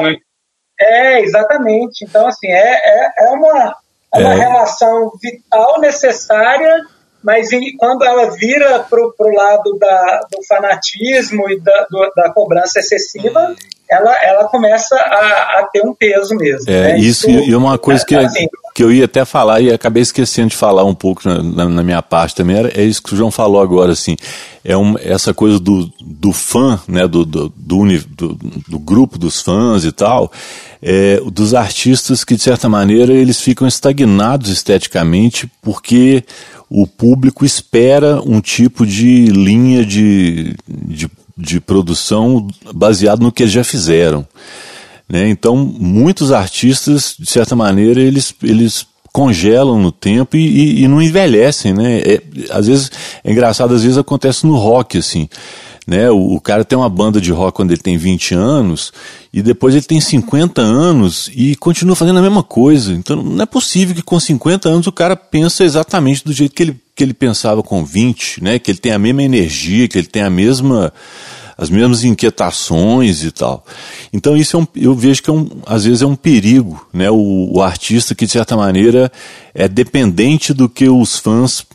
Né? 0.03 0.15
É, 0.79 1.21
exatamente. 1.21 2.05
Então, 2.05 2.25
assim, 2.25 2.47
é, 2.47 2.75
é, 2.75 3.11
é 3.19 3.29
uma, 3.31 3.75
é 4.13 4.19
uma 4.19 4.33
é. 4.33 4.37
relação 4.37 5.11
vital 5.21 5.81
necessária 5.81 6.81
mas 7.25 7.49
quando 7.79 8.05
ela 8.05 8.29
vira 8.29 8.79
para 8.87 9.01
o 9.01 9.35
lado 9.35 9.79
da, 9.79 10.19
do 10.31 10.43
fanatismo 10.47 11.49
e 11.49 11.59
da, 11.59 11.87
do, 11.89 12.11
da 12.15 12.31
cobrança 12.31 12.79
excessiva, 12.79 13.55
ela, 13.89 14.15
ela 14.23 14.43
começa 14.45 14.95
a, 14.95 15.59
a 15.59 15.69
ter 15.71 15.81
um 15.85 15.93
peso 15.93 16.35
mesmo. 16.35 16.69
É, 16.69 16.93
né? 16.93 16.99
isso, 16.99 17.29
isso, 17.29 17.49
e 17.49 17.55
uma 17.55 17.77
coisa 17.77 18.05
que, 18.05 18.15
assim, 18.15 18.47
que 18.73 18.83
eu 18.83 18.91
ia 18.91 19.05
até 19.05 19.23
falar 19.23 19.61
e 19.61 19.71
acabei 19.71 20.01
esquecendo 20.01 20.49
de 20.49 20.55
falar 20.55 20.83
um 20.83 20.95
pouco 20.95 21.27
na, 21.27 21.41
na, 21.41 21.65
na 21.69 21.83
minha 21.83 22.01
parte 22.01 22.35
também, 22.35 22.57
era, 22.57 22.69
é 22.69 22.83
isso 22.83 23.01
que 23.01 23.13
o 23.13 23.17
João 23.17 23.31
falou 23.31 23.61
agora, 23.61 23.91
assim, 23.91 24.15
é 24.63 24.75
um, 24.75 24.95
essa 24.97 25.33
coisa 25.33 25.59
do, 25.59 25.89
do 26.01 26.33
fã, 26.33 26.79
né, 26.87 27.07
do, 27.07 27.23
do, 27.23 27.49
do, 27.55 27.99
do, 28.09 28.39
do 28.67 28.79
grupo 28.79 29.19
dos 29.19 29.41
fãs 29.41 29.85
e 29.85 29.91
tal, 29.91 30.31
é, 30.81 31.19
dos 31.31 31.53
artistas 31.53 32.23
que, 32.23 32.35
de 32.35 32.41
certa 32.41 32.67
maneira, 32.67 33.13
eles 33.13 33.39
ficam 33.39 33.67
estagnados 33.67 34.49
esteticamente 34.49 35.49
porque 35.61 36.23
o 36.69 36.87
público 36.87 37.45
espera 37.45 38.19
um 38.21 38.41
tipo 38.41 38.85
de 38.85 39.25
linha 39.27 39.85
de, 39.85 40.55
de, 40.67 41.09
de 41.37 41.59
produção 41.59 42.47
baseado 42.73 43.21
no 43.21 43.31
que 43.31 43.43
eles 43.43 43.53
já 43.53 43.63
fizeram. 43.63 44.25
Né? 45.07 45.29
Então, 45.29 45.55
muitos 45.55 46.31
artistas, 46.31 47.15
de 47.17 47.29
certa 47.29 47.55
maneira, 47.55 48.01
eles, 48.01 48.33
eles 48.41 48.87
congelam 49.11 49.79
no 49.79 49.91
tempo 49.91 50.35
e, 50.35 50.39
e, 50.39 50.83
e 50.83 50.87
não 50.87 51.01
envelhecem, 51.01 51.73
né? 51.73 51.99
É, 51.99 52.21
às 52.49 52.67
vezes, 52.67 52.91
é 53.23 53.31
engraçado, 53.31 53.73
às 53.73 53.83
vezes 53.83 53.97
acontece 53.97 54.45
no 54.45 54.57
rock, 54.57 54.97
assim. 54.97 55.29
Né? 55.85 56.09
O, 56.09 56.35
o, 56.35 56.41
cara 56.41 56.65
tem 56.65 56.77
uma 56.77 56.89
banda 56.89 57.21
de 57.21 57.31
rock 57.31 57.57
quando 57.57 57.71
ele 57.71 57.81
tem 57.81 57.95
20 57.95 58.33
anos 58.33 58.91
e 59.31 59.41
depois 59.41 59.75
ele 59.75 59.85
tem 59.85 60.01
50 60.01 60.59
anos 60.59 61.29
e 61.35 61.55
continua 61.55 61.95
fazendo 61.95 62.17
a 62.17 62.21
mesma 62.21 62.41
coisa. 62.41 62.93
Então 62.93 63.21
não 63.21 63.43
é 63.43 63.45
possível 63.45 63.93
que 63.93 64.01
com 64.01 64.19
50 64.19 64.67
anos 64.67 64.87
o 64.87 64.91
cara 64.91 65.15
pensa 65.15 65.63
exatamente 65.63 66.25
do 66.25 66.33
jeito 66.33 66.55
que 66.55 66.63
ele, 66.63 66.77
que 66.95 67.03
ele 67.03 67.13
pensava 67.13 67.61
com 67.61 67.85
20, 67.85 68.43
né? 68.43 68.57
que 68.57 68.71
ele 68.71 68.79
tem 68.79 68.93
a 68.93 68.99
mesma 68.99 69.21
energia, 69.21 69.87
que 69.87 69.97
ele 69.97 70.07
tem 70.07 70.23
a 70.23 70.29
mesma 70.29 70.91
as 71.57 71.69
mesmas 71.69 72.03
inquietações 72.03 73.23
e 73.23 73.31
tal. 73.31 73.65
Então 74.11 74.35
isso 74.35 74.57
é 74.57 74.59
um, 74.59 74.67
eu 74.75 74.93
vejo 74.93 75.23
que 75.23 75.29
é 75.29 75.33
um, 75.33 75.47
às 75.65 75.85
vezes 75.85 76.01
é 76.01 76.05
um 76.05 76.15
perigo, 76.15 76.85
né? 76.91 77.09
O, 77.09 77.53
o 77.53 77.61
artista 77.61 78.13
que 78.13 78.25
de 78.25 78.31
certa 78.33 78.57
maneira 78.57 79.11
é 79.53 79.67
dependente 79.67 80.53
do 80.53 80.67
que 80.67 80.89
os 80.89 81.17
fãs 81.17 81.65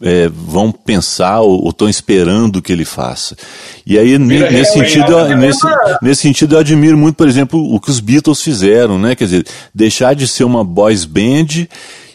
é, 0.00 0.28
vão 0.28 0.70
pensar 0.70 1.40
ou 1.40 1.68
estão 1.68 1.88
esperando 1.88 2.62
que 2.62 2.72
ele 2.72 2.84
faça. 2.84 3.36
E 3.84 3.98
aí, 3.98 4.18
nesse 4.18 4.72
sentido, 4.72 5.12
eu, 5.12 5.36
nesse, 5.36 5.66
nesse 6.00 6.22
sentido, 6.22 6.54
eu 6.54 6.60
admiro 6.60 6.96
muito, 6.96 7.16
por 7.16 7.28
exemplo, 7.28 7.60
o 7.74 7.80
que 7.80 7.90
os 7.90 8.00
Beatles 8.00 8.40
fizeram, 8.40 8.98
né? 8.98 9.14
Quer 9.14 9.24
dizer, 9.24 9.46
deixar 9.74 10.14
de 10.14 10.28
ser 10.28 10.44
uma 10.44 10.62
boys 10.62 11.04
band 11.04 11.66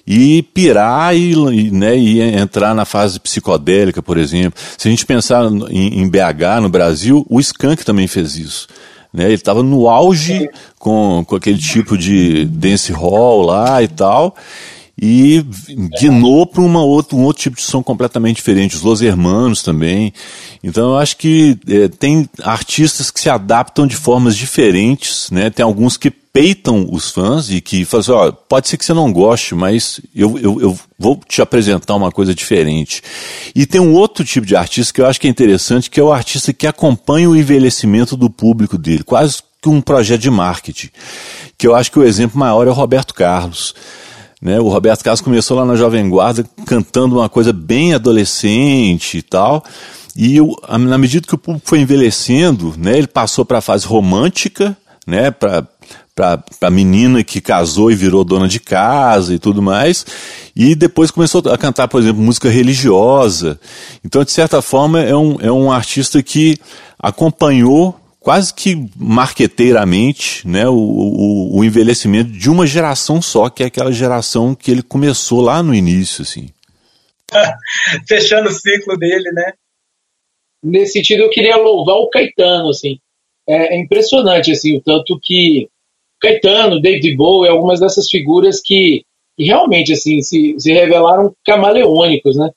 e 0.05 0.43
pirar 0.53 1.15
e, 1.15 1.71
né, 1.71 1.97
e 1.97 2.21
entrar 2.21 2.75
na 2.75 2.86
fase 2.86 3.19
psicodélica, 3.19 4.01
por 4.01 4.17
exemplo. 4.17 4.59
Se 4.77 4.88
a 4.88 4.91
gente 4.91 5.05
pensar 5.05 5.45
em, 5.69 6.01
em 6.01 6.09
BH, 6.09 6.61
no 6.61 6.69
Brasil, 6.69 7.25
o 7.29 7.39
Skank 7.39 7.86
também 7.86 8.07
fez 8.07 8.36
isso. 8.36 8.67
Né, 9.13 9.25
ele 9.25 9.36
estava 9.36 9.63
no 9.63 9.88
auge 9.88 10.49
com, 10.77 11.23
com 11.25 11.36
aquele 11.36 11.57
tipo 11.57 11.97
de 11.97 12.45
dance 12.45 12.91
hall 12.91 13.43
lá 13.43 13.81
e 13.81 13.88
tal, 13.88 14.36
e 15.02 15.44
guinou 16.00 16.46
para 16.46 16.62
uma 16.62 16.84
um 16.84 16.88
outro 16.88 17.34
tipo 17.34 17.56
de 17.56 17.64
som 17.64 17.82
completamente 17.82 18.38
diferente, 18.38 18.76
os 18.76 18.84
Los 18.84 19.02
Hermanos 19.02 19.64
também. 19.64 20.14
Então 20.64 20.91
eu 20.91 20.98
acho 20.98 21.18
que 21.18 21.58
é, 21.68 21.88
tem 21.88 22.30
artistas 22.41 23.10
que 23.10 23.20
se 23.20 23.30
adaptam 23.30 23.88
de 23.88 23.96
formas 23.96 24.38
diferentes, 24.38 25.30
né? 25.32 25.50
Tem 25.50 25.64
alguns 25.64 25.98
que 25.98 26.12
peitam 26.12 26.88
os 26.89 27.12
fãs 27.12 27.50
e 27.52 27.62
que 27.62 27.86
falam 27.86 28.02
assim, 28.02 28.12
ó, 28.12 28.32
pode 28.32 28.68
ser 28.68 28.78
que 28.78 28.86
você 28.86 28.94
não 28.94 29.14
goste, 29.14 29.54
mas 29.54 30.00
eu, 30.16 30.38
eu, 30.39 30.62
eu 30.62 30.80
vou 30.98 31.20
te 31.28 31.41
apresentar 31.41 31.96
uma 31.96 32.12
coisa 32.12 32.34
diferente. 32.34 33.04
E 33.54 33.68
tem 33.68 33.80
um 33.80 33.94
outro 33.94 34.26
tipo 34.26 34.46
de 34.46 34.56
artista 34.56 34.94
que 34.94 35.02
eu 35.02 35.06
acho 35.06 35.22
que 35.22 35.28
é 35.28 35.30
interessante, 35.30 35.89
que 35.91 36.00
é 36.00 36.04
o 36.04 36.12
artista 36.12 36.52
que 36.52 36.66
acompanha 36.66 37.30
o 37.30 37.36
envelhecimento 37.36 38.18
do 38.18 38.30
público 38.30 38.80
dele, 38.80 39.04
quase 39.04 39.44
que 39.62 39.70
um 39.70 39.80
projeto 39.80 40.22
de 40.22 40.32
marketing. 40.32 40.89
Que 41.58 41.68
eu 41.68 41.76
acho 41.76 41.91
que 41.91 42.00
o 42.00 42.04
exemplo 42.04 42.39
maior 42.39 42.68
é 42.68 42.70
o 42.70 42.74
Roberto 42.74 43.14
Carlos. 43.14 43.76
Né? 44.44 44.60
O 44.60 44.68
Roberto 44.68 45.02
Carlos 45.06 45.22
começou 45.22 45.56
lá 45.56 45.64
na 45.64 45.78
Jovem 45.78 46.10
Guarda 46.10 46.46
cantando 46.66 47.16
uma 47.16 47.30
coisa 47.30 47.54
bem 47.54 47.94
adolescente 47.94 49.20
e 49.20 49.22
tal. 49.22 49.64
E 50.18 50.36
eu, 50.36 50.54
na 50.68 50.98
medida 50.98 51.26
que 51.26 51.34
o 51.34 51.38
público 51.38 51.66
foi 51.66 51.80
envelhecendo, 51.80 52.76
né, 52.78 52.98
ele 52.98 53.08
passou 53.08 53.46
para 53.46 53.60
a 53.60 53.62
fase 53.62 53.88
romântica, 53.88 54.78
né, 55.08 55.32
para 55.32 55.66
a 56.62 56.70
menina 56.70 57.24
que 57.24 57.39
casou 57.39 57.89
e 57.89 57.96
virou 57.96 58.26
dona 58.26 58.48
de 58.48 58.60
casa 58.60 59.34
e 59.34 59.39
tudo 59.39 59.62
mais, 59.62 60.06
e 60.54 60.76
depois 60.76 61.10
começou 61.10 61.41
a 61.50 61.58
cantar, 61.58 61.88
por 61.88 62.02
exemplo, 62.02 62.22
música 62.22 62.50
religiosa. 62.50 63.58
Então, 64.04 64.26
de 64.26 64.32
certa 64.32 64.62
forma, 64.62 65.02
é 65.02 65.16
um, 65.16 65.38
é 65.39 65.52
um 65.52 65.72
artista 65.72 66.22
que 66.22 66.58
acompanhou 67.00 67.98
quase 68.24 68.53
que 68.53 68.74
marqueteiramente 68.95 70.47
né, 70.47 70.65
o, 70.65 70.74
o, 70.74 71.57
o, 71.57 71.63
envelhecimento 71.63 72.32
de 72.32 72.49
uma 72.49 72.65
geração 72.65 73.21
só, 73.21 73.49
que 73.49 73.61
é 73.61 73.65
aquela 73.65 73.91
geração 73.91 74.55
que 74.55 74.71
ele 74.71 74.82
começou 74.82 75.41
lá 75.41 75.61
no 75.61 75.76
início. 75.76 76.21
Assim. 76.21 76.47
Fechando 78.07 78.47
o 78.47 78.53
ciclo 78.53 78.97
dele, 78.97 79.30
né? 79.34 79.53
Nesse 80.63 80.93
sentido, 80.93 81.24
eu 81.24 81.30
queria 81.30 81.57
louvar 81.57 81.97
o 81.97 82.09
Caetano. 82.09 82.69
Assim. 82.69 82.97
É, 83.47 83.76
é 83.76 83.80
impressionante 83.80 84.53
assim, 84.53 84.78
o 84.78 84.82
tanto 84.82 85.19
que 85.21 85.67
Caetano, 86.21 86.82
David 86.82 87.17
Bowie, 87.17 87.49
algumas 87.49 87.82
dessas 87.82 88.09
figuras 88.09 88.61
que, 88.61 89.03
que 89.38 89.43
realmente 89.43 89.91
assim, 89.91 90.21
se, 90.21 90.55
se 90.57 90.71
revelaram 90.71 91.36
camaleônicos, 91.45 92.38
né? 92.38 92.49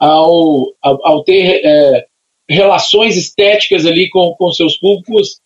Ao, 0.00 0.72
ao, 0.80 1.06
ao 1.06 1.24
ter 1.24 1.60
é, 1.62 2.06
relações 2.48 3.16
estéticas 3.16 3.84
ali 3.84 4.08
com, 4.08 4.34
com 4.34 4.50
seus 4.50 4.76
públicos 4.78 5.40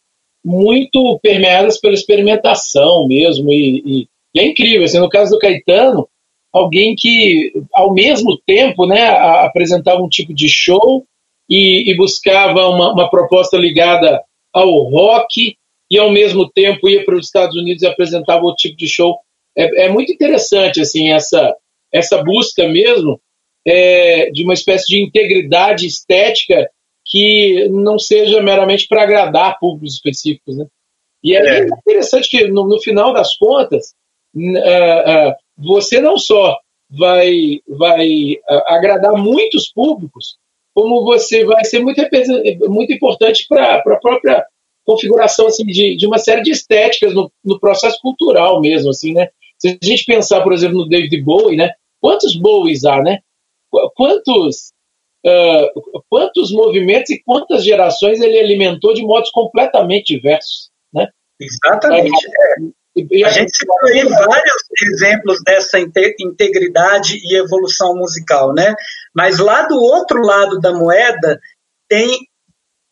muito 0.45 1.19
permeadas 1.23 1.79
pela 1.81 1.95
experimentação 1.95 3.07
mesmo, 3.07 3.51
e, 3.51 3.83
e, 3.85 4.09
e 4.35 4.41
é 4.41 4.47
incrível, 4.47 4.85
assim, 4.85 4.99
no 4.99 5.09
caso 5.09 5.33
do 5.33 5.39
Caetano, 5.39 6.09
alguém 6.53 6.95
que 6.95 7.53
ao 7.73 7.95
mesmo 7.95 8.37
tempo 8.47 8.87
né, 8.87 9.09
apresentava 9.09 10.03
um 10.03 10.09
tipo 10.09 10.35
de 10.35 10.49
show 10.49 11.05
e, 11.49 11.91
e 11.91 11.97
buscava 11.97 12.69
uma, 12.69 12.93
uma, 12.93 13.11
proposta 13.11 13.57
ligada 13.57 14.23
ao 14.53 14.69
rock 14.85 15.57
e 15.91 15.99
ao 15.99 16.11
mesmo 16.11 16.49
tempo 16.51 16.89
ia 16.89 17.05
para 17.05 17.17
os 17.17 17.27
Estados 17.27 17.57
Unidos 17.57 17.83
e 17.83 17.87
apresentava 17.87 18.45
outro 18.45 18.63
tipo 18.63 18.77
de 18.77 18.89
show. 18.89 19.19
É, 19.57 19.87
é 19.87 19.89
muito 19.89 20.13
interessante 20.13 20.81
assim 20.81 21.13
essa 21.13 21.55
essa 21.93 22.23
busca 22.23 22.67
mesmo 22.69 23.21
é, 23.67 24.31
de 24.31 24.43
uma 24.45 24.55
espécie 24.55 24.87
de 24.87 25.03
integridade 25.03 25.87
estética 25.87 26.71
que 27.13 27.69
não 27.69 27.99
seja 27.99 28.43
meramente 28.43 28.89
para 28.89 29.03
agradar 29.03 29.59
públicos 29.59 29.97
específicos, 29.97 30.57
né? 30.57 30.67
E 31.23 31.37
é, 31.37 31.59
é. 31.59 31.67
interessante 31.67 32.27
que 32.27 32.49
no, 32.49 32.67
no, 32.67 32.81
final 32.81 33.13
das 33.13 33.37
contas 33.37 33.93
uh, 34.35 34.41
uh, 34.41 35.35
você 35.59 36.01
não 36.01 36.17
só 36.17 36.57
vai 36.91 37.61
vai 37.69 38.39
uh, 38.49 38.63
agradar 38.67 39.13
muitos 39.13 39.71
públicos, 39.71 40.39
como 40.75 41.05
você 41.05 41.45
vai 41.45 41.63
ser 41.67 41.81
muito 41.81 42.01
muito 42.67 42.95
importante 42.95 43.45
para 43.47 43.75
a 43.77 43.83
própria 43.83 44.47
configuração 44.83 45.49
assim 45.49 45.67
de, 45.67 45.95
de 45.95 46.07
uma 46.07 46.19
série 46.19 46.43
de 46.43 46.51
estéticas 46.51 47.15
no, 47.15 47.31
no 47.45 47.61
processo 47.61 47.99
cultural 48.01 48.59
mesmo, 48.59 48.89
assim, 48.89 49.13
né? 49.13 49.29
Se 49.59 49.79
a 49.81 49.87
gente 49.87 50.07
pensar, 50.07 50.41
por 50.41 50.55
exemplo, 50.55 50.79
no 50.79 50.89
David 50.89 51.23
Bowie, 51.23 51.59
né? 51.59 51.73
Quantos 52.01 52.35
Bowies 52.35 52.87
há, 52.87 53.03
né? 53.03 53.19
Quantos, 53.95 54.72
uh, 55.27 56.03
quantos 56.09 56.51
movimentos 56.53 57.11
e 57.11 57.23
quantas 57.23 57.65
gerações 57.65 58.21
ele 58.21 58.39
alimentou 58.39 58.95
de 58.95 59.03
modos 59.03 59.31
completamente 59.31 60.15
diversos, 60.15 60.71
né? 60.93 61.09
Exatamente. 61.41 62.11
É. 62.11 62.83
A 63.25 63.31
gente 63.31 63.57
citou 63.57 63.89
aí 63.89 64.05
vários 64.05 64.63
exemplos 64.83 65.43
dessa 65.43 65.79
integridade 65.81 67.19
e 67.25 67.37
evolução 67.37 67.97
musical, 67.97 68.53
né? 68.53 68.75
Mas 69.15 69.39
lá 69.39 69.63
do 69.63 69.81
outro 69.81 70.21
lado 70.21 70.61
da 70.61 70.75
moeda 70.75 71.41
tem 71.89 72.27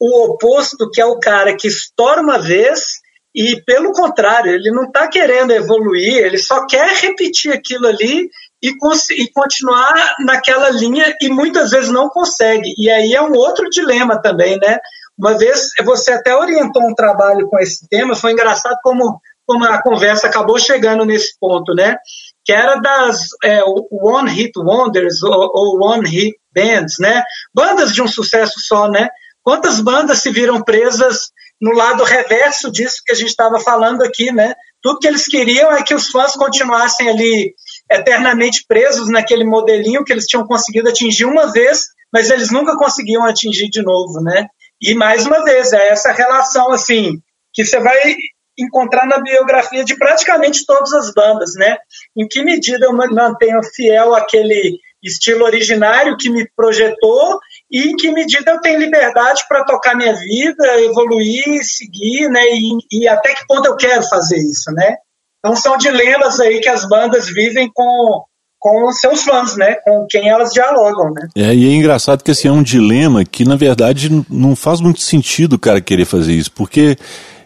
o 0.00 0.24
oposto, 0.24 0.90
que 0.90 1.02
é 1.02 1.04
o 1.04 1.18
cara 1.18 1.54
que 1.54 1.68
estoura 1.68 2.22
uma 2.22 2.38
vez 2.38 3.00
e, 3.34 3.62
pelo 3.62 3.92
contrário, 3.92 4.52
ele 4.52 4.70
não 4.70 4.84
está 4.84 5.06
querendo 5.06 5.52
evoluir, 5.52 6.16
ele 6.16 6.38
só 6.38 6.66
quer 6.66 6.96
repetir 6.96 7.52
aquilo 7.52 7.86
ali 7.86 8.30
e, 8.62 8.70
e, 8.70 9.32
continuar 9.32 10.16
naquela 10.20 10.70
linha 10.70 11.14
e 11.20 11.28
muitas 11.28 11.70
vezes 11.70 11.90
não 11.90 12.08
consegue. 12.08 12.74
E 12.76 12.90
aí 12.90 13.14
é 13.14 13.22
um 13.22 13.32
outro 13.32 13.68
dilema 13.70 14.20
também, 14.20 14.58
né? 14.58 14.78
Uma 15.18 15.36
vez 15.36 15.70
você 15.84 16.12
até 16.12 16.34
orientou 16.34 16.82
um 16.82 16.94
trabalho 16.94 17.48
com 17.48 17.58
esse 17.58 17.88
tema, 17.88 18.14
foi 18.14 18.32
engraçado 18.32 18.76
como, 18.82 19.20
como 19.46 19.64
a 19.64 19.82
conversa 19.82 20.26
acabou 20.26 20.58
chegando 20.58 21.04
nesse 21.04 21.38
ponto, 21.38 21.74
né? 21.74 21.96
Que 22.44 22.52
era 22.52 22.76
das 22.76 23.28
é, 23.44 23.62
One 23.90 24.30
Hit 24.30 24.52
Wonders 24.58 25.22
ou, 25.22 25.50
ou 25.54 25.82
One 25.82 26.08
Hit 26.08 26.36
Bands, 26.54 26.96
né? 26.98 27.22
Bandas 27.54 27.94
de 27.94 28.02
um 28.02 28.08
sucesso 28.08 28.60
só, 28.60 28.88
né? 28.88 29.08
Quantas 29.42 29.80
bandas 29.80 30.18
se 30.18 30.30
viram 30.30 30.62
presas 30.62 31.30
no 31.60 31.72
lado 31.72 32.04
reverso 32.04 32.70
disso 32.70 33.02
que 33.04 33.12
a 33.12 33.14
gente 33.14 33.28
estava 33.28 33.60
falando 33.60 34.02
aqui, 34.02 34.32
né? 34.32 34.54
Tudo 34.82 34.98
que 34.98 35.06
eles 35.06 35.26
queriam 35.26 35.70
é 35.72 35.82
que 35.82 35.94
os 35.94 36.08
fãs 36.08 36.32
continuassem 36.32 37.08
ali 37.08 37.54
eternamente 37.90 38.64
presos 38.68 39.08
naquele 39.08 39.44
modelinho 39.44 40.04
que 40.04 40.12
eles 40.12 40.26
tinham 40.26 40.46
conseguido 40.46 40.88
atingir 40.88 41.24
uma 41.24 41.50
vez, 41.52 41.86
mas 42.12 42.30
eles 42.30 42.50
nunca 42.50 42.76
conseguiam 42.76 43.24
atingir 43.24 43.68
de 43.68 43.82
novo, 43.82 44.20
né? 44.22 44.46
E 44.80 44.94
mais 44.94 45.26
uma 45.26 45.44
vez, 45.44 45.72
é 45.72 45.88
essa 45.88 46.12
relação 46.12 46.72
assim 46.72 47.20
que 47.52 47.64
você 47.64 47.80
vai 47.80 47.98
encontrar 48.58 49.06
na 49.06 49.20
biografia 49.20 49.84
de 49.84 49.96
praticamente 49.96 50.64
todas 50.66 50.92
as 50.92 51.12
bandas, 51.12 51.54
né? 51.54 51.76
Em 52.16 52.26
que 52.28 52.42
medida 52.42 52.86
eu 52.86 52.92
mantenho 52.92 53.60
fiel 53.74 54.14
àquele 54.14 54.78
estilo 55.02 55.44
originário 55.44 56.16
que 56.16 56.28
me 56.28 56.46
projetou 56.54 57.40
e 57.70 57.90
em 57.90 57.96
que 57.96 58.10
medida 58.10 58.50
eu 58.50 58.60
tenho 58.60 58.78
liberdade 58.78 59.44
para 59.48 59.64
tocar 59.64 59.96
minha 59.96 60.14
vida, 60.14 60.80
evoluir, 60.82 61.64
seguir, 61.64 62.28
né? 62.28 62.42
E, 62.52 62.78
e, 62.92 63.08
até 63.08 63.34
que 63.34 63.46
ponto 63.46 63.66
eu 63.66 63.76
quero 63.76 64.02
fazer 64.08 64.36
isso, 64.36 64.70
né? 64.72 64.96
Então 65.40 65.56
são 65.56 65.76
dilemas 65.76 66.38
aí 66.38 66.60
que 66.60 66.68
as 66.68 66.86
bandas 66.88 67.26
vivem 67.26 67.70
com 67.72 68.24
com 68.62 68.92
seus 68.92 69.22
fãs, 69.22 69.56
né? 69.56 69.76
Com 69.86 70.06
quem 70.06 70.28
elas 70.28 70.52
dialogam, 70.52 71.10
né? 71.14 71.28
É, 71.34 71.54
e 71.54 71.66
é 71.66 71.74
engraçado 71.74 72.22
que 72.22 72.30
esse 72.30 72.46
é 72.46 72.52
um 72.52 72.62
dilema 72.62 73.24
que, 73.24 73.42
na 73.42 73.56
verdade, 73.56 74.10
não 74.28 74.54
faz 74.54 74.82
muito 74.82 75.00
sentido 75.00 75.54
o 75.54 75.58
cara 75.58 75.80
querer 75.80 76.04
fazer 76.04 76.34
isso, 76.34 76.52
porque 76.52 76.94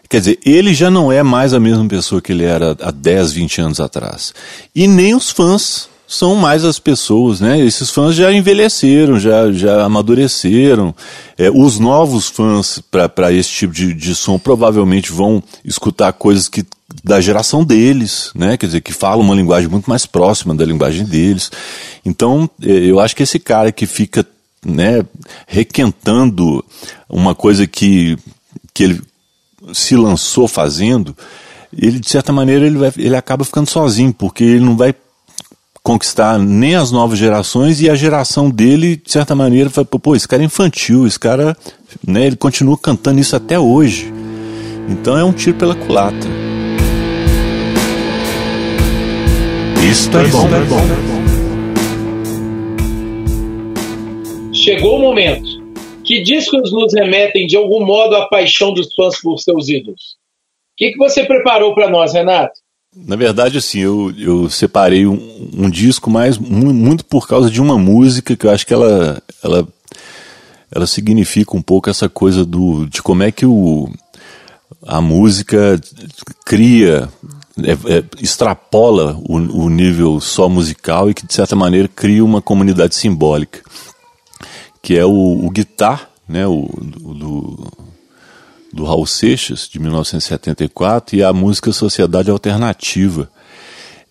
Quer 0.09 0.19
dizer, 0.19 0.39
ele 0.45 0.73
já 0.73 0.89
não 0.91 1.11
é 1.11 1.23
mais 1.23 1.53
a 1.53 1.59
mesma 1.59 1.87
pessoa 1.87 2.21
que 2.21 2.31
ele 2.31 2.43
era 2.43 2.77
há 2.79 2.91
10, 2.91 3.33
20 3.33 3.61
anos 3.61 3.79
atrás. 3.79 4.33
E 4.73 4.87
nem 4.87 5.15
os 5.15 5.31
fãs 5.31 5.89
são 6.07 6.35
mais 6.35 6.63
as 6.63 6.77
pessoas, 6.77 7.41
né? 7.41 7.59
Esses 7.59 7.89
fãs 7.89 8.15
já 8.15 8.31
envelheceram, 8.31 9.19
já, 9.19 9.51
já 9.51 9.83
amadureceram. 9.83 10.93
É, 11.37 11.49
os 11.49 11.79
novos 11.79 12.27
fãs 12.27 12.79
para 12.91 13.31
esse 13.33 13.49
tipo 13.49 13.73
de, 13.73 13.93
de 13.93 14.13
som 14.13 14.37
provavelmente 14.37 15.11
vão 15.11 15.41
escutar 15.63 16.13
coisas 16.13 16.47
que 16.47 16.63
da 17.05 17.21
geração 17.21 17.63
deles, 17.63 18.31
né? 18.33 18.57
Quer 18.57 18.65
dizer, 18.65 18.81
que 18.81 18.91
falam 18.91 19.23
uma 19.23 19.35
linguagem 19.35 19.69
muito 19.69 19.87
mais 19.87 20.07
próxima 20.07 20.55
da 20.55 20.65
linguagem 20.65 21.05
deles. 21.05 21.51
Então, 22.03 22.49
é, 22.63 22.71
eu 22.71 22.99
acho 22.99 23.15
que 23.15 23.21
esse 23.21 23.37
cara 23.37 23.71
que 23.71 23.85
fica, 23.85 24.25
né, 24.65 25.05
requentando 25.45 26.65
uma 27.07 27.35
coisa 27.35 27.67
que, 27.67 28.17
que 28.73 28.83
ele 28.83 29.01
se 29.71 29.95
lançou 29.95 30.47
fazendo, 30.47 31.15
ele 31.71 31.99
de 31.99 32.09
certa 32.09 32.33
maneira 32.33 32.65
ele, 32.65 32.79
vai, 32.79 32.91
ele 32.97 33.15
acaba 33.15 33.45
ficando 33.45 33.69
sozinho, 33.69 34.11
porque 34.11 34.43
ele 34.43 34.65
não 34.65 34.75
vai 34.75 34.95
conquistar 35.83 36.39
nem 36.39 36.75
as 36.75 36.91
novas 36.91 37.19
gerações 37.19 37.81
e 37.81 37.87
a 37.87 37.93
geração 37.93 38.49
dele, 38.49 38.95
de 38.95 39.11
certa 39.11 39.35
maneira, 39.35 39.69
foi, 39.69 39.85
pô, 39.85 40.15
esse 40.15 40.27
cara 40.27 40.41
é 40.41 40.45
infantil, 40.45 41.05
esse 41.05 41.19
cara, 41.19 41.55
né, 42.07 42.25
ele 42.25 42.35
continua 42.35 42.75
cantando 42.75 43.19
isso 43.19 43.35
até 43.35 43.59
hoje. 43.59 44.11
Então 44.89 45.15
é 45.15 45.23
um 45.23 45.31
tiro 45.31 45.55
pela 45.55 45.75
culatra. 45.75 46.44
Isto 49.91 50.17
é, 50.17 50.27
bom. 50.29 50.47
é 50.47 50.65
bom. 50.65 50.81
Chegou 54.51 54.97
o 54.97 54.99
momento. 54.99 55.63
Que 56.03 56.23
discos 56.23 56.71
nos 56.71 56.91
remetem 56.91 57.45
de 57.45 57.55
algum 57.55 57.85
modo 57.85 58.15
à 58.15 58.27
paixão 58.27 58.73
dos 58.73 58.93
fãs 58.95 59.21
por 59.21 59.37
seus 59.37 59.69
ídolos? 59.69 60.01
O 60.73 60.77
que, 60.77 60.91
que 60.91 60.97
você 60.97 61.23
preparou 61.23 61.75
para 61.75 61.87
nós, 61.87 62.13
Renato? 62.13 62.53
Na 62.95 63.15
verdade, 63.15 63.59
assim, 63.59 63.81
eu, 63.81 64.11
eu 64.17 64.49
separei 64.49 65.05
um, 65.05 65.51
um 65.55 65.69
disco 65.69 66.09
mais 66.09 66.39
muito 66.39 67.05
por 67.05 67.27
causa 67.27 67.51
de 67.51 67.61
uma 67.61 67.77
música 67.77 68.35
que 68.35 68.47
eu 68.47 68.51
acho 68.51 68.65
que 68.65 68.73
ela, 68.73 69.21
ela, 69.43 69.67
ela 70.73 70.87
significa 70.87 71.55
um 71.55 71.61
pouco 71.61 71.91
essa 71.91 72.09
coisa 72.09 72.43
do, 72.43 72.87
de 72.87 73.03
como 73.03 73.21
é 73.21 73.31
que 73.31 73.45
o, 73.45 73.87
a 74.81 74.99
música 74.99 75.79
cria, 76.43 77.07
é, 77.63 77.71
é, 77.71 78.03
extrapola 78.21 79.17
o, 79.27 79.35
o 79.35 79.69
nível 79.69 80.19
só 80.19 80.49
musical 80.49 81.09
e 81.09 81.13
que, 81.13 81.25
de 81.25 81.33
certa 81.33 81.55
maneira, 81.55 81.87
cria 81.87 82.23
uma 82.23 82.41
comunidade 82.41 82.95
simbólica, 82.95 83.61
que 84.81 84.97
é 84.97 85.05
o, 85.05 85.45
o 85.45 85.49
Guitar, 85.49 86.09
né, 86.27 86.45
o, 86.45 86.69
do, 86.81 87.71
do 88.73 88.83
Raul 88.83 89.05
Seixas, 89.05 89.69
de 89.71 89.79
1974, 89.79 91.15
e 91.15 91.23
a 91.23 91.31
música 91.31 91.71
Sociedade 91.71 92.29
Alternativa. 92.29 93.29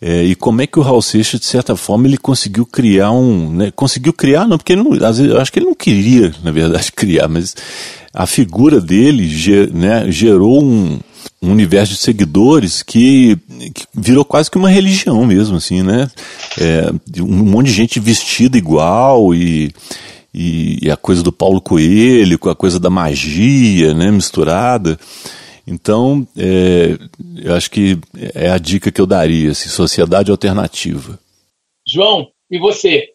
É, 0.01 0.22
e 0.24 0.34
como 0.34 0.62
é 0.62 0.66
que 0.66 0.78
o 0.78 0.82
Raul 0.82 1.03
Seixas, 1.03 1.40
de 1.40 1.47
certa 1.47 1.76
forma, 1.76 2.07
ele 2.07 2.16
conseguiu 2.16 2.64
criar 2.64 3.11
um. 3.11 3.51
Né, 3.51 3.70
conseguiu 3.70 4.12
criar, 4.12 4.47
não, 4.47 4.57
porque 4.57 4.74
não, 4.74 4.92
às 4.95 5.18
vezes, 5.18 5.32
eu 5.32 5.40
acho 5.40 5.53
que 5.53 5.59
ele 5.59 5.66
não 5.66 5.74
queria, 5.74 6.32
na 6.42 6.51
verdade, 6.51 6.90
criar, 6.92 7.28
mas 7.28 7.55
a 8.12 8.26
figura 8.26 8.80
dele 8.80 9.28
ger, 9.28 9.70
né, 9.70 10.11
gerou 10.11 10.62
um, 10.62 10.99
um 11.43 11.51
universo 11.51 11.93
de 11.93 11.99
seguidores 11.99 12.83
que, 12.83 13.37
que, 13.75 13.87
virou 13.95 14.25
quase 14.25 14.51
que 14.51 14.59
uma 14.59 14.70
religião 14.70 15.25
mesmo, 15.27 15.57
assim, 15.57 15.83
né? 15.83 16.11
É, 16.59 16.91
um 17.20 17.45
monte 17.45 17.66
de 17.66 17.72
gente 17.72 18.01
vestida 18.01 18.57
igual 18.57 19.35
e 19.35 19.72
e, 20.35 20.87
e, 20.87 20.91
a 20.91 20.97
coisa 20.97 21.22
do 21.22 21.33
Paulo 21.33 21.61
Coelho 21.61 22.39
com 22.41 22.51
a 22.51 22.57
coisa 22.57 22.81
da 22.81 22.91
magia, 22.91 23.95
né, 23.95 24.11
misturada. 24.11 24.99
Então, 25.66 26.27
é, 26.37 26.99
eu 27.43 27.55
acho 27.55 27.70
que 27.70 27.97
é 28.35 28.51
a 28.51 28.59
dica 28.59 28.91
que 28.91 29.01
eu 29.01 29.07
daria, 29.07 29.53
assim, 29.53 29.68
sociedade 29.68 30.31
alternativa. 30.31 31.18
João, 31.87 32.29
e 32.51 32.59
você? 32.59 33.11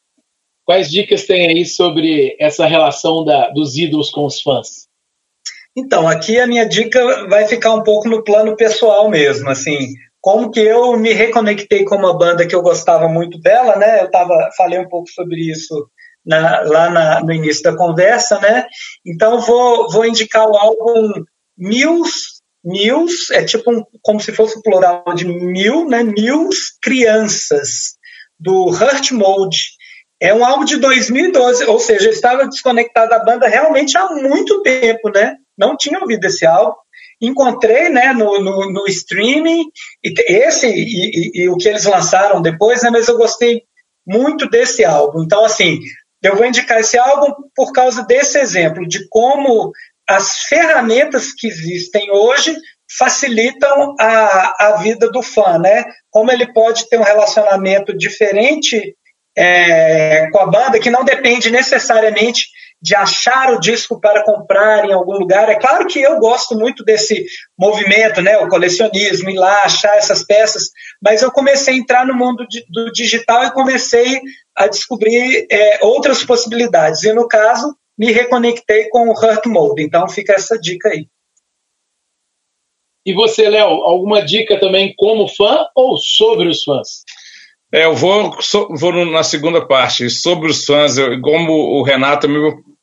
Quais 0.65 0.89
dicas 0.89 1.25
tem 1.25 1.47
aí 1.47 1.65
sobre 1.65 2.35
essa 2.39 2.65
relação 2.65 3.25
da, 3.25 3.49
dos 3.49 3.77
ídolos 3.77 4.09
com 4.09 4.25
os 4.25 4.41
fãs? 4.41 4.87
Então, 5.77 6.07
aqui 6.07 6.39
a 6.39 6.47
minha 6.47 6.67
dica 6.67 7.27
vai 7.27 7.47
ficar 7.47 7.73
um 7.73 7.83
pouco 7.83 8.07
no 8.07 8.23
plano 8.23 8.55
pessoal 8.55 9.09
mesmo, 9.09 9.49
assim, 9.49 9.93
como 10.21 10.51
que 10.51 10.59
eu 10.59 10.97
me 10.97 11.13
reconectei 11.13 11.85
com 11.85 11.95
uma 11.95 12.17
banda 12.17 12.45
que 12.45 12.53
eu 12.53 12.61
gostava 12.61 13.07
muito 13.07 13.39
dela, 13.39 13.75
né? 13.77 14.01
Eu 14.01 14.11
tava, 14.11 14.49
falei 14.57 14.79
um 14.79 14.89
pouco 14.89 15.09
sobre 15.09 15.49
isso 15.49 15.89
na, 16.25 16.61
lá 16.61 16.89
na, 16.89 17.21
no 17.21 17.31
início 17.31 17.63
da 17.63 17.75
conversa, 17.75 18.39
né? 18.39 18.65
Então 19.05 19.39
vou, 19.39 19.89
vou 19.89 20.05
indicar 20.05 20.47
o 20.47 20.57
álbum 20.57 21.23
Mils, 21.57 22.39
Mils 22.63 23.31
é 23.31 23.43
tipo 23.43 23.71
um, 23.71 23.83
como 24.01 24.19
se 24.19 24.33
fosse 24.33 24.57
o 24.57 24.61
plural 24.61 25.03
de 25.15 25.25
mil, 25.25 25.85
né? 25.87 26.03
Mils 26.03 26.77
Crianças, 26.81 27.95
do 28.39 28.69
Hurt 28.69 29.11
Mode. 29.11 29.71
É 30.21 30.33
um 30.33 30.43
álbum 30.45 30.65
de 30.65 30.77
2012, 30.77 31.65
ou 31.65 31.79
seja, 31.79 32.07
eu 32.07 32.11
estava 32.11 32.47
desconectado 32.47 33.09
da 33.09 33.23
banda 33.23 33.47
realmente 33.47 33.97
há 33.97 34.09
muito 34.09 34.61
tempo, 34.61 35.09
né? 35.09 35.35
Não 35.59 35.75
tinha 35.75 35.99
ouvido 35.99 36.25
esse 36.25 36.45
álbum. 36.45 36.77
encontrei 37.21 37.89
né, 37.89 38.13
no, 38.13 38.39
no, 38.39 38.71
no 38.71 38.87
streaming, 38.87 39.65
esse 40.03 40.67
e, 40.67 40.71
e, 40.73 41.43
e, 41.43 41.49
o 41.49 41.57
que 41.57 41.67
eles 41.67 41.85
lançaram 41.85 42.41
depois, 42.41 42.81
né, 42.81 42.89
mas 42.89 43.07
eu 43.07 43.17
gostei 43.17 43.63
muito 44.07 44.49
desse 44.49 44.85
álbum. 44.85 45.23
Então, 45.23 45.43
assim, 45.43 45.79
eu 46.23 46.35
vou 46.35 46.45
indicar 46.45 46.79
esse 46.79 46.97
álbum 46.97 47.33
por 47.55 47.71
causa 47.71 48.03
desse 48.03 48.39
exemplo, 48.39 48.87
de 48.87 49.07
como 49.09 49.71
as 50.07 50.39
ferramentas 50.45 51.33
que 51.33 51.47
existem 51.47 52.09
hoje 52.11 52.55
facilitam 52.97 53.95
a, 53.99 54.67
a 54.67 54.77
vida 54.77 55.11
do 55.11 55.21
fã, 55.21 55.59
né? 55.59 55.85
Como 56.09 56.31
ele 56.31 56.51
pode 56.51 56.89
ter 56.89 56.99
um 56.99 57.03
relacionamento 57.03 57.95
diferente 57.95 58.95
é, 59.37 60.27
com 60.31 60.39
a 60.39 60.47
banda, 60.47 60.79
que 60.79 60.89
não 60.89 61.05
depende 61.05 61.51
necessariamente 61.51 62.47
de 62.81 62.95
achar 62.95 63.53
o 63.53 63.59
disco 63.59 63.99
para 63.99 64.23
comprar 64.23 64.85
em 64.85 64.93
algum 64.93 65.13
lugar. 65.13 65.49
É 65.49 65.55
claro 65.55 65.85
que 65.85 65.99
eu 65.99 66.17
gosto 66.19 66.55
muito 66.55 66.83
desse 66.83 67.25
movimento, 67.57 68.21
né, 68.21 68.37
o 68.37 68.47
colecionismo, 68.47 69.29
ir 69.29 69.37
lá 69.37 69.63
achar 69.63 69.97
essas 69.97 70.23
peças, 70.23 70.69
mas 71.01 71.21
eu 71.21 71.31
comecei 71.31 71.73
a 71.73 71.77
entrar 71.77 72.05
no 72.05 72.15
mundo 72.15 72.45
do 72.69 72.91
digital 72.91 73.43
e 73.45 73.51
comecei 73.51 74.21
a 74.55 74.67
descobrir 74.67 75.45
é, 75.51 75.79
outras 75.81 76.23
possibilidades. 76.23 77.03
E 77.03 77.13
no 77.13 77.27
caso, 77.27 77.75
me 77.97 78.11
reconectei 78.11 78.87
com 78.89 79.09
o 79.09 79.13
Hurt 79.13 79.45
Mode. 79.45 79.83
Então 79.83 80.07
fica 80.07 80.33
essa 80.33 80.57
dica 80.57 80.89
aí. 80.89 81.07
E 83.05 83.13
você, 83.13 83.49
Léo, 83.49 83.67
alguma 83.67 84.23
dica 84.23 84.59
também 84.59 84.93
como 84.95 85.27
fã 85.27 85.65
ou 85.75 85.97
sobre 85.97 86.47
os 86.47 86.63
fãs? 86.63 87.03
É, 87.71 87.85
eu 87.85 87.95
vou, 87.95 88.35
vou 88.71 89.05
na 89.05 89.23
segunda 89.23 89.65
parte, 89.65 90.09
sobre 90.09 90.49
os 90.49 90.65
fãs, 90.65 90.97
eu, 90.97 91.21
como 91.21 91.53
o 91.53 91.83
Renato 91.83 92.27
me 92.27 92.39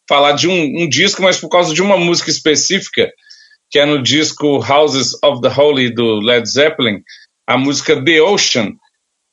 falar 0.09 0.33
de 0.33 0.49
um, 0.49 0.83
um, 0.83 0.89
disco, 0.89 1.23
mas 1.23 1.39
por 1.39 1.49
causa 1.49 1.75
de 1.75 1.83
uma 1.83 1.97
música 1.97 2.31
específica, 2.31 3.11
que 3.71 3.79
é 3.79 3.87
no 3.87 4.03
disco 4.03 4.65
Houses 4.65 5.13
of 5.23 5.41
the 5.41 5.49
Holy 5.49 5.93
do 5.93 6.21
Led 6.21 6.49
Zeppelin, 6.49 7.03
a 7.47 7.59
música 7.59 8.03
The 8.03 8.23
Ocean, 8.23 8.73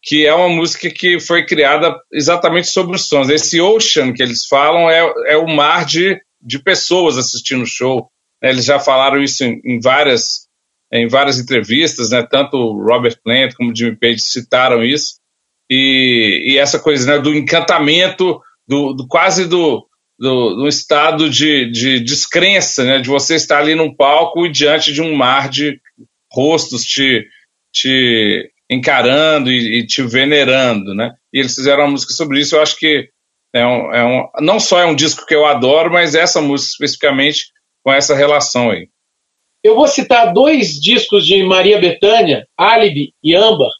que 0.02 0.26
é 0.26 0.34
uma 0.34 0.50
música 0.50 0.90
que 0.90 1.20
foi 1.20 1.46
criada 1.46 1.96
exatamente 2.12 2.68
sobre 2.68 2.96
os 2.96 3.08
fãs. 3.08 3.30
Esse 3.30 3.62
Ocean 3.62 4.14
que 4.14 4.22
eles 4.22 4.46
falam 4.46 4.90
é, 4.90 5.14
é 5.28 5.38
o 5.38 5.48
mar 5.48 5.86
de, 5.86 6.20
de 6.42 6.60
pessoas 6.60 7.18
assistindo 7.18 7.64
o 7.64 7.68
show. 7.68 8.10
Eles 8.42 8.66
já 8.66 8.80
falaram 8.80 9.22
isso 9.22 9.44
em, 9.44 9.62
em 9.64 9.80
várias 9.80 10.44
em 10.92 11.08
várias 11.08 11.40
entrevistas, 11.40 12.12
né? 12.12 12.22
Tanto 12.22 12.56
Robert 12.84 13.18
Plant 13.24 13.56
como 13.56 13.76
Jimmy 13.76 13.96
Page 13.96 14.20
citaram 14.20 14.84
isso 14.84 15.16
e, 15.70 16.54
e 16.54 16.58
essa 16.60 16.80
coisa 16.80 17.16
né, 17.16 17.20
do 17.20 17.34
encantamento, 17.34 18.40
do, 18.68 18.94
do 18.94 19.08
quase 19.08 19.48
do, 19.48 19.88
do, 20.24 20.56
do, 20.56 20.68
estado 20.70 21.30
de, 21.30 21.70
de 21.70 22.00
descrença, 22.00 22.86
né, 22.86 23.00
de 23.00 23.10
você 23.10 23.36
estar 23.36 23.60
ali 23.60 23.76
num 23.76 23.94
palco 23.94 24.46
e 24.46 24.52
diante 24.52 24.94
de 24.94 25.02
um 25.02 25.14
mar 25.14 25.50
de 25.50 25.78
rostos 26.32 26.86
te, 26.86 27.28
te 27.74 28.50
encarando 28.72 29.52
e, 29.52 29.80
e 29.80 29.86
te 29.86 30.02
venerando, 30.02 30.96
né? 30.96 31.14
E 31.34 31.40
eles 31.40 31.54
fizeram 31.54 31.84
uma 31.84 31.92
música 31.92 32.14
sobre 32.14 32.40
isso. 32.40 32.56
Eu 32.56 32.62
acho 32.62 32.78
que 32.78 33.10
é 33.54 33.68
um, 33.68 33.94
é 33.94 34.06
um, 34.06 34.30
não 34.40 34.62
só 34.62 34.80
é 34.80 34.86
um 34.86 34.96
disco 34.96 35.26
que 35.26 35.36
eu 35.36 35.46
adoro, 35.46 35.92
mas 35.92 36.16
essa 36.16 36.42
música 36.42 36.72
especificamente 36.72 37.48
com 37.84 37.92
essa 37.92 38.16
relação 38.16 38.72
aí. 38.72 38.88
Eu 39.62 39.76
vou 39.76 39.90
citar 39.90 40.32
dois 40.32 40.80
discos 40.80 41.28
de 41.28 41.44
Maria 41.44 41.82
Bethânia, 41.82 42.48
Alibi 42.58 43.14
e 43.22 43.36
Âmbar, 43.36 43.72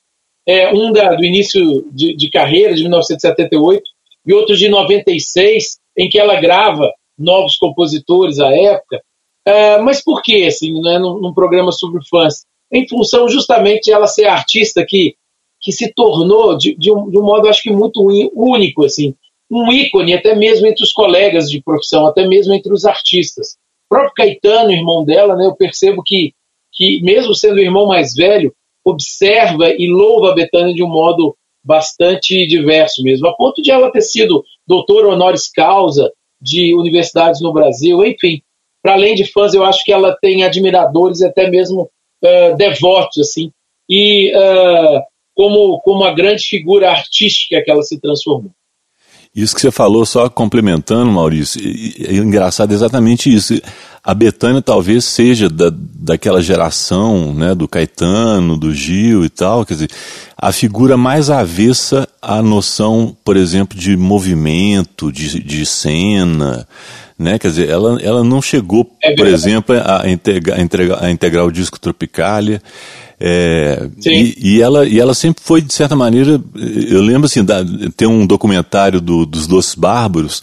é, 0.46 0.74
um 0.74 0.92
da, 0.92 1.16
do 1.16 1.24
início 1.24 1.90
de, 1.94 2.18
de, 2.18 2.30
carreira, 2.30 2.76
de 2.76 2.82
1978, 2.82 3.82
e 4.26 4.34
outro 4.34 4.58
de 4.58 4.68
96, 4.68 5.78
em 5.98 6.10
que 6.10 6.20
ela 6.20 6.40
grava 6.40 6.92
novos 7.18 7.56
compositores 7.56 8.40
à 8.40 8.50
época. 8.52 9.02
É, 9.46 9.78
mas 9.80 10.04
por 10.04 10.22
que, 10.22 10.46
assim, 10.46 10.82
né, 10.82 10.98
num, 11.00 11.20
num, 11.20 11.34
programa 11.34 11.72
sobre 11.72 12.02
fãs? 12.08 12.46
Em 12.72 12.88
função 12.88 13.28
justamente 13.28 13.92
ela 13.92 14.08
ser 14.08 14.26
artista 14.26 14.86
que, 14.88 15.16
que 15.62 15.72
se 15.72 15.94
tornou, 15.94 16.58
de, 16.58 16.76
de, 16.76 16.92
um, 16.92 17.10
de 17.10 17.18
um 17.20 17.24
modo 17.24 17.48
acho 17.48 17.62
que 17.62 17.72
muito 17.72 18.06
único, 18.34 18.86
assim, 18.86 19.14
um 19.52 19.72
ícone 19.72 20.14
até 20.14 20.34
mesmo 20.34 20.66
entre 20.66 20.84
os 20.84 20.92
colegas 20.92 21.50
de 21.50 21.62
profissão, 21.62 22.08
até 22.08 22.28
mesmo 22.28 22.54
entre 22.54 22.74
os 22.74 22.86
artistas. 22.86 23.58
O 23.86 23.96
próprio 23.96 24.14
Caetano, 24.16 24.72
irmão 24.72 25.04
dela, 25.04 25.36
né, 25.36 25.46
eu 25.46 25.56
percebo 25.56 26.02
que, 26.04 26.34
que 26.72 27.02
mesmo 27.04 27.36
sendo 27.36 27.56
o 27.56 27.60
irmão 27.60 27.86
mais 27.86 28.16
velho, 28.16 28.54
observa 28.84 29.70
e 29.70 29.88
louva 29.88 30.32
a 30.32 30.36
Betânia 30.36 30.74
de 30.74 30.84
um 30.84 30.90
modo 30.90 31.36
bastante 31.64 32.46
diverso 32.48 33.02
mesmo, 33.04 33.28
a 33.28 33.36
ponto 33.36 33.62
de 33.62 33.72
ela 33.72 33.92
ter 33.92 34.02
sido 34.02 34.44
doutora 34.68 35.10
honoris 35.10 35.48
causa 35.48 36.12
de 36.42 36.76
universidades 36.76 37.42
no 37.42 37.54
Brasil, 37.54 38.04
enfim. 38.06 38.42
Para 38.82 38.94
além 38.94 39.16
de 39.16 39.26
fãs, 39.32 39.54
eu 39.54 39.64
acho 39.64 39.84
que 39.84 39.94
ela 39.94 40.16
tem 40.22 40.44
admiradores 40.44 41.22
até 41.22 41.50
mesmo 41.50 41.90
uh, 42.24 42.56
devotos, 42.58 43.18
assim, 43.20 43.52
e 43.90 44.32
uh, 44.36 45.02
como, 45.34 45.80
como 45.82 46.04
a 46.04 46.12
grande 46.12 46.44
figura 46.44 46.90
artística 46.90 47.62
que 47.64 47.72
ela 47.72 47.82
se 47.82 48.00
transformou. 48.00 48.52
Isso 49.36 49.56
que 49.56 49.62
você 49.62 49.72
falou, 49.72 50.06
só 50.06 50.30
complementando, 50.30 51.12
Maurício, 51.12 51.60
é 52.08 52.16
engraçado 52.18 52.72
exatamente 52.72 53.34
isso. 53.34 53.60
A 54.04 54.14
Betânia 54.14 54.62
talvez 54.62 55.06
seja 55.06 55.50
da, 55.50 55.72
daquela 55.74 56.40
geração, 56.40 57.34
né, 57.34 57.56
do 57.56 57.68
Caetano, 57.68 58.56
do 58.56 58.72
Gil 58.72 59.26
e 59.26 59.30
tal, 59.30 59.66
quer 59.66 59.74
dizer, 59.74 59.90
a 60.38 60.52
figura 60.52 60.96
mais 60.98 61.32
avessa 61.32 62.08
à 62.22 62.44
noção, 62.44 63.18
por 63.26 63.36
exemplo, 63.36 63.76
de 63.76 63.98
movimento, 63.98 65.12
de, 65.12 65.42
de 65.42 65.66
cena, 65.66 66.68
né? 67.18 67.40
Quer 67.40 67.48
dizer, 67.48 67.70
ela, 67.70 68.00
ela 68.02 68.24
não 68.24 68.42
chegou, 68.42 68.88
é 69.02 69.16
por 69.16 69.26
exemplo, 69.26 69.76
a, 69.84 70.08
integra, 70.10 70.56
a, 70.56 70.62
integrar, 70.62 71.04
a 71.04 71.10
integrar 71.10 71.46
o 71.46 71.52
disco 71.52 71.80
Tropicália. 71.80 72.62
É, 73.20 73.88
e, 74.06 74.56
e, 74.56 74.62
ela, 74.62 74.88
e 74.88 75.00
ela 75.00 75.14
sempre 75.14 75.44
foi, 75.44 75.62
de 75.62 75.74
certa 75.74 75.96
maneira, 75.96 76.42
eu 76.56 77.02
lembro 77.02 77.26
assim, 77.26 77.44
da, 77.44 77.64
tem 77.96 78.08
um 78.08 78.26
documentário 78.26 79.00
do, 79.00 79.26
dos 79.26 79.48
Doces 79.48 79.76
Bárbaros, 79.76 80.42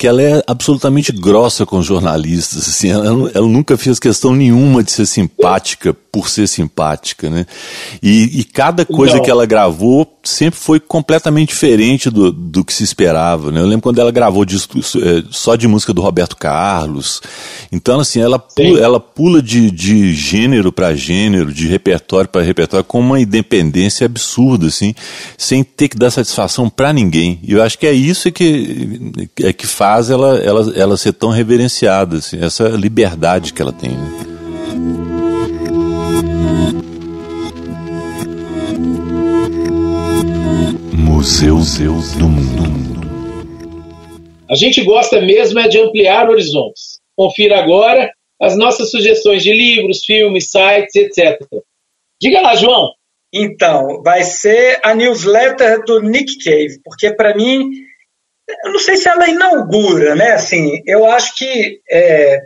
que 0.00 0.06
ela 0.06 0.22
é 0.22 0.42
absolutamente 0.46 1.12
grossa 1.12 1.66
com 1.66 1.76
os 1.76 1.84
jornalistas, 1.84 2.66
assim, 2.66 2.88
ela, 2.88 3.30
ela, 3.34 3.46
nunca 3.46 3.76
fez 3.76 3.98
questão 3.98 4.34
nenhuma 4.34 4.82
de 4.82 4.92
ser 4.92 5.04
simpática 5.04 5.92
por 5.92 6.26
ser 6.30 6.48
simpática, 6.48 7.28
né? 7.28 7.46
E, 8.02 8.40
e 8.40 8.44
cada 8.44 8.84
coisa 8.86 9.16
Não. 9.16 9.22
que 9.22 9.30
ela 9.30 9.44
gravou 9.44 10.18
sempre 10.24 10.58
foi 10.58 10.80
completamente 10.80 11.50
diferente 11.50 12.10
do, 12.10 12.32
do 12.32 12.64
que 12.64 12.72
se 12.72 12.82
esperava, 12.82 13.52
né? 13.52 13.60
Eu 13.60 13.66
lembro 13.66 13.82
quando 13.82 13.98
ela 13.98 14.10
gravou 14.10 14.42
é, 14.42 15.22
só 15.30 15.54
de 15.54 15.68
música 15.68 15.92
do 15.92 16.00
Roberto 16.00 16.34
Carlos, 16.34 17.20
então 17.70 18.00
assim, 18.00 18.20
ela 18.20 18.38
pula, 18.38 18.80
ela 18.80 18.98
pula 18.98 19.42
de, 19.42 19.70
de 19.70 20.14
gênero 20.14 20.72
para 20.72 20.94
gênero, 20.94 21.52
de 21.52 21.68
repertório 21.68 22.28
para 22.28 22.42
repertório, 22.42 22.84
com 22.84 23.00
uma 23.00 23.20
independência 23.20 24.06
absurda, 24.06 24.66
assim, 24.66 24.94
sem 25.36 25.62
ter 25.62 25.88
que 25.88 25.96
dar 25.96 26.10
satisfação 26.10 26.70
para 26.70 26.90
ninguém, 26.90 27.38
e 27.42 27.52
eu 27.52 27.62
acho 27.62 27.78
que 27.78 27.86
é 27.86 27.92
isso 27.92 28.32
que, 28.32 29.28
é 29.42 29.52
que 29.52 29.66
faz 29.66 29.89
faz 29.90 30.08
ela, 30.08 30.38
ela, 30.38 30.72
ela 30.76 30.96
ser 30.96 31.12
tão 31.12 31.30
reverenciada, 31.30 32.18
assim, 32.18 32.40
essa 32.40 32.68
liberdade 32.68 33.52
que 33.52 33.60
ela 33.60 33.72
tem. 33.72 33.90
Né? 33.90 34.20
Museu 40.92 41.56
do 42.18 42.28
Mundo. 42.28 43.00
A 44.48 44.54
gente 44.54 44.80
gosta 44.84 45.20
mesmo 45.20 45.58
é 45.58 45.66
de 45.66 45.80
ampliar 45.80 46.30
horizontes. 46.30 47.00
Confira 47.16 47.58
agora 47.58 48.12
as 48.40 48.56
nossas 48.56 48.92
sugestões 48.92 49.42
de 49.42 49.52
livros, 49.52 50.04
filmes, 50.04 50.52
sites, 50.52 50.94
etc. 50.94 51.44
Diga 52.22 52.40
lá, 52.40 52.54
João. 52.54 52.92
Então, 53.34 54.02
vai 54.04 54.22
ser 54.22 54.78
a 54.84 54.94
newsletter 54.94 55.84
do 55.84 56.00
Nick 56.00 56.38
Cave, 56.44 56.80
porque 56.84 57.12
para 57.12 57.34
mim 57.34 57.70
eu 58.64 58.72
não 58.72 58.78
sei 58.78 58.96
se 58.96 59.08
ela 59.08 59.28
inaugura, 59.28 60.14
né? 60.14 60.32
Assim, 60.32 60.82
eu 60.86 61.04
acho 61.06 61.34
que 61.36 61.80
é, 61.90 62.40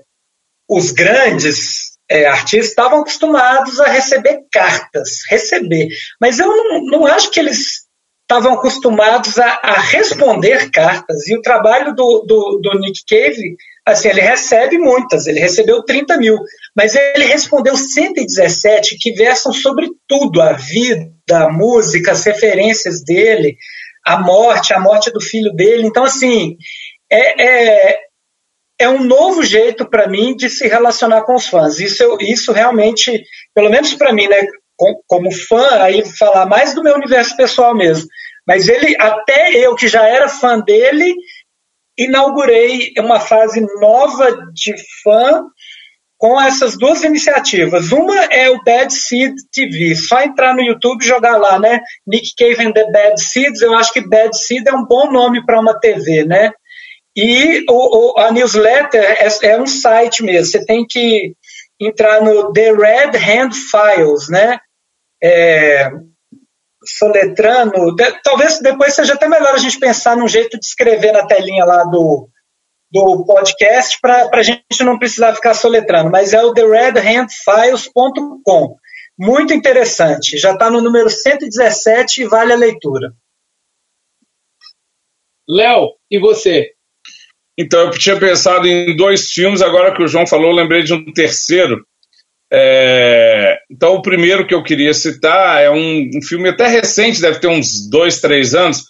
os 0.69 0.91
grandes 0.91 1.95
é, 2.09 2.27
artistas 2.27 2.69
estavam 2.69 3.01
acostumados 3.01 3.81
a 3.81 3.87
receber 3.87 4.41
cartas, 4.53 5.21
receber, 5.29 5.89
mas 6.21 6.39
eu 6.39 6.49
não, 6.49 6.85
não 6.85 7.07
acho 7.07 7.31
que 7.31 7.41
eles 7.41 7.85
estavam 8.23 8.55
acostumados 8.55 9.39
a, 9.39 9.61
a, 9.63 9.79
responder 9.81 10.71
cartas. 10.71 11.29
E 11.29 11.37
o 11.37 11.43
trabalho 11.43 11.95
do, 11.95 12.25
do, 12.27 12.61
do, 12.63 12.79
Nick 12.79 13.01
Cave, 13.07 13.57
assim, 13.87 14.09
ele 14.09 14.23
recebe 14.23 14.79
muitas, 14.79 15.27
ele 15.27 15.39
recebeu 15.39 15.83
30 15.85 16.17
mil, 16.17 16.39
mas 16.75 16.95
ele 16.95 17.27
respondeu 17.27 17.77
117 17.77 18.97
que 18.99 19.13
versam 19.13 19.53
sobre 19.53 19.91
tudo, 20.09 20.41
a 20.41 20.55
vida, 20.55 21.13
a 21.33 21.51
música, 21.51 22.13
as 22.13 22.25
referências 22.25 23.05
dele 23.05 23.57
a 24.05 24.19
morte, 24.19 24.75
a 24.75 24.81
morte 24.81 25.11
do 25.11 25.21
filho 25.21 25.53
dele. 25.53 25.87
Então, 25.87 26.05
assim, 26.05 26.57
é, 27.11 27.43
é, 27.43 27.99
é 28.79 28.89
um 28.89 29.03
novo 29.03 29.43
jeito 29.43 29.89
para 29.89 30.09
mim 30.09 30.37
de 30.37 30.51
se 30.51 30.69
relacionar 30.69 31.23
com 31.23 31.35
os 31.35 31.47
fãs. 31.47 31.79
Isso, 31.79 32.19
isso 32.21 32.53
realmente, 32.53 33.25
pelo 33.55 33.71
menos 33.71 33.95
para 33.95 34.13
mim, 34.13 34.29
né, 34.29 34.47
como 35.07 35.31
fã, 35.33 35.83
aí 35.83 36.05
falar 36.05 36.47
mais 36.47 36.75
do 36.75 36.83
meu 36.83 36.95
universo 36.95 37.37
pessoal 37.37 37.75
mesmo. 37.75 38.09
Mas 38.47 38.69
ele, 38.69 38.95
até 38.99 39.53
eu 39.53 39.75
que 39.75 39.89
já 39.89 40.07
era 40.07 40.29
fã 40.29 40.61
dele, 40.61 41.15
inaugurei 41.97 42.93
uma 42.99 43.21
fase 43.21 43.61
nova 43.81 44.31
de 44.53 44.75
fã 45.03 45.45
com 46.25 46.41
essas 46.41 46.79
duas 46.79 47.05
iniciativas. 47.05 47.93
Uma 47.93 48.17
é 48.25 48.49
o 48.49 48.65
Bad 48.65 48.91
Seed 48.91 49.35
TV. 49.53 49.95
Só 49.95 50.23
entrar 50.23 50.55
no 50.55 50.63
YouTube 50.63 51.03
e 51.03 51.07
jogar 51.07 51.37
lá, 51.37 51.59
né? 51.59 51.83
Nick 52.07 52.31
Cave 52.35 52.67
and 52.67 52.73
the 52.73 52.91
Bad 52.91 53.21
Seeds. 53.21 53.61
Eu 53.61 53.75
acho 53.75 53.93
que 53.93 54.01
Bad 54.01 54.35
Seed 54.35 54.67
é 54.67 54.73
um 54.73 54.87
bom 54.87 55.13
nome 55.13 55.45
para 55.45 55.61
uma 55.61 55.79
TV, 55.79 56.25
né? 56.25 56.51
E 57.15 57.63
o, 57.69 58.15
o, 58.15 58.19
a 58.19 58.33
newsletter 58.33 59.05
é, 59.05 59.29
é, 59.49 59.61
um 59.61 59.67
site 59.67 60.23
mesmo. 60.23 60.47
Você 60.47 60.65
tem 60.65 60.87
que 60.87 61.35
entrar 61.79 62.23
no 62.23 62.55
The 62.55 62.73
Red 62.73 63.19
Hand 63.19 63.53
Files, 63.53 64.31
né? 64.31 64.59
É, 65.23 65.91
soletrando. 66.87 67.95
De, 67.97 68.11
talvez 68.23 68.61
depois 68.61 68.95
seja 68.95 69.13
até 69.13 69.29
melhor 69.29 69.57
a 69.57 69.59
gente 69.59 69.79
pensar 69.79 70.17
num 70.17 70.27
jeito 70.27 70.59
de 70.59 70.65
escrever 70.65 71.13
na 71.13 71.27
telinha 71.27 71.67
lá 71.67 71.85
do, 71.85 72.31
do 72.95 73.27
podcast 73.27 73.99
para 74.01 74.31
a 74.33 74.43
gente 74.43 74.85
não 74.85 74.97
precisar 74.97 75.35
ficar 75.35 75.53
soletrando, 75.53 76.13
mas 76.13 76.33
é 76.33 76.41
o 76.41 76.55
theredhandfiles.com. 76.55 78.77
Muito 79.19 79.53
interessante. 79.53 80.39
Já 80.39 80.53
está 80.53 80.71
no 80.71 80.81
número 80.81 81.11
117 81.11 82.23
e 82.23 82.27
vale 82.27 82.53
a 82.53 82.57
leitura. 82.57 83.13
Léo, 85.49 85.95
e 86.09 86.21
você? 86.21 86.71
Então, 87.59 87.81
eu 87.81 87.91
tinha 87.91 88.17
pensado 88.19 88.69
em 88.69 88.97
dois 88.97 89.33
filmes, 89.33 89.61
agora 89.61 89.93
que 89.95 90.03
o 90.03 90.09
João 90.09 90.27
falou, 90.27 90.51
eu 90.51 90.57
lembrei 90.57 90.83
de 90.85 90.95
um 90.95 91.13
terceiro. 91.13 91.85
É... 92.53 93.59
Então, 93.69 93.95
o 93.95 94.03
primeiro 94.03 94.47
que 94.47 94.55
eu 94.55 94.63
queria 94.63 94.95
citar 94.95 95.61
é 95.61 95.69
um, 95.69 96.11
um 96.15 96.23
filme 96.23 96.49
até 96.49 96.69
recente, 96.69 97.21
deve 97.21 97.41
ter 97.41 97.49
uns 97.49 97.91
dois, 97.91 98.21
três 98.21 98.55
anos, 98.55 98.83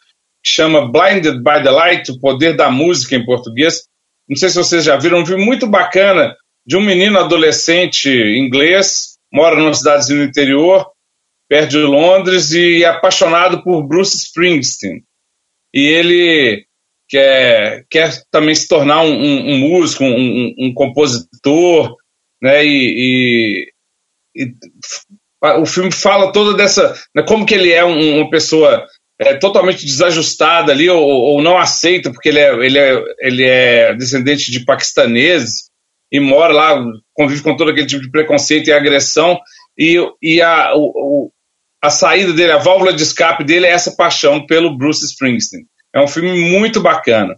que 0.43 0.51
chama 0.51 0.93
Blinded 0.93 1.39
by 1.39 1.63
the 1.63 1.71
Light, 1.71 2.11
O 2.11 2.21
Poder 2.21 2.55
da 2.55 2.71
Música 2.71 3.17
em 3.17 3.25
português, 3.25 3.89
não 4.29 4.37
sei 4.37 4.49
se 4.49 4.57
vocês 4.57 4.85
já 4.85 4.97
viram, 4.97 5.21
um 5.21 5.27
filme 5.27 5.45
muito 5.45 5.67
bacana 5.67 6.35
de 6.67 6.77
um 6.77 6.81
menino 6.81 7.19
adolescente 7.19 8.09
inglês, 8.09 9.19
mora 9.33 9.57
numa 9.57 9.75
cidadezinha 9.75 10.21
no 10.21 10.25
interior, 10.25 10.87
perto 11.49 11.71
de 11.71 11.79
Londres, 11.79 12.53
e 12.53 12.85
é 12.85 12.87
apaixonado 12.87 13.63
por 13.63 13.87
Bruce 13.87 14.17
Springsteen. 14.17 15.03
E 15.75 15.81
ele 15.81 16.65
quer, 17.09 17.85
quer 17.91 18.23
também 18.31 18.55
se 18.55 18.67
tornar 18.67 19.03
um, 19.03 19.13
um, 19.13 19.53
um 19.53 19.59
músico, 19.59 20.05
um, 20.05 20.55
um, 20.59 20.73
compositor, 20.73 21.95
né? 22.43 22.65
E, 22.65 23.67
e, 24.35 24.43
e, 24.43 24.55
o 25.61 25.67
filme 25.67 25.93
fala 25.93 26.33
toda 26.33 26.57
dessa, 26.57 26.95
né, 27.15 27.23
como 27.29 27.45
que 27.45 27.55
ele 27.55 27.71
é 27.71 27.85
uma 27.85 28.31
pessoa 28.31 28.87
é, 29.25 29.35
totalmente 29.35 29.85
desajustada 29.85 30.73
ali 30.73 30.89
ou, 30.89 31.03
ou, 31.03 31.43
não 31.43 31.59
aceita 31.59 32.11
porque 32.13 32.29
ele 32.29 32.39
é, 32.39 32.55
ele, 32.65 32.79
é, 32.79 33.05
ele 33.21 33.45
é 33.45 33.95
descendente 33.95 34.51
de 34.51 34.65
paquistaneses 34.65 35.71
e 36.13 36.21
mora 36.21 36.53
lá, 36.53 36.85
convive 37.13 37.43
com 37.43 37.57
todo 37.57 37.71
aquele 37.71 37.87
tipo 37.87 38.03
de 38.03 38.11
preconceito 38.11 38.69
e 38.69 38.73
agressão 38.73 39.39
e, 39.79 39.97
e 40.23 40.41
a, 40.41 40.73
o, 40.75 41.31
a 41.83 41.91
saída 41.91 42.33
dele, 42.33 42.53
a 42.53 42.59
válvula 42.59 42.93
de 42.93 43.03
escape 43.03 43.45
dele 43.45 43.67
é 43.67 43.71
essa 43.71 43.95
paixão 43.95 44.47
pelo 44.47 44.77
Bruce 44.77 45.05
Springsteen. 45.05 45.65
É 45.95 46.01
um 46.01 46.09
filme 46.09 46.33
muito 46.51 46.81
bacana. 46.81 47.37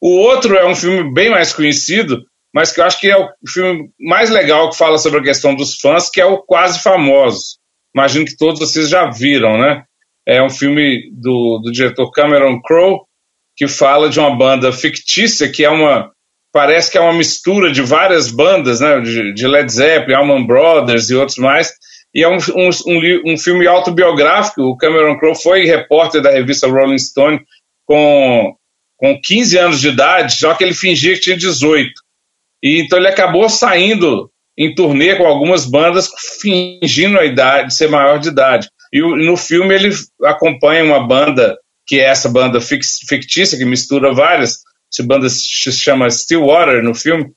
O 0.00 0.10
outro 0.10 0.56
é 0.56 0.66
um 0.66 0.74
filme 0.74 1.12
bem 1.14 1.30
mais 1.30 1.52
conhecido, 1.52 2.24
mas 2.52 2.72
que 2.72 2.80
eu 2.80 2.84
acho 2.84 3.00
que 3.00 3.10
é 3.10 3.16
o 3.16 3.28
filme 3.48 3.90
mais 3.98 4.30
legal 4.30 4.70
que 4.70 4.76
fala 4.76 4.98
sobre 4.98 5.20
a 5.20 5.22
questão 5.22 5.54
dos 5.54 5.76
fãs, 5.78 6.10
que 6.10 6.20
é 6.20 6.26
o 6.26 6.38
Quase 6.38 6.82
Famosos. 6.82 7.58
Imagino 7.94 8.24
que 8.24 8.36
todos 8.36 8.60
vocês 8.60 8.88
já 8.88 9.08
viram, 9.10 9.56
né? 9.56 9.84
É 10.26 10.42
um 10.42 10.50
filme 10.50 11.10
do, 11.12 11.60
do 11.62 11.70
diretor 11.70 12.10
Cameron 12.10 12.60
Crowe, 12.60 13.00
que 13.56 13.68
fala 13.68 14.08
de 14.08 14.18
uma 14.18 14.34
banda 14.36 14.72
fictícia, 14.72 15.50
que 15.50 15.64
é 15.64 15.70
uma. 15.70 16.10
Parece 16.52 16.90
que 16.90 16.98
é 16.98 17.00
uma 17.00 17.12
mistura 17.12 17.70
de 17.70 17.82
várias 17.82 18.30
bandas, 18.30 18.80
né? 18.80 19.00
De, 19.00 19.32
de 19.32 19.46
Led 19.46 19.70
Zeppelin, 19.70 20.14
Allman 20.14 20.46
Brothers 20.46 21.10
e 21.10 21.14
outros 21.14 21.38
mais. 21.38 21.72
E 22.14 22.24
é 22.24 22.28
um, 22.28 22.38
um, 22.54 22.70
um, 22.86 23.32
um 23.32 23.38
filme 23.38 23.66
autobiográfico. 23.66 24.62
O 24.62 24.76
Cameron 24.76 25.18
Crowe 25.18 25.40
foi 25.40 25.64
repórter 25.64 26.22
da 26.22 26.30
revista 26.30 26.66
Rolling 26.66 26.98
Stone 26.98 27.40
com, 27.86 28.54
com 28.96 29.20
15 29.20 29.58
anos 29.58 29.80
de 29.80 29.88
idade, 29.88 30.34
só 30.34 30.54
que 30.54 30.64
ele 30.64 30.74
fingia 30.74 31.14
que 31.14 31.20
tinha 31.20 31.36
18. 31.36 31.92
E 32.62 32.80
então 32.80 32.98
ele 32.98 33.08
acabou 33.08 33.48
saindo 33.48 34.30
em 34.58 34.74
turnê 34.74 35.14
com 35.16 35.26
algumas 35.26 35.66
bandas 35.66 36.10
fingindo 36.40 37.18
a 37.18 37.24
idade, 37.24 37.74
ser 37.74 37.88
maior 37.88 38.18
de 38.18 38.28
idade. 38.28 38.68
E 38.92 39.00
no 39.00 39.36
filme 39.36 39.74
ele 39.74 39.90
acompanha 40.24 40.84
uma 40.84 41.06
banda, 41.06 41.58
que 41.86 42.00
é 42.00 42.04
essa 42.04 42.28
banda 42.28 42.60
fictícia, 42.60 43.58
que 43.58 43.64
mistura 43.64 44.14
várias, 44.14 44.60
essa 44.92 45.06
banda 45.06 45.28
se 45.28 45.72
chama 45.72 46.10
Stillwater 46.10 46.82
no 46.82 46.94
filme, 46.94 47.32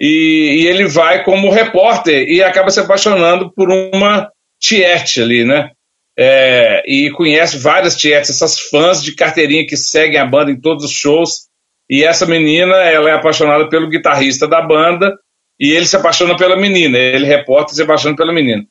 e, 0.00 0.62
e, 0.62 0.66
ele 0.68 0.86
vai 0.86 1.24
como 1.24 1.50
repórter 1.50 2.28
e 2.28 2.40
acaba 2.40 2.70
se 2.70 2.78
apaixonando 2.78 3.52
por 3.52 3.68
uma 3.68 4.30
tiete 4.60 5.20
ali, 5.20 5.44
né? 5.44 5.72
É, 6.16 6.82
e 6.86 7.10
conhece 7.10 7.58
várias 7.58 7.96
tietes, 7.96 8.30
essas 8.30 8.58
fãs 8.60 9.02
de 9.02 9.14
carteirinha 9.14 9.66
que 9.66 9.76
seguem 9.76 10.18
a 10.18 10.26
banda 10.26 10.50
em 10.50 10.60
todos 10.60 10.84
os 10.84 10.92
shows. 10.92 11.48
E 11.90 12.04
essa 12.04 12.26
menina, 12.26 12.76
ela 12.76 13.10
é 13.10 13.14
apaixonada 13.14 13.68
pelo 13.68 13.88
guitarrista 13.88 14.46
da 14.46 14.60
banda 14.60 15.16
e 15.58 15.70
ele 15.70 15.86
se 15.86 15.96
apaixona 15.96 16.36
pela 16.36 16.56
menina. 16.56 16.98
Ele 16.98 17.26
repórter 17.26 17.74
se 17.74 17.82
apaixona 17.82 18.14
pela 18.14 18.32
menina. 18.32 18.64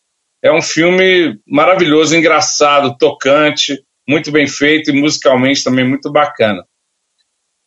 É 0.43 0.51
um 0.51 0.61
filme 0.61 1.39
maravilhoso, 1.47 2.15
engraçado, 2.15 2.97
tocante, 2.97 3.79
muito 4.07 4.31
bem 4.31 4.47
feito 4.47 4.91
e 4.91 4.93
musicalmente 4.93 5.63
também 5.63 5.87
muito 5.87 6.11
bacana. 6.11 6.63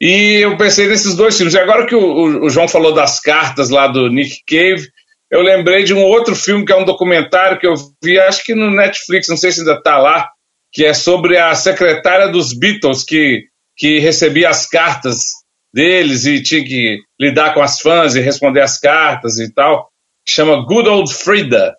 E 0.00 0.42
eu 0.42 0.56
pensei 0.56 0.88
nesses 0.88 1.14
dois 1.14 1.36
filmes. 1.36 1.54
E 1.54 1.58
agora 1.58 1.86
que 1.86 1.94
o, 1.94 2.44
o, 2.44 2.48
João 2.48 2.66
falou 2.66 2.94
das 2.94 3.20
cartas 3.20 3.68
lá 3.68 3.86
do 3.86 4.08
Nick 4.08 4.42
Cave, 4.46 4.88
eu 5.30 5.42
lembrei 5.42 5.84
de 5.84 5.92
um 5.92 6.02
outro 6.02 6.34
filme 6.34 6.64
que 6.64 6.72
é 6.72 6.76
um 6.76 6.84
documentário 6.84 7.58
que 7.58 7.66
eu 7.66 7.74
vi, 8.02 8.18
acho 8.18 8.42
que 8.42 8.54
no 8.54 8.70
Netflix, 8.70 9.28
não 9.28 9.36
sei 9.36 9.52
se 9.52 9.60
ainda 9.60 9.74
está 9.74 9.98
lá, 9.98 10.30
que 10.72 10.84
é 10.84 10.94
sobre 10.94 11.36
a 11.36 11.54
secretária 11.54 12.28
dos 12.28 12.52
Beatles 12.52 13.04
que, 13.04 13.44
que 13.76 13.98
recebia 13.98 14.48
as 14.48 14.66
cartas 14.66 15.26
deles 15.72 16.24
e 16.24 16.42
tinha 16.42 16.64
que 16.64 16.98
lidar 17.20 17.52
com 17.52 17.62
as 17.62 17.80
fãs 17.80 18.14
e 18.14 18.20
responder 18.20 18.60
as 18.60 18.78
cartas 18.78 19.38
e 19.38 19.52
tal. 19.52 19.90
Chama 20.26 20.64
Good 20.64 20.88
Old 20.88 21.14
Frida. 21.14 21.76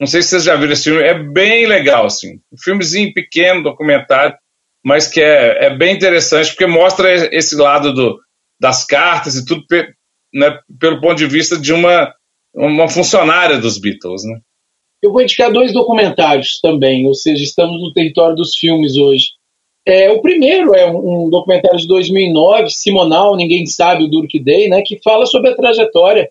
Não 0.00 0.06
sei 0.06 0.22
se 0.22 0.28
vocês 0.28 0.44
já 0.44 0.54
viram 0.54 0.72
esse 0.72 0.84
filme, 0.84 1.02
é 1.02 1.14
bem 1.14 1.66
legal, 1.66 2.06
assim. 2.06 2.40
Um 2.52 2.58
filmezinho 2.62 3.12
pequeno, 3.12 3.64
documentário, 3.64 4.36
mas 4.84 5.08
que 5.08 5.20
é, 5.20 5.66
é 5.66 5.76
bem 5.76 5.94
interessante, 5.94 6.50
porque 6.50 6.66
mostra 6.66 7.12
esse 7.34 7.56
lado 7.56 7.92
do, 7.92 8.18
das 8.60 8.84
cartas 8.84 9.36
e 9.36 9.44
tudo 9.44 9.64
né, 10.32 10.58
pelo 10.78 11.00
ponto 11.00 11.16
de 11.16 11.26
vista 11.26 11.58
de 11.58 11.72
uma, 11.72 12.14
uma 12.54 12.88
funcionária 12.88 13.58
dos 13.58 13.78
Beatles, 13.78 14.24
né? 14.24 14.40
Eu 15.02 15.12
vou 15.12 15.22
indicar 15.22 15.52
dois 15.52 15.72
documentários 15.72 16.60
também, 16.60 17.06
ou 17.06 17.14
seja, 17.14 17.42
estamos 17.42 17.80
no 17.80 17.92
território 17.92 18.34
dos 18.34 18.56
filmes 18.56 18.96
hoje. 18.96 19.28
É, 19.86 20.10
o 20.10 20.20
primeiro 20.20 20.74
é 20.74 20.90
um, 20.90 21.26
um 21.26 21.30
documentário 21.30 21.78
de 21.78 21.86
2009, 21.86 22.68
Simonal, 22.70 23.36
Ninguém 23.36 23.64
Sabe 23.64 24.04
o 24.04 24.08
Durk 24.08 24.38
Day, 24.40 24.68
né, 24.68 24.82
que 24.82 25.00
fala 25.02 25.24
sobre 25.24 25.50
a 25.50 25.56
trajetória 25.56 26.30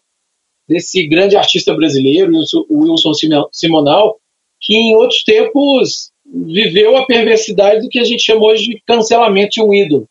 desse 0.68 1.08
grande 1.08 1.38
artista 1.38 1.74
brasileiro, 1.74 2.32
Wilson 2.70 3.12
Simonal, 3.52 4.18
que 4.60 4.76
em 4.76 4.96
outros 4.96 5.24
tempos 5.24 6.12
viveu 6.26 6.98
a 6.98 7.06
perversidade 7.06 7.82
do 7.82 7.90
que 7.90 8.00
a 8.00 8.04
gente 8.04 8.24
chama 8.24 8.46
hoje 8.46 8.70
de 8.70 8.82
cancelamento 8.86 9.52
de 9.52 9.62
um 9.62 9.74
ídolo. 9.74 10.08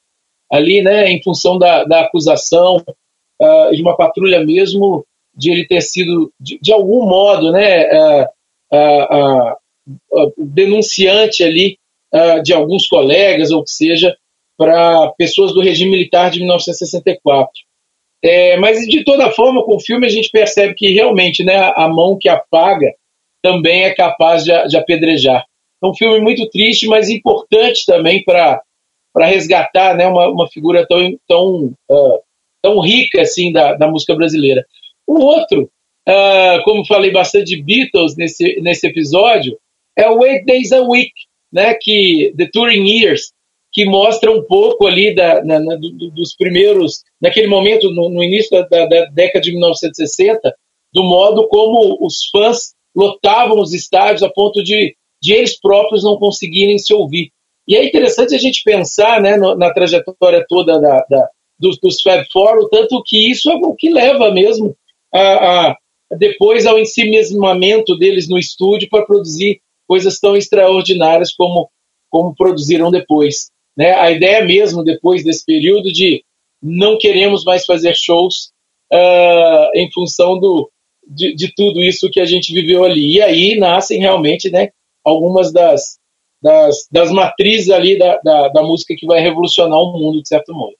Ali, 0.50 0.80
né, 0.80 1.10
em 1.10 1.22
função 1.22 1.58
da, 1.58 1.84
da 1.84 2.02
acusação 2.02 2.76
uh, 2.76 3.74
de 3.74 3.82
uma 3.82 3.96
patrulha 3.96 4.44
mesmo, 4.44 5.04
de 5.34 5.50
ele 5.50 5.66
ter 5.66 5.82
sido, 5.82 6.32
de, 6.40 6.58
de 6.60 6.72
algum 6.72 7.04
modo, 7.06 7.52
né, 7.52 7.86
uh, 7.92 8.26
uh, 8.72 10.32
denunciante 10.38 11.44
ali 11.44 11.78
de 12.42 12.54
alguns 12.54 12.88
colegas, 12.88 13.50
ou 13.50 13.62
que 13.62 13.70
seja, 13.70 14.16
para 14.56 15.12
pessoas 15.18 15.52
do 15.52 15.60
regime 15.60 15.90
militar 15.90 16.30
de 16.30 16.38
1964. 16.38 17.52
É, 18.26 18.56
mas 18.56 18.80
de 18.88 19.04
toda 19.04 19.30
forma, 19.30 19.64
com 19.64 19.76
o 19.76 19.80
filme 19.80 20.04
a 20.04 20.10
gente 20.10 20.30
percebe 20.30 20.74
que 20.74 20.88
realmente 20.92 21.44
né, 21.44 21.54
a 21.76 21.88
mão 21.88 22.18
que 22.18 22.28
apaga 22.28 22.92
também 23.40 23.84
é 23.84 23.94
capaz 23.94 24.42
de, 24.42 24.50
de 24.66 24.76
apedrejar. 24.76 25.44
É 25.80 25.86
um 25.86 25.94
filme 25.94 26.20
muito 26.20 26.48
triste, 26.50 26.88
mas 26.88 27.08
importante 27.08 27.86
também 27.86 28.24
para 28.24 28.60
resgatar 29.16 29.96
né, 29.96 30.08
uma, 30.08 30.28
uma 30.28 30.48
figura 30.48 30.84
tão, 30.88 31.16
tão, 31.28 31.72
uh, 31.88 32.20
tão 32.60 32.80
rica 32.80 33.22
assim 33.22 33.52
da, 33.52 33.74
da 33.74 33.88
música 33.88 34.16
brasileira. 34.16 34.66
O 35.06 35.20
outro, 35.20 35.70
uh, 36.08 36.64
como 36.64 36.84
falei 36.84 37.12
bastante 37.12 37.54
de 37.54 37.62
Beatles 37.62 38.16
nesse, 38.16 38.60
nesse 38.60 38.88
episódio, 38.88 39.56
é 39.96 40.10
o 40.10 40.24
Eight 40.24 40.44
Days 40.44 40.72
a 40.72 40.82
Week, 40.82 41.12
né, 41.52 41.74
que 41.80 42.34
The 42.36 42.48
Touring 42.52 42.88
Years, 42.88 43.32
que 43.76 43.84
mostra 43.84 44.32
um 44.32 44.42
pouco 44.42 44.86
ali 44.86 45.14
da, 45.14 45.44
na, 45.44 45.60
na, 45.60 45.76
do, 45.76 46.10
dos 46.10 46.34
primeiros, 46.34 47.02
naquele 47.20 47.46
momento, 47.46 47.90
no, 47.90 48.08
no 48.08 48.24
início 48.24 48.50
da, 48.50 48.62
da, 48.66 48.86
da, 48.86 49.04
década 49.10 49.42
de 49.42 49.52
1960, 49.52 50.54
do 50.94 51.04
modo 51.04 51.46
como 51.46 51.98
os 52.00 52.26
fãs 52.32 52.72
lotavam 52.96 53.60
os 53.60 53.74
estádios 53.74 54.22
a 54.22 54.30
ponto 54.30 54.64
de, 54.64 54.96
de 55.20 55.32
eles 55.34 55.60
próprios 55.60 56.02
não 56.02 56.16
conseguirem 56.16 56.78
se 56.78 56.94
ouvir. 56.94 57.30
E 57.68 57.76
é 57.76 57.84
interessante 57.84 58.34
a 58.34 58.38
gente 58.38 58.62
pensar 58.64 59.20
né, 59.20 59.36
no, 59.36 59.54
na 59.54 59.70
trajetória 59.74 60.42
toda 60.48 60.80
da, 60.80 61.04
da, 61.10 61.28
dos, 61.60 61.78
dos 61.78 62.00
Fab 62.00 62.24
Four, 62.32 62.60
o 62.60 62.68
tanto 62.70 63.02
que 63.04 63.30
isso 63.30 63.50
é 63.50 63.56
o 63.56 63.74
que 63.74 63.90
leva 63.90 64.30
mesmo 64.30 64.74
a, 65.12 65.20
a, 65.66 65.76
depois 66.18 66.64
ao 66.64 66.78
ensimismamento 66.78 67.94
deles 67.98 68.26
no 68.26 68.38
estúdio 68.38 68.88
para 68.88 69.04
produzir 69.04 69.60
coisas 69.86 70.18
tão 70.18 70.34
extraordinárias 70.34 71.34
como, 71.34 71.68
como 72.08 72.34
produziram 72.34 72.90
depois. 72.90 73.54
Né? 73.76 73.92
A 73.92 74.10
ideia 74.10 74.44
mesmo, 74.44 74.82
depois 74.82 75.22
desse 75.22 75.44
período, 75.44 75.92
de 75.92 76.24
não 76.62 76.98
queremos 76.98 77.44
mais 77.44 77.64
fazer 77.64 77.94
shows 77.94 78.50
uh, 78.92 79.70
em 79.74 79.90
função 79.92 80.38
do, 80.38 80.70
de, 81.06 81.34
de, 81.34 81.52
tudo 81.54 81.82
isso 81.82 82.10
que 82.10 82.20
a 82.20 82.24
gente 82.24 82.52
viveu 82.52 82.84
ali. 82.84 83.16
E 83.16 83.22
aí 83.22 83.58
nascem 83.58 83.98
realmente 83.98 84.50
né, 84.50 84.70
algumas 85.04 85.52
das, 85.52 85.98
das, 86.42 86.86
das 86.90 87.10
matrizes 87.10 87.70
ali 87.70 87.98
da, 87.98 88.18
da, 88.24 88.48
da 88.48 88.62
música 88.62 88.94
que 88.96 89.06
vai 89.06 89.20
revolucionar 89.20 89.78
o 89.78 89.92
mundo, 89.92 90.22
de 90.22 90.28
certo 90.28 90.54
modo. 90.54 90.74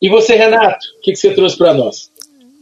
E 0.00 0.08
você, 0.08 0.34
Renato, 0.34 0.84
o 0.98 1.00
que, 1.00 1.12
que 1.12 1.18
você 1.18 1.32
trouxe 1.32 1.56
para 1.56 1.72
nós? 1.72 2.10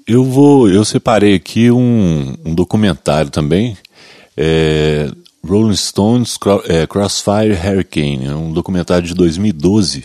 Eu 0.07 0.25
vou, 0.25 0.69
eu 0.69 0.85
separei 0.85 1.35
aqui 1.35 1.71
um, 1.71 2.35
um 2.45 2.55
documentário 2.55 3.31
também, 3.31 3.77
é, 4.37 5.09
Rolling 5.47 5.77
Stones 5.77 6.39
é, 6.69 6.87
Crossfire 6.87 7.53
Hurricane, 7.53 8.27
é 8.27 8.35
um 8.35 8.53
documentário 8.53 9.07
de 9.07 9.15
2012, 9.15 10.05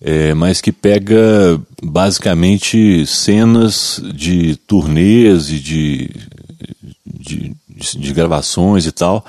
é, 0.00 0.34
mas 0.34 0.60
que 0.60 0.70
pega 0.70 1.60
basicamente 1.82 3.06
cenas 3.06 4.00
de 4.14 4.56
turnês 4.56 5.50
e 5.50 5.58
de, 5.58 6.10
de, 7.04 7.56
de, 7.68 7.98
de 7.98 8.12
gravações 8.12 8.86
e 8.86 8.92
tal 8.92 9.24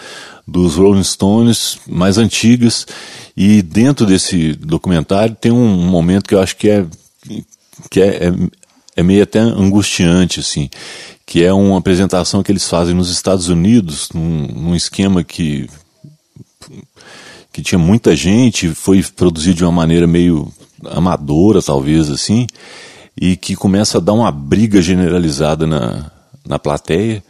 dos 0.48 0.76
Rolling 0.76 1.04
Stones 1.04 1.80
mais 1.88 2.18
antigas. 2.18 2.86
E 3.36 3.62
dentro 3.62 4.06
desse 4.06 4.54
documentário 4.54 5.36
tem 5.40 5.52
um 5.52 5.88
momento 5.88 6.28
que 6.28 6.36
eu 6.36 6.42
acho 6.42 6.56
que 6.56 6.70
é 6.70 6.86
que 7.90 8.02
é, 8.02 8.28
é, 8.28 8.34
é 8.98 9.04
meio 9.04 9.24
até 9.24 9.40
angustiante 9.40 10.40
assim 10.40 10.70
que 11.34 11.44
é 11.44 11.52
uma 11.52 11.80
apresentação 11.80 12.44
que 12.44 12.52
eles 12.52 12.70
fazem 12.70 12.94
nos 12.94 13.10
Estados 13.10 13.48
Unidos 13.50 14.10
num, 14.14 14.46
num 14.54 14.76
esquema 14.76 15.24
que 15.24 15.68
que 17.52 17.64
tinha 17.64 17.80
muita 17.80 18.16
gente 18.16 18.70
foi 18.70 19.02
produzido 19.02 19.58
de 19.58 19.64
uma 19.64 19.72
maneira 19.72 20.06
meio 20.06 20.54
amadora 20.86 21.60
talvez 21.60 22.12
assim 22.12 22.46
e 23.20 23.36
que 23.36 23.56
começa 23.56 23.98
a 23.98 24.00
dar 24.00 24.14
uma 24.14 24.32
briga 24.32 24.80
generalizada 24.80 25.66
na, 25.66 26.12
na 26.48 26.60
plateia 26.60 27.24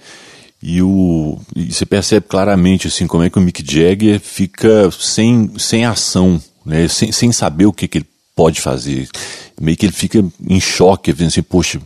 e, 0.62 0.82
o, 0.82 1.40
e 1.56 1.72
você 1.72 1.86
percebe 1.86 2.26
claramente 2.28 2.90
assim 2.90 3.08
como 3.08 3.24
é 3.24 3.30
que 3.30 3.38
o 3.38 3.42
Mick 3.42 3.64
Jagger 3.66 4.20
fica 4.20 4.92
sem, 4.92 5.50
sem 5.58 5.86
ação, 5.86 6.42
né? 6.66 6.90
sem, 6.90 7.14
sem 7.14 7.32
saber 7.32 7.68
o 7.68 7.74
que, 7.74 7.88
que 7.88 8.00
ele 8.00 8.13
pode 8.36 8.62
fazer. 8.62 9.08
Meio 9.60 9.78
que 9.78 9.86
ele 9.86 9.94
fica 9.94 10.24
em 10.48 10.60
choque, 10.60 11.12
vendo 11.12 11.28
assim, 11.28 11.44
poxa, 11.44 11.80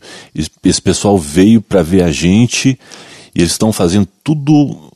esse 0.64 0.82
pessoal 0.82 1.18
veio 1.18 1.62
para 1.62 1.84
ver 1.84 2.04
a 2.04 2.12
gente 2.12 2.80
e 3.36 3.42
eles 3.42 3.52
estão 3.52 3.72
fazendo 3.72 4.08
tudo 4.24 4.92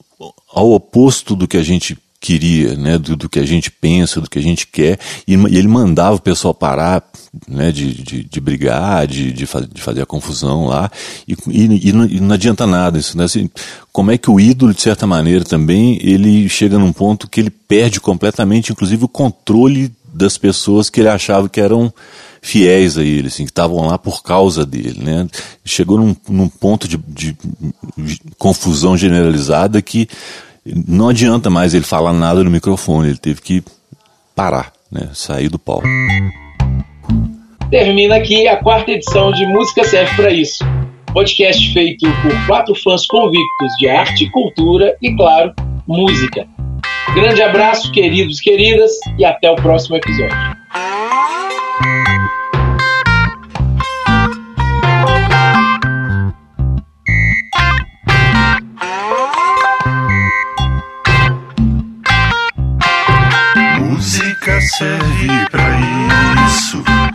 ao 0.53 0.71
oposto 0.71 1.35
do 1.35 1.47
que 1.47 1.57
a 1.57 1.63
gente 1.63 1.97
queria, 2.21 2.75
né, 2.75 2.99
do, 2.99 3.15
do, 3.15 3.27
que 3.27 3.39
a 3.39 3.45
gente 3.45 3.71
pensa, 3.71 4.21
do 4.21 4.29
que 4.29 4.37
a 4.37 4.41
gente 4.41 4.67
quer, 4.67 4.99
e, 5.27 5.33
e 5.33 5.57
ele 5.57 5.67
mandava 5.67 6.17
o 6.17 6.21
pessoal 6.21 6.53
parar, 6.53 7.03
né, 7.47 7.71
de, 7.71 7.95
de, 7.95 8.23
de 8.23 8.39
brigar, 8.39 9.07
de, 9.07 9.33
de, 9.33 9.47
faz, 9.47 9.67
de, 9.67 9.81
fazer 9.81 10.03
a 10.03 10.05
confusão 10.05 10.67
lá, 10.67 10.91
e, 11.27 11.35
e, 11.49 11.89
e, 11.89 11.91
não, 11.91 12.05
e, 12.05 12.19
não, 12.19 12.35
adianta 12.35 12.67
nada 12.67 12.99
isso, 12.99 13.17
né, 13.17 13.23
assim, 13.23 13.49
como 13.91 14.11
é 14.11 14.19
que 14.19 14.29
o 14.29 14.39
ídolo, 14.39 14.71
de 14.71 14.81
certa 14.81 15.07
maneira, 15.07 15.43
também, 15.43 15.97
ele 15.99 16.47
chega 16.47 16.77
num 16.77 16.93
ponto 16.93 17.27
que 17.27 17.39
ele 17.39 17.49
perde 17.49 17.99
completamente, 17.99 18.71
inclusive, 18.71 19.03
o 19.03 19.09
controle 19.09 19.91
das 20.14 20.38
pessoas 20.38 20.89
que 20.89 20.99
ele 20.99 21.09
achava 21.09 21.49
que 21.49 21.59
eram 21.59 21.93
fiéis 22.41 22.97
a 22.97 23.03
ele, 23.03 23.28
assim, 23.28 23.45
que 23.45 23.51
estavam 23.51 23.88
lá 23.88 23.97
por 23.97 24.24
causa 24.24 24.66
dele, 24.66 24.99
né? 25.01 25.28
Chegou 25.64 25.97
num, 25.97 26.16
num 26.28 26.49
ponto 26.49 26.88
de, 26.88 26.97
de, 26.97 27.36
confusão 28.38 28.97
generalizada 28.97 29.82
que 29.82 30.07
não 30.66 31.09
adianta 31.09 31.49
mais 31.49 31.74
ele 31.74 31.86
falar 31.86 32.14
nada 32.14 32.43
no 32.43 32.49
microfone, 32.49 33.09
ele 33.09 33.18
teve 33.18 33.41
que 33.41 33.64
parar, 34.36 34.74
né? 34.91 35.09
Sair 35.14 35.49
do 35.49 35.59
palco. 35.59 35.88
Termina 37.70 38.16
aqui 38.16 38.47
a 38.47 38.57
quarta 38.57 38.91
edição 38.91 39.32
de 39.32 39.45
Música 39.45 39.84
Serve 39.84 40.16
para 40.16 40.32
Isso. 40.32 40.64
Podcast 41.14 41.74
feito 41.74 42.05
por 42.22 42.47
quatro 42.47 42.74
fãs 42.76 43.05
convictos 43.05 43.72
de 43.80 43.88
arte, 43.88 44.30
cultura 44.32 44.95
e, 45.01 45.16
claro, 45.16 45.53
música. 45.88 46.47
Grande 47.13 47.41
abraço, 47.41 47.91
queridos 47.91 48.39
e 48.39 48.43
queridas, 48.43 48.91
e 49.17 49.25
até 49.25 49.49
o 49.49 49.55
próximo 49.55 49.97
episódio. 49.97 50.36
Música 63.79 64.61
serve 64.61 65.27
para 65.51 65.79
isso. 66.47 67.11